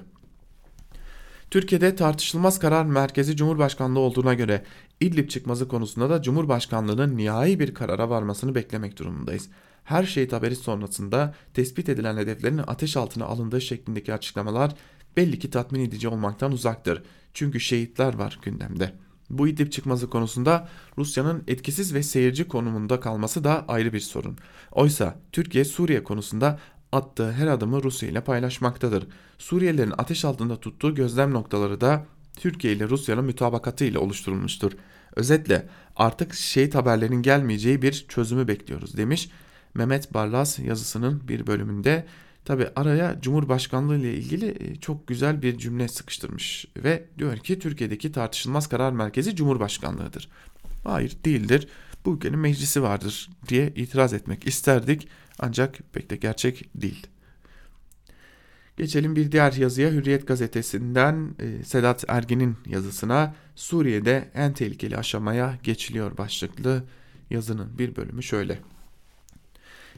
Türkiye'de 1.52 1.96
tartışılmaz 1.96 2.60
karar 2.60 2.86
merkezi 2.86 3.36
Cumhurbaşkanlığı 3.36 4.00
olduğuna 4.00 4.34
göre 4.34 4.64
İdlib 5.00 5.30
çıkmazı 5.30 5.68
konusunda 5.68 6.10
da 6.10 6.22
Cumhurbaşkanlığının 6.22 7.18
nihai 7.18 7.60
bir 7.60 7.74
karara 7.74 8.10
varmasını 8.10 8.56
beklemek 8.56 9.00
durumundayız. 9.00 9.50
Her 9.84 10.04
şehit 10.04 10.34
haberi 10.34 10.56
sonrasında 10.56 11.34
tespit 11.54 11.90
edilen 11.90 12.18
hedeflerin 12.18 12.62
ateş 12.68 12.98
altına 12.98 13.26
alındığı 13.26 13.62
şeklindeki 13.62 14.14
açıklamalar 14.14 14.76
belli 15.18 15.40
ki 15.40 15.50
tatmin 15.50 15.86
edici 15.86 16.08
olmaktan 16.08 16.52
uzaktır. 16.52 17.04
Çünkü 17.34 17.60
şehitler 17.60 18.14
var 18.14 18.40
gündemde. 18.42 18.94
Bu 19.32 19.48
İdlib 19.48 19.72
çıkması 19.72 20.10
konusunda 20.10 20.68
Rusya'nın 20.98 21.44
etkisiz 21.48 21.94
ve 21.94 22.04
seyirci 22.04 22.48
konumunda 22.48 23.00
kalması 23.00 23.44
da 23.44 23.66
ayrı 23.68 23.94
bir 23.94 24.00
sorun. 24.00 24.38
Oysa 24.72 25.16
Türkiye 25.32 25.66
Suriye 25.66 26.04
konusunda 26.04 26.60
attığı 26.92 27.32
her 27.32 27.48
adımı 27.48 27.84
Rusya 27.84 28.10
ile 28.10 28.22
paylaşmaktadır. 28.22 29.08
Suriyelilerin 29.38 29.94
ateş 29.98 30.26
altında 30.26 30.60
tuttuğu 30.60 30.96
gözlem 30.96 31.34
noktaları 31.34 31.82
da 31.82 32.06
Türkiye 32.36 32.74
ile 32.74 32.90
Rusya'nın 32.90 33.26
mütabakatı 33.26 33.86
ile 33.86 34.00
oluşturulmuştur. 34.00 34.72
Özetle 35.16 35.68
artık 35.96 36.34
şehit 36.34 36.76
haberlerinin 36.76 37.22
gelmeyeceği 37.22 37.82
bir 37.82 38.06
çözümü 38.10 38.48
bekliyoruz 38.48 38.98
demiş 38.98 39.30
Mehmet 39.74 40.14
Barlas 40.14 40.60
yazısının 40.60 41.28
bir 41.28 41.48
bölümünde. 41.48 42.06
Tabi 42.46 42.68
araya 42.76 43.22
Cumhurbaşkanlığı 43.22 43.98
ile 43.98 44.14
ilgili 44.14 44.58
e, 44.60 44.76
çok 44.76 45.08
güzel 45.08 45.42
bir 45.42 45.58
cümle 45.58 45.88
sıkıştırmış 45.88 46.66
ve 46.78 47.06
diyor 47.18 47.38
ki 47.38 47.60
Türkiye'deki 47.60 48.12
tartışılmaz 48.12 48.68
karar 48.68 48.92
merkezi 48.92 49.36
Cumhurbaşkanlığıdır. 49.36 50.30
Hayır 50.84 51.18
değildir. 51.26 51.68
Bu 52.06 52.16
ülkenin 52.16 52.40
meclisi 52.40 52.84
vardır 52.84 53.30
diye 53.48 53.74
itiraz 53.76 54.14
etmek 54.14 54.48
isterdik 54.48 55.08
ancak 55.40 55.80
pek 55.94 56.10
de 56.10 56.16
gerçek 56.16 56.70
değil. 56.76 57.08
Geçelim 58.78 59.16
bir 59.16 59.32
diğer 59.32 59.54
yazıya 59.54 59.92
Hürriyet 59.92 60.28
gazetesinden 60.28 61.36
e, 61.40 61.64
Sedat 61.64 62.06
Ergin'in 62.08 62.58
yazısına 62.66 63.36
Suriye'de 63.56 64.32
en 64.34 64.54
tehlikeli 64.54 64.98
aşamaya 64.98 65.58
geçiliyor 65.64 66.18
başlıklı 66.18 66.84
yazının 67.30 67.80
bir 67.80 67.96
bölümü 67.96 68.24
şöyle. 68.24 68.60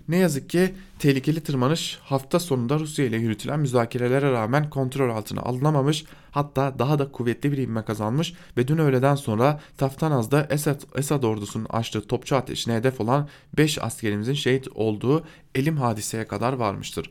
Ne 0.07 0.17
yazık 0.17 0.49
ki 0.49 0.73
tehlikeli 0.99 1.41
tırmanış 1.41 1.99
hafta 2.03 2.39
sonunda 2.39 2.79
Rusya 2.79 3.05
ile 3.05 3.17
yürütülen 3.17 3.59
müzakerelere 3.59 4.31
rağmen 4.31 4.69
kontrol 4.69 5.09
altına 5.09 5.41
alınamamış 5.41 6.05
hatta 6.31 6.79
daha 6.79 6.99
da 6.99 7.11
kuvvetli 7.11 7.51
bir 7.51 7.57
ivme 7.57 7.85
kazanmış 7.85 8.33
ve 8.57 8.67
dün 8.67 8.77
öğleden 8.77 9.15
sonra 9.15 9.59
Taftanaz'da 9.77 10.47
Esad, 10.49 10.81
Esad 10.95 11.23
ordusunun 11.23 11.67
açtığı 11.69 12.07
topçu 12.07 12.35
ateşine 12.35 12.75
hedef 12.75 13.01
olan 13.01 13.27
5 13.57 13.83
askerimizin 13.83 14.33
şehit 14.33 14.67
olduğu 14.75 15.25
elim 15.55 15.77
hadiseye 15.77 16.27
kadar 16.27 16.53
varmıştır. 16.53 17.09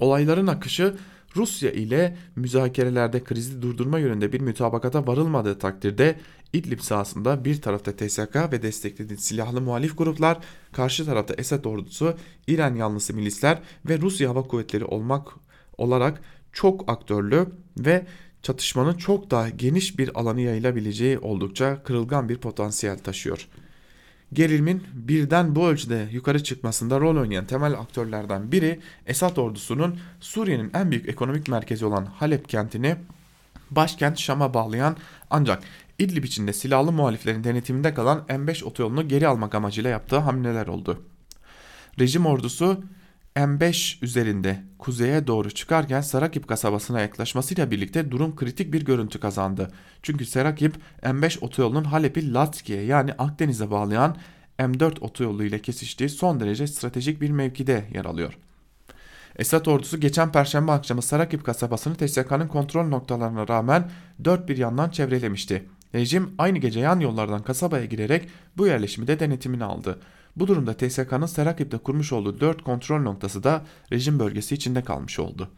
Olayların 0.00 0.46
akışı 0.46 0.94
Rusya 1.36 1.70
ile 1.70 2.16
müzakerelerde 2.36 3.24
krizi 3.24 3.62
durdurma 3.62 3.98
yönünde 3.98 4.32
bir 4.32 4.40
mütabakata 4.40 5.06
varılmadığı 5.06 5.58
takdirde 5.58 6.18
İdlib 6.52 6.80
sahasında 6.80 7.44
bir 7.44 7.60
tarafta 7.60 7.96
TSK 7.96 8.36
ve 8.52 8.62
desteklediği 8.62 9.18
silahlı 9.18 9.60
muhalif 9.60 9.98
gruplar, 9.98 10.38
karşı 10.72 11.06
tarafta 11.06 11.34
Esed 11.34 11.64
ordusu, 11.64 12.16
İran 12.46 12.74
yanlısı 12.74 13.14
milisler 13.14 13.58
ve 13.88 13.98
Rusya 13.98 14.30
Hava 14.30 14.42
Kuvvetleri 14.42 14.84
olmak 14.84 15.28
olarak 15.78 16.22
çok 16.52 16.90
aktörlü 16.90 17.46
ve 17.78 18.06
çatışmanın 18.42 18.94
çok 18.94 19.30
daha 19.30 19.48
geniş 19.48 19.98
bir 19.98 20.20
alanı 20.20 20.40
yayılabileceği 20.40 21.18
oldukça 21.18 21.82
kırılgan 21.82 22.28
bir 22.28 22.36
potansiyel 22.36 22.98
taşıyor. 22.98 23.48
Gerilimin 24.32 24.82
birden 24.94 25.56
bu 25.56 25.68
ölçüde 25.68 26.08
yukarı 26.12 26.42
çıkmasında 26.42 27.00
rol 27.00 27.16
oynayan 27.16 27.46
temel 27.46 27.72
aktörlerden 27.72 28.52
biri 28.52 28.80
Esad 29.06 29.36
ordusunun 29.36 29.98
Suriye'nin 30.20 30.70
en 30.74 30.90
büyük 30.90 31.08
ekonomik 31.08 31.48
merkezi 31.48 31.86
olan 31.86 32.06
Halep 32.06 32.48
kentini 32.48 32.96
başkent 33.70 34.18
Şam'a 34.18 34.54
bağlayan 34.54 34.96
ancak 35.30 35.62
İdlib 35.98 36.24
içinde 36.24 36.52
silahlı 36.52 36.92
muhaliflerin 36.92 37.44
denetiminde 37.44 37.94
kalan 37.94 38.24
M5 38.28 38.64
otoyolunu 38.64 39.08
geri 39.08 39.28
almak 39.28 39.54
amacıyla 39.54 39.90
yaptığı 39.90 40.18
hamleler 40.18 40.66
oldu. 40.66 41.02
Rejim 42.00 42.26
ordusu 42.26 42.84
M5 43.36 44.04
üzerinde 44.04 44.62
kuzeye 44.78 45.26
doğru 45.26 45.50
çıkarken 45.50 46.00
Sarakip 46.00 46.48
kasabasına 46.48 47.00
yaklaşmasıyla 47.00 47.70
birlikte 47.70 48.10
durum 48.10 48.36
kritik 48.36 48.72
bir 48.72 48.84
görüntü 48.84 49.20
kazandı. 49.20 49.70
Çünkü 50.02 50.26
Sarakip 50.26 50.76
M5 51.02 51.40
otoyolunun 51.40 51.84
Halep'i 51.84 52.34
Latki'ye 52.34 52.82
yani 52.82 53.12
Akdeniz'e 53.12 53.70
bağlayan 53.70 54.16
M4 54.58 55.00
otoyolu 55.00 55.44
ile 55.44 55.62
kesiştiği 55.62 56.08
son 56.08 56.40
derece 56.40 56.66
stratejik 56.66 57.20
bir 57.20 57.30
mevkide 57.30 57.84
yer 57.94 58.04
alıyor. 58.04 58.38
Esad 59.38 59.66
ordusu 59.66 60.00
geçen 60.00 60.32
perşembe 60.32 60.72
akşamı 60.72 61.02
Sarakip 61.02 61.44
kasabasını 61.44 61.94
TSK'nın 61.94 62.48
kontrol 62.48 62.88
noktalarına 62.88 63.48
rağmen 63.48 63.90
dört 64.24 64.48
bir 64.48 64.56
yandan 64.56 64.90
çevrelemişti. 64.90 65.66
Rejim 65.96 66.34
aynı 66.38 66.58
gece 66.58 66.80
yan 66.80 67.00
yollardan 67.00 67.42
kasabaya 67.42 67.84
girerek 67.84 68.28
bu 68.56 68.66
yerleşimi 68.66 69.06
de 69.06 69.20
denetimine 69.20 69.64
aldı. 69.64 70.00
Bu 70.36 70.46
durumda 70.46 70.76
TSK'nın 70.76 71.26
Serakip'te 71.26 71.78
kurmuş 71.78 72.12
olduğu 72.12 72.40
4 72.40 72.62
kontrol 72.62 73.00
noktası 73.00 73.42
da 73.42 73.64
rejim 73.92 74.18
bölgesi 74.18 74.54
içinde 74.54 74.84
kalmış 74.84 75.18
oldu. 75.18 75.50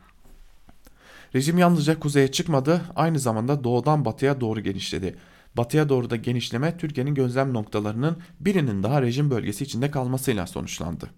Rejim 1.34 1.58
yalnızca 1.58 2.00
kuzeye 2.00 2.32
çıkmadı, 2.32 2.82
aynı 2.96 3.18
zamanda 3.18 3.64
doğudan 3.64 4.04
batıya 4.04 4.40
doğru 4.40 4.60
genişledi. 4.60 5.16
Batıya 5.56 5.88
doğru 5.88 6.10
da 6.10 6.16
genişleme 6.16 6.76
Türkiye'nin 6.76 7.14
gözlem 7.14 7.54
noktalarının 7.54 8.16
birinin 8.40 8.82
daha 8.82 9.02
rejim 9.02 9.30
bölgesi 9.30 9.64
içinde 9.64 9.90
kalmasıyla 9.90 10.46
sonuçlandı. 10.46 11.10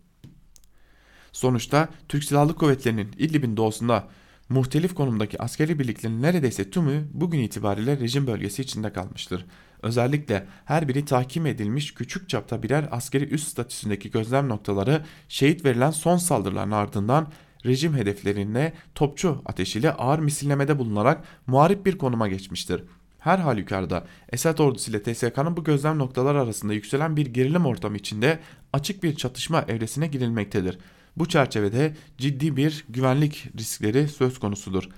Sonuçta 1.32 1.88
Türk 2.08 2.24
Silahlı 2.24 2.54
Kuvvetleri'nin 2.54 3.12
İdlib'in 3.18 3.56
doğusunda 3.56 4.08
muhtelif 4.50 4.94
konumdaki 4.94 5.42
askeri 5.42 5.78
birliklerin 5.78 6.22
neredeyse 6.22 6.70
tümü 6.70 7.08
bugün 7.12 7.38
itibariyle 7.38 8.00
rejim 8.00 8.26
bölgesi 8.26 8.62
içinde 8.62 8.92
kalmıştır. 8.92 9.46
Özellikle 9.82 10.46
her 10.64 10.88
biri 10.88 11.04
tahkim 11.04 11.46
edilmiş 11.46 11.94
küçük 11.94 12.28
çapta 12.28 12.62
birer 12.62 12.88
askeri 12.90 13.24
üst 13.24 13.48
statüsündeki 13.48 14.10
gözlem 14.10 14.48
noktaları 14.48 15.04
şehit 15.28 15.64
verilen 15.64 15.90
son 15.90 16.16
saldırıların 16.16 16.70
ardından 16.70 17.32
rejim 17.66 17.94
hedeflerine 17.94 18.72
topçu 18.94 19.42
ateşiyle 19.46 19.92
ağır 19.92 20.18
misillemede 20.18 20.78
bulunarak 20.78 21.24
muharip 21.46 21.86
bir 21.86 21.98
konuma 21.98 22.28
geçmiştir. 22.28 22.84
Her 23.18 23.38
halükarda 23.38 24.06
Esad 24.32 24.58
ordusu 24.58 24.90
ile 24.90 25.02
TSK'nın 25.02 25.56
bu 25.56 25.64
gözlem 25.64 25.98
noktalar 25.98 26.34
arasında 26.34 26.72
yükselen 26.72 27.16
bir 27.16 27.26
gerilim 27.26 27.66
ortamı 27.66 27.96
içinde 27.96 28.38
açık 28.72 29.02
bir 29.02 29.16
çatışma 29.16 29.64
evresine 29.68 30.06
girilmektedir. 30.06 30.78
Bu 31.16 31.28
çerçevede 31.28 31.96
ciddi 32.18 32.56
bir 32.56 32.84
güvenlik 32.88 33.48
riskleri 33.58 34.08
söz 34.08 34.38
konusudur. 34.38 34.88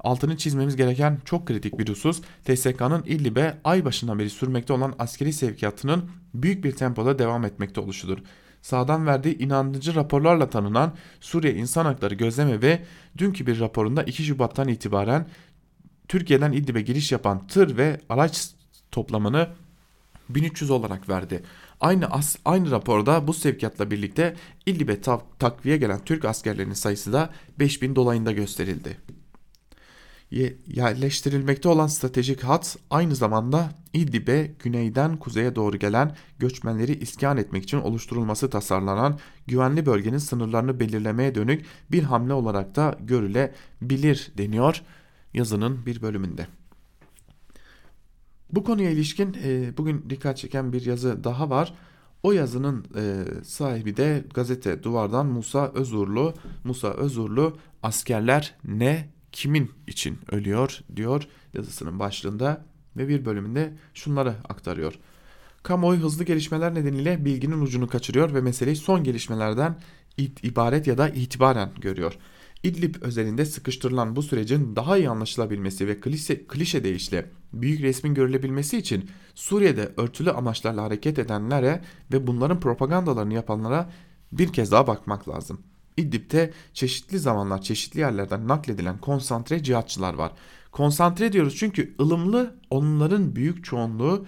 Altını 0.00 0.36
çizmemiz 0.36 0.76
gereken 0.76 1.18
çok 1.24 1.46
kritik 1.46 1.78
bir 1.78 1.88
husus 1.88 2.22
TSK'nın 2.44 3.02
İdlib'e 3.06 3.58
ay 3.64 3.84
başından 3.84 4.18
beri 4.18 4.30
sürmekte 4.30 4.72
olan 4.72 4.94
askeri 4.98 5.32
sevkiyatının 5.32 6.10
büyük 6.34 6.64
bir 6.64 6.72
tempoda 6.72 7.18
devam 7.18 7.44
etmekte 7.44 7.80
oluşudur. 7.80 8.18
Sağdan 8.62 9.06
verdiği 9.06 9.38
inandırıcı 9.38 9.94
raporlarla 9.94 10.50
tanınan 10.50 10.94
Suriye 11.20 11.54
İnsan 11.54 11.84
Hakları 11.84 12.14
Gözleme 12.14 12.62
ve 12.62 12.84
dünkü 13.18 13.46
bir 13.46 13.60
raporunda 13.60 14.02
2 14.02 14.24
Şubat'tan 14.24 14.68
itibaren 14.68 15.28
Türkiye'den 16.08 16.52
İdlib'e 16.52 16.80
giriş 16.80 17.12
yapan 17.12 17.46
tır 17.46 17.76
ve 17.76 18.00
araç 18.08 18.50
toplamını 18.90 19.48
1300 20.28 20.70
olarak 20.70 21.08
verdi. 21.08 21.42
Aynı 21.80 22.06
as, 22.06 22.36
aynı 22.44 22.70
raporda 22.70 23.28
bu 23.28 23.34
sevkiyatla 23.34 23.90
birlikte 23.90 24.36
İdlib'e 24.66 25.00
takviye 25.38 25.76
gelen 25.76 26.00
Türk 26.04 26.24
askerlerinin 26.24 26.74
sayısı 26.74 27.12
da 27.12 27.30
5000 27.58 27.96
dolayında 27.96 28.32
gösterildi. 28.32 28.96
yerleştirilmekte 30.66 31.68
olan 31.68 31.86
stratejik 31.86 32.44
hat 32.44 32.76
aynı 32.90 33.14
zamanda 33.14 33.70
İdlib'e 33.92 34.50
güneyden 34.58 35.16
kuzeye 35.16 35.56
doğru 35.56 35.76
gelen 35.76 36.16
göçmenleri 36.38 36.92
iskan 36.92 37.36
etmek 37.36 37.62
için 37.62 37.78
oluşturulması 37.78 38.50
tasarlanan 38.50 39.18
güvenli 39.46 39.86
bölgenin 39.86 40.18
sınırlarını 40.18 40.80
belirlemeye 40.80 41.34
dönük 41.34 41.66
bir 41.90 42.02
hamle 42.02 42.32
olarak 42.32 42.76
da 42.76 42.98
görülebilir 43.00 44.32
deniyor 44.38 44.82
yazının 45.34 45.86
bir 45.86 46.02
bölümünde. 46.02 46.46
Bu 48.52 48.64
konuya 48.64 48.90
ilişkin 48.90 49.36
e, 49.44 49.76
bugün 49.76 50.04
dikkat 50.10 50.36
çeken 50.36 50.72
bir 50.72 50.86
yazı 50.86 51.24
daha 51.24 51.50
var. 51.50 51.74
O 52.22 52.32
yazının 52.32 52.84
e, 52.96 53.24
sahibi 53.44 53.96
de 53.96 54.24
gazete 54.34 54.82
Duvar'dan 54.82 55.26
Musa 55.26 55.72
Özurlu. 55.74 56.34
Musa 56.64 56.88
Özurlu 56.88 57.56
askerler 57.82 58.54
ne 58.64 59.08
kimin 59.32 59.70
için 59.86 60.18
ölüyor 60.30 60.80
diyor 60.96 61.28
yazısının 61.54 61.98
başlığında 61.98 62.64
ve 62.96 63.08
bir 63.08 63.24
bölümünde 63.24 63.72
şunları 63.94 64.34
aktarıyor. 64.48 64.98
Kamuoyu 65.62 66.00
hızlı 66.00 66.24
gelişmeler 66.24 66.74
nedeniyle 66.74 67.24
bilginin 67.24 67.60
ucunu 67.60 67.88
kaçırıyor 67.88 68.34
ve 68.34 68.40
meseleyi 68.40 68.76
son 68.76 69.04
gelişmelerden 69.04 69.78
ibaret 70.42 70.86
ya 70.86 70.98
da 70.98 71.08
itibaren 71.08 71.70
görüyor. 71.80 72.18
İdlib 72.62 72.94
özelinde 73.00 73.44
sıkıştırılan 73.44 74.16
bu 74.16 74.22
sürecin 74.22 74.76
daha 74.76 74.98
iyi 74.98 75.10
anlaşılabilmesi 75.10 75.88
ve 75.88 76.00
klişe, 76.00 76.46
klişe 76.46 76.84
deyişle 76.84 77.30
büyük 77.52 77.80
resmin 77.80 78.14
görülebilmesi 78.14 78.78
için 78.78 79.10
Suriye'de 79.34 79.92
örtülü 79.96 80.30
amaçlarla 80.30 80.82
hareket 80.82 81.18
edenlere 81.18 81.80
ve 82.12 82.26
bunların 82.26 82.60
propagandalarını 82.60 83.34
yapanlara 83.34 83.90
bir 84.32 84.52
kez 84.52 84.72
daha 84.72 84.86
bakmak 84.86 85.28
lazım. 85.28 85.60
İdlib'de 85.96 86.52
çeşitli 86.74 87.18
zamanlar 87.18 87.62
çeşitli 87.62 88.00
yerlerden 88.00 88.48
nakledilen 88.48 88.98
konsantre 88.98 89.62
cihatçılar 89.62 90.14
var. 90.14 90.32
Konsantre 90.72 91.32
diyoruz 91.32 91.56
çünkü 91.56 91.94
ılımlı 92.00 92.54
onların 92.70 93.36
büyük 93.36 93.64
çoğunluğu 93.64 94.26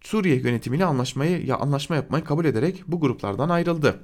Suriye 0.00 0.36
yönetimiyle 0.36 0.84
anlaşmayı 0.84 1.46
ya 1.46 1.56
anlaşma 1.56 1.96
yapmayı 1.96 2.24
kabul 2.24 2.44
ederek 2.44 2.82
bu 2.86 3.00
gruplardan 3.00 3.48
ayrıldı. 3.48 4.00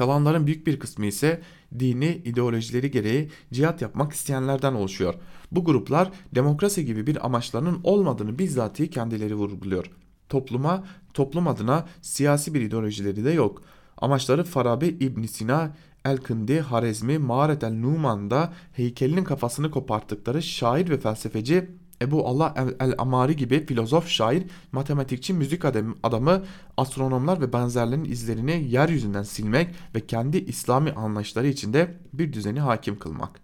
Kalanların 0.00 0.46
büyük 0.46 0.66
bir 0.66 0.78
kısmı 0.78 1.06
ise 1.06 1.40
dini 1.78 2.22
ideolojileri 2.24 2.90
gereği 2.90 3.30
cihat 3.52 3.82
yapmak 3.82 4.12
isteyenlerden 4.12 4.74
oluşuyor. 4.74 5.14
Bu 5.52 5.64
gruplar 5.64 6.10
demokrasi 6.34 6.84
gibi 6.84 7.06
bir 7.06 7.26
amaçlarının 7.26 7.80
olmadığını 7.84 8.38
bizzatihi 8.38 8.90
kendileri 8.90 9.34
vurguluyor. 9.34 9.90
Topluma, 10.28 10.84
toplum 11.14 11.48
adına 11.48 11.86
siyasi 12.02 12.54
bir 12.54 12.60
ideolojileri 12.60 13.24
de 13.24 13.30
yok. 13.30 13.62
Amaçları 13.96 14.44
Farabi 14.44 14.86
İbn 14.86 15.22
Sina, 15.22 15.76
El-Kindi, 16.04 16.60
Harezmi, 16.60 17.18
Mağaret 17.18 17.64
el-Numan'da 17.64 18.52
heykelinin 18.72 19.24
kafasını 19.24 19.70
koparttıkları 19.70 20.42
şair 20.42 20.88
ve 20.88 20.98
felsefeci 20.98 21.70
Ebu 22.02 22.28
Allah 22.28 22.74
el-Amari 22.80 23.36
gibi 23.36 23.66
filozof, 23.66 24.08
şair, 24.08 24.42
matematikçi, 24.72 25.34
müzik 25.34 25.64
adamı, 26.02 26.44
astronomlar 26.76 27.40
ve 27.40 27.52
benzerlerinin 27.52 28.10
izlerini 28.10 28.66
yeryüzünden 28.68 29.22
silmek 29.22 29.68
ve 29.94 30.06
kendi 30.06 30.38
İslami 30.38 30.92
anlayışları 30.92 31.46
içinde 31.46 31.94
bir 32.12 32.32
düzeni 32.32 32.60
hakim 32.60 32.98
kılmak. 32.98 33.40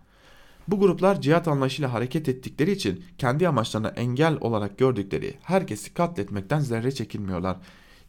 Bu 0.68 0.80
gruplar 0.80 1.20
cihat 1.20 1.48
anlayışıyla 1.48 1.92
hareket 1.92 2.28
ettikleri 2.28 2.72
için 2.72 3.04
kendi 3.18 3.48
amaçlarına 3.48 3.88
engel 3.88 4.36
olarak 4.40 4.78
gördükleri 4.78 5.34
herkesi 5.42 5.94
katletmekten 5.94 6.60
zerre 6.60 6.92
çekinmiyorlar. 6.92 7.56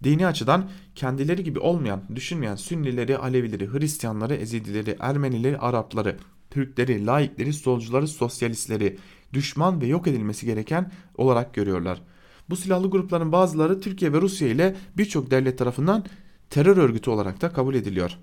Dini 0.04 0.28
açıdan 0.28 0.70
kendileri 0.96 1.44
gibi 1.44 1.60
olmayan, 1.60 2.02
düşünmeyen 2.16 2.56
Sünnileri, 2.56 3.18
Alevileri, 3.18 3.74
Hristiyanları, 3.74 4.36
Ezidileri, 4.36 4.98
Ermenileri, 5.00 5.58
Arapları, 5.58 6.18
Türkleri, 6.50 7.06
laikleri, 7.06 7.54
solcuları, 7.54 8.08
sosyalistleri 8.08 8.98
düşman 9.34 9.82
ve 9.82 9.88
yok 9.88 10.08
edilmesi 10.08 10.46
gereken 10.46 10.92
olarak 11.16 11.54
görüyorlar. 11.54 12.02
Bu 12.50 12.56
silahlı 12.56 12.90
grupların 12.90 13.32
bazıları 13.32 13.82
Türkiye 13.82 14.14
ve 14.14 14.22
Rusya 14.22 14.48
ile 14.48 14.76
birçok 14.98 15.32
devlet 15.32 15.58
tarafından 15.58 16.06
terör 16.50 16.78
örgütü 16.78 17.10
olarak 17.10 17.42
da 17.42 17.54
kabul 17.54 17.76
ediliyor. 17.76 18.18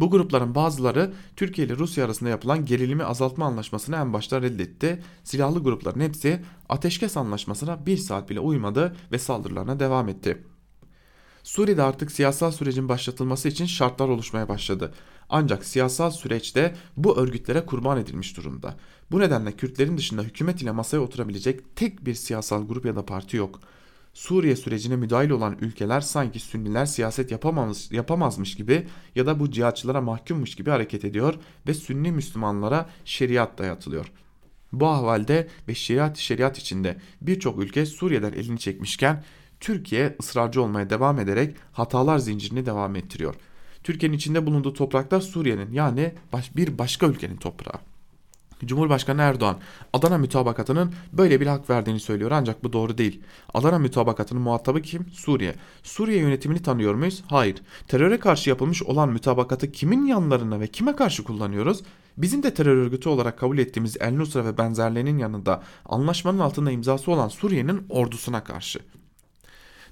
Bu 0.00 0.10
grupların 0.10 0.54
bazıları 0.54 1.12
Türkiye 1.36 1.66
ile 1.66 1.76
Rusya 1.76 2.04
arasında 2.04 2.30
yapılan 2.30 2.64
gerilimi 2.64 3.04
azaltma 3.04 3.46
anlaşmasını 3.46 3.96
en 3.96 4.12
başta 4.12 4.42
reddetti. 4.42 5.02
Silahlı 5.24 5.62
grupların 5.62 6.00
hepsi 6.00 6.42
ateşkes 6.68 7.16
anlaşmasına 7.16 7.86
bir 7.86 7.96
saat 7.96 8.30
bile 8.30 8.40
uymadı 8.40 8.96
ve 9.12 9.18
saldırılarına 9.18 9.80
devam 9.80 10.08
etti. 10.08 10.44
Suriye'de 11.42 11.82
artık 11.82 12.12
siyasal 12.12 12.50
sürecin 12.50 12.88
başlatılması 12.88 13.48
için 13.48 13.66
şartlar 13.66 14.08
oluşmaya 14.08 14.48
başladı. 14.48 14.94
Ancak 15.28 15.64
siyasal 15.64 16.10
süreçte 16.10 16.74
bu 16.96 17.18
örgütlere 17.18 17.66
kurban 17.66 17.98
edilmiş 17.98 18.36
durumda. 18.36 18.76
Bu 19.10 19.20
nedenle 19.20 19.52
Kürtlerin 19.52 19.98
dışında 19.98 20.22
hükümet 20.22 20.62
ile 20.62 20.70
masaya 20.70 20.98
oturabilecek 20.98 21.76
tek 21.76 22.06
bir 22.06 22.14
siyasal 22.14 22.68
grup 22.68 22.86
ya 22.86 22.96
da 22.96 23.06
parti 23.06 23.36
yok. 23.36 23.60
Suriye 24.14 24.56
sürecine 24.56 24.96
müdahil 24.96 25.30
olan 25.30 25.56
ülkeler 25.60 26.00
sanki 26.00 26.40
Sünniler 26.40 26.86
siyaset 26.86 27.30
yapamaz, 27.30 27.88
yapamazmış 27.92 28.54
gibi 28.54 28.86
ya 29.14 29.26
da 29.26 29.40
bu 29.40 29.50
cihatçılara 29.50 30.00
mahkummuş 30.00 30.54
gibi 30.54 30.70
hareket 30.70 31.04
ediyor 31.04 31.34
ve 31.66 31.74
Sünni 31.74 32.12
Müslümanlara 32.12 32.90
şeriat 33.04 33.58
dayatılıyor. 33.58 34.12
Bu 34.72 34.86
ahvalde 34.86 35.48
ve 35.68 35.74
şeriat 35.74 36.16
şeriat 36.16 36.58
içinde 36.58 36.98
birçok 37.20 37.62
ülke 37.62 37.86
Suriye'den 37.86 38.32
elini 38.32 38.58
çekmişken 38.58 39.24
Türkiye 39.60 40.16
ısrarcı 40.20 40.62
olmaya 40.62 40.90
devam 40.90 41.18
ederek 41.18 41.56
hatalar 41.72 42.18
zincirini 42.18 42.66
devam 42.66 42.96
ettiriyor. 42.96 43.34
Türkiye'nin 43.82 44.16
içinde 44.16 44.46
bulunduğu 44.46 44.72
topraklar 44.72 45.20
Suriye'nin 45.20 45.72
yani 45.72 46.14
baş, 46.32 46.56
bir 46.56 46.78
başka 46.78 47.06
ülkenin 47.06 47.36
toprağı. 47.36 47.87
Cumhurbaşkanı 48.64 49.22
Erdoğan 49.22 49.56
Adana 49.92 50.18
mütabakatının 50.18 50.92
böyle 51.12 51.40
bir 51.40 51.46
hak 51.46 51.70
verdiğini 51.70 52.00
söylüyor 52.00 52.30
ancak 52.30 52.64
bu 52.64 52.72
doğru 52.72 52.98
değil. 52.98 53.20
Adana 53.54 53.78
mütabakatının 53.78 54.42
muhatabı 54.42 54.82
kim? 54.82 55.06
Suriye. 55.12 55.54
Suriye 55.82 56.18
yönetimini 56.18 56.62
tanıyor 56.62 56.94
muyuz? 56.94 57.24
Hayır. 57.28 57.62
Teröre 57.88 58.18
karşı 58.18 58.50
yapılmış 58.50 58.82
olan 58.82 59.08
mütabakatı 59.08 59.72
kimin 59.72 60.06
yanlarına 60.06 60.60
ve 60.60 60.66
kime 60.66 60.96
karşı 60.96 61.24
kullanıyoruz? 61.24 61.82
Bizim 62.16 62.42
de 62.42 62.54
terör 62.54 62.76
örgütü 62.76 63.08
olarak 63.08 63.38
kabul 63.38 63.58
ettiğimiz 63.58 63.96
El 64.00 64.12
Nusra 64.12 64.44
ve 64.44 64.58
benzerlerinin 64.58 65.18
yanında 65.18 65.62
anlaşmanın 65.84 66.38
altında 66.38 66.70
imzası 66.70 67.10
olan 67.10 67.28
Suriye'nin 67.28 67.86
ordusuna 67.88 68.44
karşı. 68.44 68.78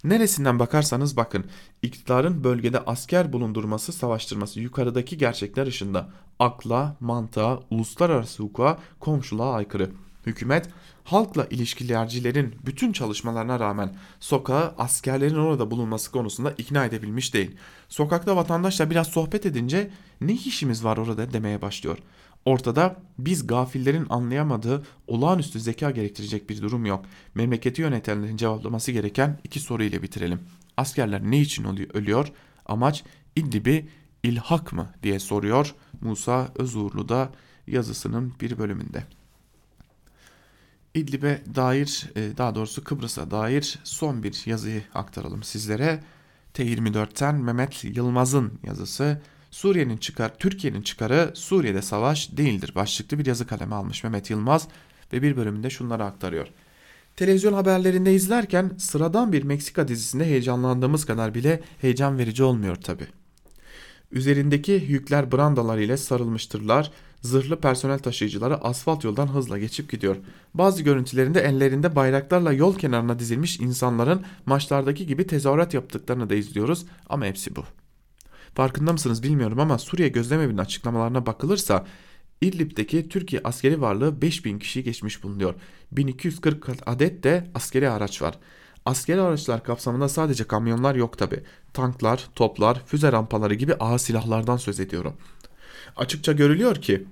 Neresinden 0.06 0.58
bakarsanız 0.58 1.16
bakın 1.16 1.44
iktidarın 1.82 2.44
bölgede 2.44 2.80
asker 2.80 3.32
bulundurması 3.32 3.92
savaştırması 3.92 4.60
yukarıdaki 4.60 5.18
gerçekler 5.18 5.66
ışığında 5.66 6.08
akla, 6.38 6.96
mantığa, 7.00 7.60
uluslararası 7.70 8.42
hukuka, 8.42 8.78
komşuluğa 9.00 9.54
aykırı. 9.54 9.90
Hükümet 10.26 10.68
halkla 11.04 11.46
ilişkilercilerin 11.50 12.54
bütün 12.66 12.92
çalışmalarına 12.92 13.60
rağmen 13.60 13.96
sokağa 14.20 14.74
askerlerin 14.78 15.38
orada 15.38 15.70
bulunması 15.70 16.12
konusunda 16.12 16.50
ikna 16.58 16.84
edebilmiş 16.84 17.34
değil. 17.34 17.56
Sokakta 17.88 18.36
vatandaşla 18.36 18.90
biraz 18.90 19.06
sohbet 19.06 19.46
edince 19.46 19.90
ne 20.20 20.32
işimiz 20.32 20.84
var 20.84 20.96
orada 20.96 21.32
demeye 21.32 21.62
başlıyor. 21.62 21.98
Ortada 22.46 22.96
biz 23.18 23.46
gafillerin 23.46 24.06
anlayamadığı 24.10 24.86
olağanüstü 25.06 25.60
zeka 25.60 25.90
gerektirecek 25.90 26.50
bir 26.50 26.62
durum 26.62 26.86
yok. 26.86 27.04
Memleketi 27.34 27.82
yönetenlerin 27.82 28.36
cevaplaması 28.36 28.92
gereken 28.92 29.38
iki 29.44 29.60
soru 29.60 29.82
ile 29.82 30.02
bitirelim. 30.02 30.40
Askerler 30.76 31.22
ne 31.30 31.40
için 31.40 31.64
ölüyor? 31.94 32.32
Amaç 32.66 33.04
İdlib'i 33.36 33.88
ilhak 34.22 34.72
mı 34.72 34.90
diye 35.02 35.18
soruyor 35.18 35.74
Musa 36.00 36.48
Özurlu 36.54 37.08
da 37.08 37.32
yazısının 37.66 38.32
bir 38.40 38.58
bölümünde. 38.58 39.04
İdlib'e 40.94 41.42
dair 41.54 42.10
e, 42.16 42.36
daha 42.36 42.54
doğrusu 42.54 42.84
Kıbrıs'a 42.84 43.30
dair 43.30 43.78
son 43.84 44.22
bir 44.22 44.42
yazıyı 44.46 44.82
aktaralım 44.94 45.42
sizlere. 45.42 46.00
T24'ten 46.54 47.34
Mehmet 47.34 47.84
Yılmaz'ın 47.84 48.58
yazısı 48.66 49.20
Suriye'nin 49.56 49.96
çıkar, 49.96 50.38
Türkiye'nin 50.38 50.82
çıkarı 50.82 51.30
Suriye'de 51.34 51.82
savaş 51.82 52.36
değildir 52.36 52.72
başlıklı 52.74 53.18
bir 53.18 53.26
yazı 53.26 53.46
kaleme 53.46 53.74
almış 53.74 54.04
Mehmet 54.04 54.30
Yılmaz 54.30 54.68
ve 55.12 55.22
bir 55.22 55.36
bölümünde 55.36 55.70
şunları 55.70 56.04
aktarıyor. 56.04 56.46
Televizyon 57.16 57.52
haberlerinde 57.52 58.14
izlerken 58.14 58.72
sıradan 58.78 59.32
bir 59.32 59.42
Meksika 59.42 59.88
dizisinde 59.88 60.24
heyecanlandığımız 60.24 61.04
kadar 61.04 61.34
bile 61.34 61.60
heyecan 61.80 62.18
verici 62.18 62.42
olmuyor 62.42 62.76
tabi. 62.76 63.06
Üzerindeki 64.12 64.72
yükler 64.72 65.32
brandalar 65.32 65.78
ile 65.78 65.96
sarılmıştırlar, 65.96 66.92
zırhlı 67.22 67.60
personel 67.60 67.98
taşıyıcıları 67.98 68.56
asfalt 68.56 69.04
yoldan 69.04 69.26
hızla 69.26 69.58
geçip 69.58 69.90
gidiyor. 69.90 70.16
Bazı 70.54 70.82
görüntülerinde 70.82 71.40
ellerinde 71.40 71.96
bayraklarla 71.96 72.52
yol 72.52 72.78
kenarına 72.78 73.18
dizilmiş 73.18 73.60
insanların 73.60 74.22
maçlardaki 74.46 75.06
gibi 75.06 75.26
tezahürat 75.26 75.74
yaptıklarını 75.74 76.30
da 76.30 76.34
izliyoruz 76.34 76.86
ama 77.08 77.24
hepsi 77.24 77.56
bu. 77.56 77.64
Farkında 78.56 78.92
mısınız 78.92 79.22
bilmiyorum 79.22 79.60
ama 79.60 79.78
Suriye 79.78 80.08
Gözlemevi'nin 80.08 80.58
açıklamalarına 80.58 81.26
bakılırsa 81.26 81.86
İdlib'deki 82.40 83.08
Türkiye 83.08 83.42
askeri 83.44 83.80
varlığı 83.80 84.22
5000 84.22 84.58
kişiyi 84.58 84.84
geçmiş 84.84 85.22
bulunuyor. 85.22 85.54
1240 85.92 86.68
adet 86.86 87.22
de 87.24 87.50
askeri 87.54 87.90
araç 87.90 88.22
var. 88.22 88.38
Askeri 88.84 89.20
araçlar 89.20 89.64
kapsamında 89.64 90.08
sadece 90.08 90.44
kamyonlar 90.44 90.94
yok 90.94 91.18
tabi. 91.18 91.42
Tanklar, 91.72 92.26
toplar, 92.34 92.82
füze 92.86 93.12
rampaları 93.12 93.54
gibi 93.54 93.74
ağır 93.74 93.98
silahlardan 93.98 94.56
söz 94.56 94.80
ediyorum. 94.80 95.14
Açıkça 95.96 96.32
görülüyor 96.32 96.76
ki 96.76 97.04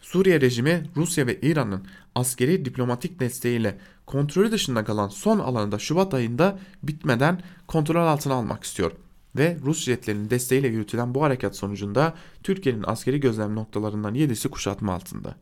Suriye 0.00 0.40
rejimi 0.40 0.90
Rusya 0.96 1.26
ve 1.26 1.40
İran'ın 1.40 1.86
askeri 2.14 2.64
diplomatik 2.64 3.20
desteğiyle 3.20 3.78
kontrolü 4.06 4.52
dışında 4.52 4.84
kalan 4.84 5.08
son 5.08 5.38
alanında 5.38 5.78
Şubat 5.78 6.14
ayında 6.14 6.58
bitmeden 6.82 7.40
kontrol 7.66 8.06
altına 8.06 8.34
almak 8.34 8.64
istiyor. 8.64 8.92
Ve 9.36 9.58
Rus 9.64 9.84
jetlerinin 9.84 10.30
desteğiyle 10.30 10.68
yürütülen 10.68 11.14
bu 11.14 11.22
harekat 11.22 11.56
sonucunda 11.56 12.14
Türkiye'nin 12.42 12.84
askeri 12.86 13.20
gözlem 13.20 13.54
noktalarından 13.54 14.14
7'si 14.14 14.48
kuşatma 14.48 14.94
altında. 14.94 15.34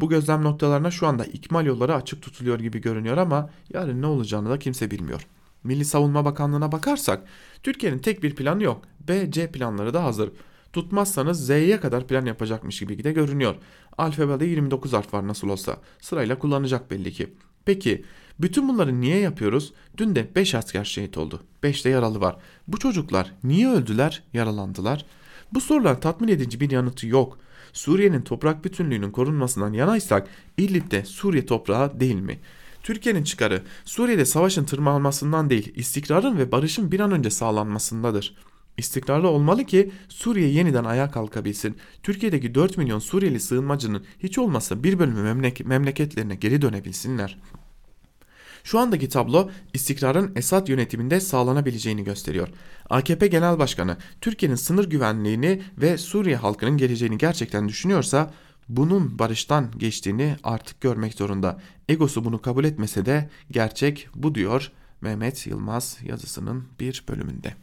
Bu 0.00 0.08
gözlem 0.08 0.44
noktalarına 0.44 0.90
şu 0.90 1.06
anda 1.06 1.24
ikmal 1.24 1.66
yolları 1.66 1.94
açık 1.94 2.22
tutuluyor 2.22 2.60
gibi 2.60 2.80
görünüyor 2.80 3.16
ama 3.16 3.50
yarın 3.74 4.02
ne 4.02 4.06
olacağını 4.06 4.50
da 4.50 4.58
kimse 4.58 4.90
bilmiyor. 4.90 5.26
Milli 5.64 5.84
Savunma 5.84 6.24
Bakanlığı'na 6.24 6.72
bakarsak 6.72 7.22
Türkiye'nin 7.62 7.98
tek 7.98 8.22
bir 8.22 8.34
planı 8.34 8.62
yok. 8.62 8.82
B, 9.08 9.30
C 9.30 9.52
planları 9.52 9.94
da 9.94 10.04
hazır. 10.04 10.30
Tutmazsanız 10.72 11.46
Z'ye 11.46 11.80
kadar 11.80 12.06
plan 12.06 12.26
yapacakmış 12.26 12.80
gibi 12.80 13.04
de 13.04 13.12
görünüyor. 13.12 13.54
Alfabede 13.98 14.44
29 14.44 14.92
harf 14.92 15.14
var 15.14 15.28
nasıl 15.28 15.48
olsa. 15.48 15.76
Sırayla 16.00 16.38
kullanacak 16.38 16.90
belli 16.90 17.12
ki. 17.12 17.34
Peki 17.64 18.04
bütün 18.40 18.68
bunları 18.68 19.00
niye 19.00 19.18
yapıyoruz? 19.18 19.72
Dün 19.96 20.14
de 20.14 20.34
5 20.34 20.54
asker 20.54 20.84
şehit 20.84 21.18
oldu. 21.18 21.42
5 21.62 21.84
de 21.84 21.88
yaralı 21.88 22.20
var. 22.20 22.36
Bu 22.68 22.78
çocuklar 22.78 23.32
niye 23.44 23.68
öldüler, 23.68 24.22
yaralandılar? 24.32 25.06
Bu 25.52 25.60
sorular 25.60 26.00
tatmin 26.00 26.28
edici 26.28 26.60
bir 26.60 26.70
yanıtı 26.70 27.06
yok. 27.06 27.38
Suriye'nin 27.72 28.22
toprak 28.22 28.64
bütünlüğünün 28.64 29.10
korunmasından 29.10 29.72
yanaysak 29.72 30.28
İdlib'de 30.56 31.04
Suriye 31.04 31.46
toprağı 31.46 32.00
değil 32.00 32.14
mi? 32.14 32.38
Türkiye'nin 32.82 33.24
çıkarı 33.24 33.62
Suriye'de 33.84 34.24
savaşın 34.24 34.64
tırmanmasından 34.64 35.50
değil 35.50 35.72
istikrarın 35.76 36.38
ve 36.38 36.52
barışın 36.52 36.92
bir 36.92 37.00
an 37.00 37.12
önce 37.12 37.30
sağlanmasındadır. 37.30 38.36
İstikrarlı 38.80 39.28
olmalı 39.28 39.64
ki 39.64 39.90
Suriye 40.08 40.48
yeniden 40.48 40.84
ayağa 40.84 41.10
kalkabilsin. 41.10 41.76
Türkiye'deki 42.02 42.54
4 42.54 42.78
milyon 42.78 42.98
Suriyeli 42.98 43.40
sığınmacının 43.40 44.04
hiç 44.18 44.38
olmazsa 44.38 44.84
bir 44.84 44.98
bölümü 44.98 45.22
memlek 45.22 45.66
memleketlerine 45.66 46.34
geri 46.34 46.62
dönebilsinler. 46.62 47.38
Şu 48.64 48.78
andaki 48.78 49.08
tablo 49.08 49.50
istikrarın 49.74 50.32
Esad 50.36 50.68
yönetiminde 50.68 51.20
sağlanabileceğini 51.20 52.04
gösteriyor. 52.04 52.48
AKP 52.90 53.26
Genel 53.26 53.58
Başkanı 53.58 53.96
Türkiye'nin 54.20 54.56
sınır 54.56 54.90
güvenliğini 54.90 55.62
ve 55.78 55.98
Suriye 55.98 56.36
halkının 56.36 56.76
geleceğini 56.76 57.18
gerçekten 57.18 57.68
düşünüyorsa 57.68 58.34
bunun 58.68 59.18
barıştan 59.18 59.70
geçtiğini 59.78 60.36
artık 60.42 60.80
görmek 60.80 61.14
zorunda. 61.14 61.60
Egosu 61.88 62.24
bunu 62.24 62.42
kabul 62.42 62.64
etmese 62.64 63.06
de 63.06 63.30
gerçek 63.50 64.08
bu 64.14 64.34
diyor 64.34 64.72
Mehmet 65.00 65.46
Yılmaz 65.46 65.98
yazısının 66.02 66.64
bir 66.80 67.04
bölümünde. 67.08 67.54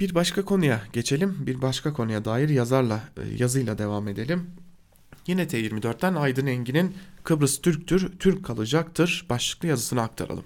Bir 0.00 0.14
başka 0.14 0.44
konuya 0.44 0.82
geçelim. 0.92 1.36
Bir 1.46 1.62
başka 1.62 1.92
konuya 1.92 2.24
dair 2.24 2.48
yazarla 2.48 3.08
e, 3.16 3.28
yazıyla 3.38 3.78
devam 3.78 4.08
edelim. 4.08 4.50
Yine 5.26 5.42
T24'ten 5.42 6.14
Aydın 6.14 6.46
Engin'in 6.46 6.96
Kıbrıs 7.24 7.60
Türktür, 7.60 8.18
Türk 8.18 8.44
kalacaktır 8.44 9.26
başlıklı 9.30 9.68
yazısını 9.68 10.02
aktaralım. 10.02 10.44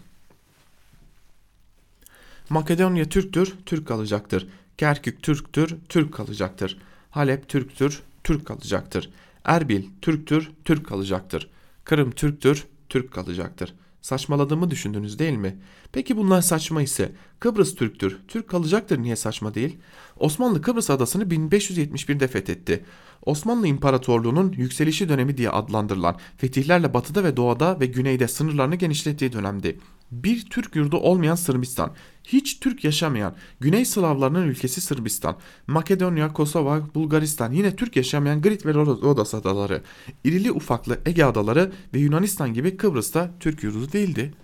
Makedonya 2.48 3.05
Türktür, 3.05 3.55
Türk 3.66 3.88
kalacaktır. 3.88 4.48
Kerkük 4.78 5.22
Türktür, 5.22 5.76
Türk 5.88 6.14
kalacaktır. 6.14 6.78
Halep 7.11 7.48
Türktür, 7.48 8.03
Türk 8.24 8.46
kalacaktır. 8.46 9.11
Erbil 9.44 9.84
Türktür, 10.03 10.51
Türk 10.64 10.86
kalacaktır. 10.86 11.51
Kırım 11.84 12.11
Türktür, 12.11 12.66
Türk 12.88 13.12
kalacaktır. 13.12 13.74
Saçmaladığımı 14.03 14.70
düşündünüz 14.70 15.18
değil 15.18 15.36
mi? 15.36 15.57
Peki 15.92 16.16
bunlar 16.16 16.42
saçma 16.42 16.82
ise 16.82 17.12
Kıbrıs 17.40 17.74
Türktür, 17.74 18.18
Türk 18.28 18.48
kalacaktır 18.48 18.98
niye 18.98 19.16
saçma 19.16 19.55
değil? 19.55 19.78
Osmanlı 20.16 20.62
Kıbrıs 20.62 20.90
adasını 20.90 21.24
1571'de 21.24 22.28
fethetti. 22.28 22.84
Osmanlı 23.26 23.66
İmparatorluğu'nun 23.66 24.53
yükselişi 24.53 25.09
dönemi 25.09 25.36
diye 25.36 25.51
adlandırılan 25.51 26.16
fetihlerle 26.36 26.94
batıda 26.94 27.24
ve 27.24 27.36
doğuda 27.36 27.80
ve 27.80 27.86
güneyde 27.86 28.28
sınırlarını 28.28 28.74
genişlettiği 28.74 29.32
dönemdi. 29.32 29.78
Bir 30.12 30.46
Türk 30.50 30.76
yurdu 30.76 30.96
olmayan 30.96 31.34
Sırbistan, 31.34 31.92
hiç 32.24 32.61
Türk 32.61 32.84
yaşamayan 32.84 33.34
Güney 33.61 33.84
Slavlarının 33.84 34.48
ülkesi 34.48 34.80
Sırbistan, 34.80 35.36
Makedonya, 35.66 36.32
Kosova, 36.32 36.82
Bulgaristan, 36.94 37.52
yine 37.52 37.76
Türk 37.76 37.96
yaşamayan 37.96 38.42
Grit 38.42 38.66
ve 38.66 38.74
Rodos 38.74 39.34
adaları, 39.34 39.82
irili 40.24 40.52
ufaklı 40.52 40.98
Ege 41.06 41.24
adaları 41.24 41.72
ve 41.94 41.98
Yunanistan 41.98 42.54
gibi 42.54 42.76
Kıbrıs'ta 42.76 43.30
Türk 43.40 43.62
yurdu 43.62 43.92
değildi. 43.92 44.34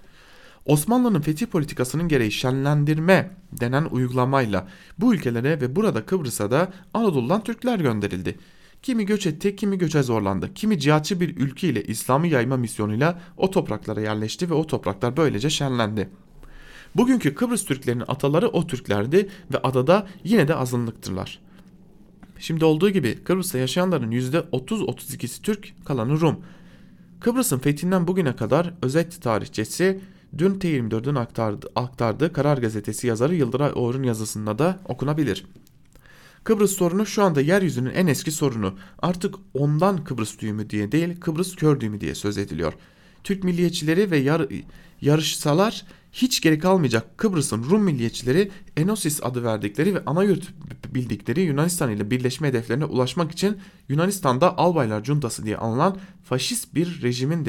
Osmanlı'nın 0.67 1.21
fetih 1.21 1.47
politikasının 1.47 2.09
gereği 2.09 2.33
şenlendirme 2.33 3.31
denen 3.53 3.85
uygulamayla 3.85 4.69
bu 4.99 5.15
ülkelere 5.15 5.61
ve 5.61 5.77
burada 5.77 6.07
Kıbrıs'a 6.07 6.51
da 6.51 6.73
Anadolu'dan 6.95 7.45
Türkler 7.45 7.79
gönderildi. 7.79 8.39
Kimi 8.87 9.07
göç 9.07 9.27
etti, 9.27 9.57
kimi 9.57 9.79
göçe 9.79 10.03
zorlandı. 10.03 10.55
Kimi 10.55 10.79
cihatçı 10.79 11.21
bir 11.21 11.37
ülke 11.37 11.69
ile 11.69 11.85
İslam'ı 11.85 12.27
yayma 12.27 12.57
misyonuyla 12.57 13.21
o 13.37 13.51
topraklara 13.51 14.01
yerleşti 14.01 14.51
ve 14.51 14.55
o 14.55 14.67
topraklar 14.67 15.17
böylece 15.17 15.51
şenlendi. 15.51 16.09
Bugünkü 16.97 17.35
Kıbrıs 17.35 17.65
Türklerinin 17.65 18.05
ataları 18.09 18.49
o 18.49 18.67
Türklerdi 18.67 19.29
ve 19.53 19.59
adada 19.59 20.07
yine 20.25 20.49
de 20.49 20.55
azınlıktırlar. 20.55 21.39
Şimdi 22.39 22.65
olduğu 22.65 22.91
gibi 22.91 23.25
Kıbrıs'ta 23.25 23.59
yaşayanların 23.59 24.11
%30-32'si 24.11 25.43
Türk, 25.43 25.75
kalanı 25.85 26.21
Rum. 26.21 26.37
Kıbrıs'ın 27.21 27.59
fethinden 27.59 28.07
bugüne 28.07 28.37
kadar 28.37 28.75
özet 28.83 29.23
tarihçesi 29.23 30.01
dün 30.39 30.55
T24'ün 30.55 31.15
aktardı, 31.15 31.71
aktardığı 31.75 32.33
Karar 32.33 32.59
Gazetesi 32.59 33.07
yazarı 33.07 33.35
Yıldıray 33.35 33.73
Oğur'un 33.75 34.03
yazısında 34.03 34.59
da 34.59 34.79
okunabilir. 34.85 35.47
Kıbrıs 36.47 36.73
sorunu 36.73 37.07
şu 37.07 37.23
anda 37.23 37.41
yeryüzünün 37.41 37.91
en 37.91 38.07
eski 38.07 38.31
sorunu. 38.31 38.75
Artık 38.99 39.35
ondan 39.55 40.05
Kıbrıs 40.05 40.39
düğümü 40.39 40.71
diye 40.71 40.93
değil 40.93 41.21
Kıbrıs 41.21 41.57
kör 41.57 41.81
düğümü 41.81 42.01
diye 42.01 42.15
söz 42.15 42.39
ediliyor. 42.39 42.73
Türk 43.25 43.45
milliyetçileri 43.45 44.11
ve 44.11 44.17
yar, 44.17 44.47
yarışsalar 45.01 45.85
hiç 46.13 46.41
geri 46.41 46.59
kalmayacak 46.59 47.19
Kıbrıs'ın 47.19 47.65
Rum 47.71 47.83
milliyetçileri 47.83 48.51
Enosis 48.77 49.25
adı 49.25 49.45
verdikleri 49.45 49.95
ve 49.95 50.03
ana 50.07 50.25
yurt 50.25 50.55
bildikleri 50.95 51.41
Yunanistan 51.41 51.91
ile 51.91 52.11
birleşme 52.11 52.49
hedeflerine 52.49 52.85
ulaşmak 52.85 53.33
için 53.33 53.57
Yunanistan'da 53.89 54.59
Albaylar 54.59 55.05
Cuntası 55.05 55.45
diye 55.45 55.57
anılan 55.57 55.97
faşist 56.25 56.75
bir 56.75 57.03
rejimin 57.03 57.45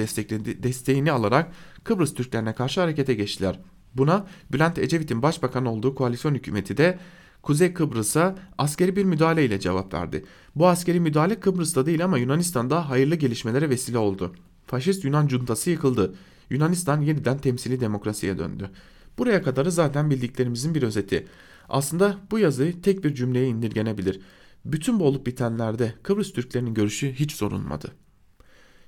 desteğini 0.63 1.11
alarak 1.11 1.51
Kıbrıs 1.83 2.13
Türklerine 2.13 2.53
karşı 2.53 2.81
harekete 2.81 3.13
geçtiler. 3.13 3.59
Buna 3.95 4.27
Bülent 4.51 4.77
Ecevit'in 4.77 5.21
başbakan 5.21 5.65
olduğu 5.65 5.95
koalisyon 5.95 6.35
hükümeti 6.35 6.77
de 6.77 6.99
Kuzey 7.41 7.73
Kıbrıs'a 7.73 8.35
askeri 8.57 8.95
bir 8.95 9.03
müdahale 9.03 9.45
ile 9.45 9.59
cevap 9.59 9.93
verdi. 9.93 10.25
Bu 10.55 10.67
askeri 10.67 10.99
müdahale 10.99 11.39
Kıbrıs'ta 11.39 11.85
değil 11.85 12.05
ama 12.05 12.17
Yunanistan'da 12.17 12.89
hayırlı 12.89 13.15
gelişmelere 13.15 13.69
vesile 13.69 13.97
oldu. 13.97 14.35
Faşist 14.65 15.03
Yunan 15.05 15.27
cuntası 15.27 15.69
yıkıldı. 15.69 16.15
Yunanistan 16.49 17.01
yeniden 17.01 17.37
temsili 17.37 17.79
demokrasiye 17.79 18.37
döndü. 18.37 18.69
Buraya 19.17 19.43
kadarı 19.43 19.71
zaten 19.71 20.09
bildiklerimizin 20.09 20.75
bir 20.75 20.83
özeti. 20.83 21.27
Aslında 21.69 22.17
bu 22.31 22.39
yazı 22.39 22.81
tek 22.81 23.03
bir 23.03 23.15
cümleye 23.15 23.47
indirgenebilir. 23.47 24.21
Bütün 24.65 24.99
bu 24.99 25.03
olup 25.03 25.27
bitenlerde 25.27 25.93
Kıbrıs 26.03 26.33
Türklerinin 26.33 26.73
görüşü 26.73 27.13
hiç 27.13 27.31
sorulmadı. 27.31 27.91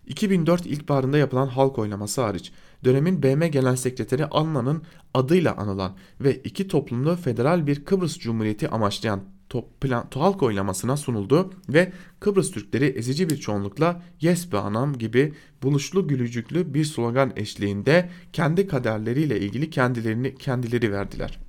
2004 0.09 0.65
ilkbaharında 0.65 1.17
yapılan 1.17 1.47
halk 1.47 1.79
oylaması 1.79 2.21
hariç 2.21 2.51
dönemin 2.83 3.23
BM 3.23 3.47
Genel 3.47 3.75
Sekreteri 3.75 4.25
Anna'nın 4.25 4.83
adıyla 5.13 5.57
anılan 5.57 5.95
ve 6.21 6.35
iki 6.35 6.67
toplumlu 6.67 7.15
federal 7.15 7.67
bir 7.67 7.85
Kıbrıs 7.85 8.19
Cumhuriyeti 8.19 8.69
amaçlayan 8.69 9.21
top 9.49 9.81
plan, 9.81 10.07
halk 10.13 10.43
oylamasına 10.43 10.97
sunuldu 10.97 11.53
ve 11.69 11.91
Kıbrıs 12.19 12.51
Türkleri 12.51 12.85
ezici 12.85 13.29
bir 13.29 13.37
çoğunlukla 13.37 14.03
yes 14.21 14.51
be 14.51 14.57
anam 14.57 14.97
gibi 14.97 15.33
buluşlu 15.63 16.07
gülücüklü 16.07 16.73
bir 16.73 16.85
slogan 16.85 17.33
eşliğinde 17.35 18.09
kendi 18.33 18.67
kaderleriyle 18.67 19.39
ilgili 19.39 19.69
kendilerini 19.69 20.35
kendileri 20.35 20.91
verdiler. 20.91 21.48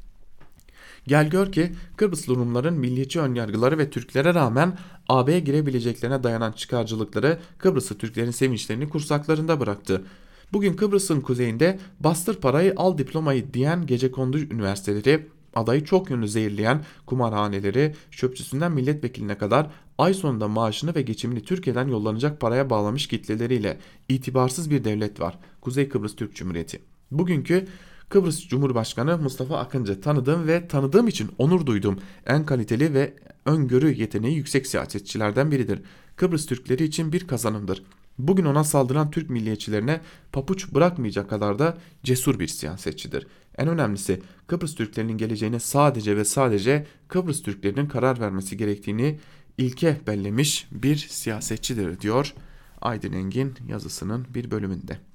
Gel 1.07 1.30
gör 1.30 1.53
ki 1.53 1.72
Kıbrıslı 1.96 2.36
Rumların 2.36 2.74
milliyetçi 2.74 3.20
önyargıları 3.20 3.78
ve 3.78 3.90
Türklere 3.90 4.34
rağmen 4.34 4.78
AB'ye 5.09 5.40
girebileceklerine 5.40 6.22
dayanan 6.22 6.53
çıkarcılıkları 6.53 7.38
Kıbrıslı 7.59 7.98
Türklerin 7.98 8.30
sevinçlerini 8.30 8.88
kursaklarında 8.88 9.61
bıraktı. 9.61 10.05
Bugün 10.53 10.74
Kıbrıs'ın 10.74 11.20
kuzeyinde 11.20 11.78
bastır 12.01 12.34
parayı 12.34 12.74
al 12.76 12.98
diplomayı 12.98 13.55
diyen 13.55 13.86
gece 13.86 14.11
kondu 14.11 14.38
üniversiteleri 14.38 15.26
adayı 15.55 15.84
çok 15.84 16.11
yönlü 16.11 16.28
zehirleyen 16.28 16.84
kumarhaneleri 17.07 17.94
çöpçüsünden 18.11 18.72
milletvekiline 18.72 19.38
kadar 19.38 19.70
ay 19.98 20.14
sonunda 20.14 20.48
maaşını 20.48 20.94
ve 20.94 21.03
geçimini 21.03 21.42
Türkiye'den 21.42 21.88
yollanacak 21.88 22.40
paraya 22.40 22.70
bağlamış 22.70 23.09
kitleleriyle 23.09 23.78
itibarsız 24.09 24.70
bir 24.70 24.84
devlet 24.84 25.20
var. 25.20 25.38
Kuzey 25.61 25.88
Kıbrıs 25.88 26.16
Türk 26.16 26.34
Cumhuriyeti. 26.34 26.82
Bugünkü 27.11 27.66
Kıbrıs 28.11 28.48
Cumhurbaşkanı 28.48 29.18
Mustafa 29.18 29.58
Akıncı 29.58 30.00
tanıdığım 30.00 30.46
ve 30.46 30.68
tanıdığım 30.68 31.08
için 31.08 31.30
onur 31.38 31.66
duydum 31.66 31.98
en 32.26 32.46
kaliteli 32.46 32.94
ve 32.94 33.14
öngörü 33.44 33.92
yeteneği 33.92 34.36
yüksek 34.36 34.66
siyasetçilerden 34.66 35.50
biridir. 35.50 35.82
Kıbrıs 36.16 36.46
Türkleri 36.46 36.84
için 36.84 37.12
bir 37.12 37.26
kazanımdır. 37.26 37.82
Bugün 38.18 38.44
ona 38.44 38.64
saldıran 38.64 39.11
Türk 39.11 39.30
milliyetçilerine 39.30 40.00
papuç 40.32 40.74
bırakmayacak 40.74 41.30
kadar 41.30 41.58
da 41.58 41.78
cesur 42.02 42.38
bir 42.38 42.48
siyasetçidir. 42.48 43.26
En 43.58 43.68
önemlisi 43.68 44.22
Kıbrıs 44.46 44.74
Türklerinin 44.74 45.18
geleceğine 45.18 45.61
sadece 45.61 46.16
ve 46.16 46.24
sadece 46.24 46.86
Kıbrıs 47.08 47.42
Türklerinin 47.42 47.86
karar 47.86 48.20
vermesi 48.20 48.56
gerektiğini 48.56 49.18
ilke 49.58 50.00
bellemiş 50.06 50.68
bir 50.72 50.96
siyasetçidir 50.96 52.00
diyor 52.00 52.34
Aydın 52.80 53.12
Engin 53.12 53.54
yazısının 53.68 54.26
bir 54.34 54.50
bölümünde. 54.50 55.09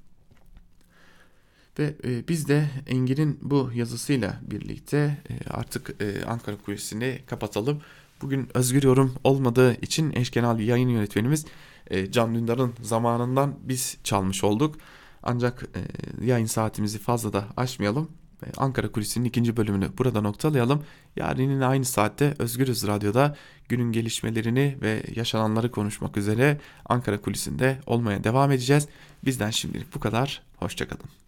Ve 1.80 1.96
e, 2.04 2.28
biz 2.28 2.48
de 2.48 2.70
Engin'in 2.88 3.40
bu 3.42 3.72
yazısıyla 3.76 4.40
birlikte 4.42 5.18
e, 5.30 5.50
artık 5.50 6.02
e, 6.02 6.26
Ankara 6.26 6.58
Kulesi'ni 6.58 7.20
kapatalım. 7.28 7.82
Bugün 8.22 8.50
özgür 8.54 8.84
yorum 8.84 9.16
olmadığı 9.24 9.82
için 9.82 10.14
eşkenal 10.16 10.60
yayın 10.60 10.90
yönetmenimiz 10.90 11.46
e, 11.88 12.12
Can 12.12 12.36
Dündar'ın 12.36 12.74
zamanından 12.82 13.56
biz 13.64 13.98
çalmış 14.04 14.44
olduk. 14.44 14.76
Ancak 15.24 15.64
e, 15.64 16.26
yayın 16.26 16.46
saatimizi 16.46 17.00
fazla 17.00 17.34
da 17.34 17.46
aşmayalım. 17.58 18.10
E, 18.46 18.48
Ankara 18.58 18.92
Kulisi'nin 18.92 19.26
ikinci 19.26 19.58
bölümünü 19.58 19.90
burada 19.98 20.22
noktalayalım. 20.22 20.84
Yarının 21.16 21.62
aynı 21.62 21.86
saatte 21.86 22.36
Özgürüz 22.40 22.88
Radyo'da 22.88 23.36
günün 23.70 23.92
gelişmelerini 23.92 24.78
ve 24.82 25.04
yaşananları 25.16 25.72
konuşmak 25.72 26.18
üzere 26.18 26.60
Ankara 26.86 27.22
Kulisi'nde 27.22 27.80
olmaya 27.86 28.24
devam 28.24 28.52
edeceğiz. 28.52 28.88
Bizden 29.26 29.50
şimdilik 29.50 29.96
bu 29.96 30.00
kadar. 30.00 30.42
Hoşçakalın. 30.56 31.16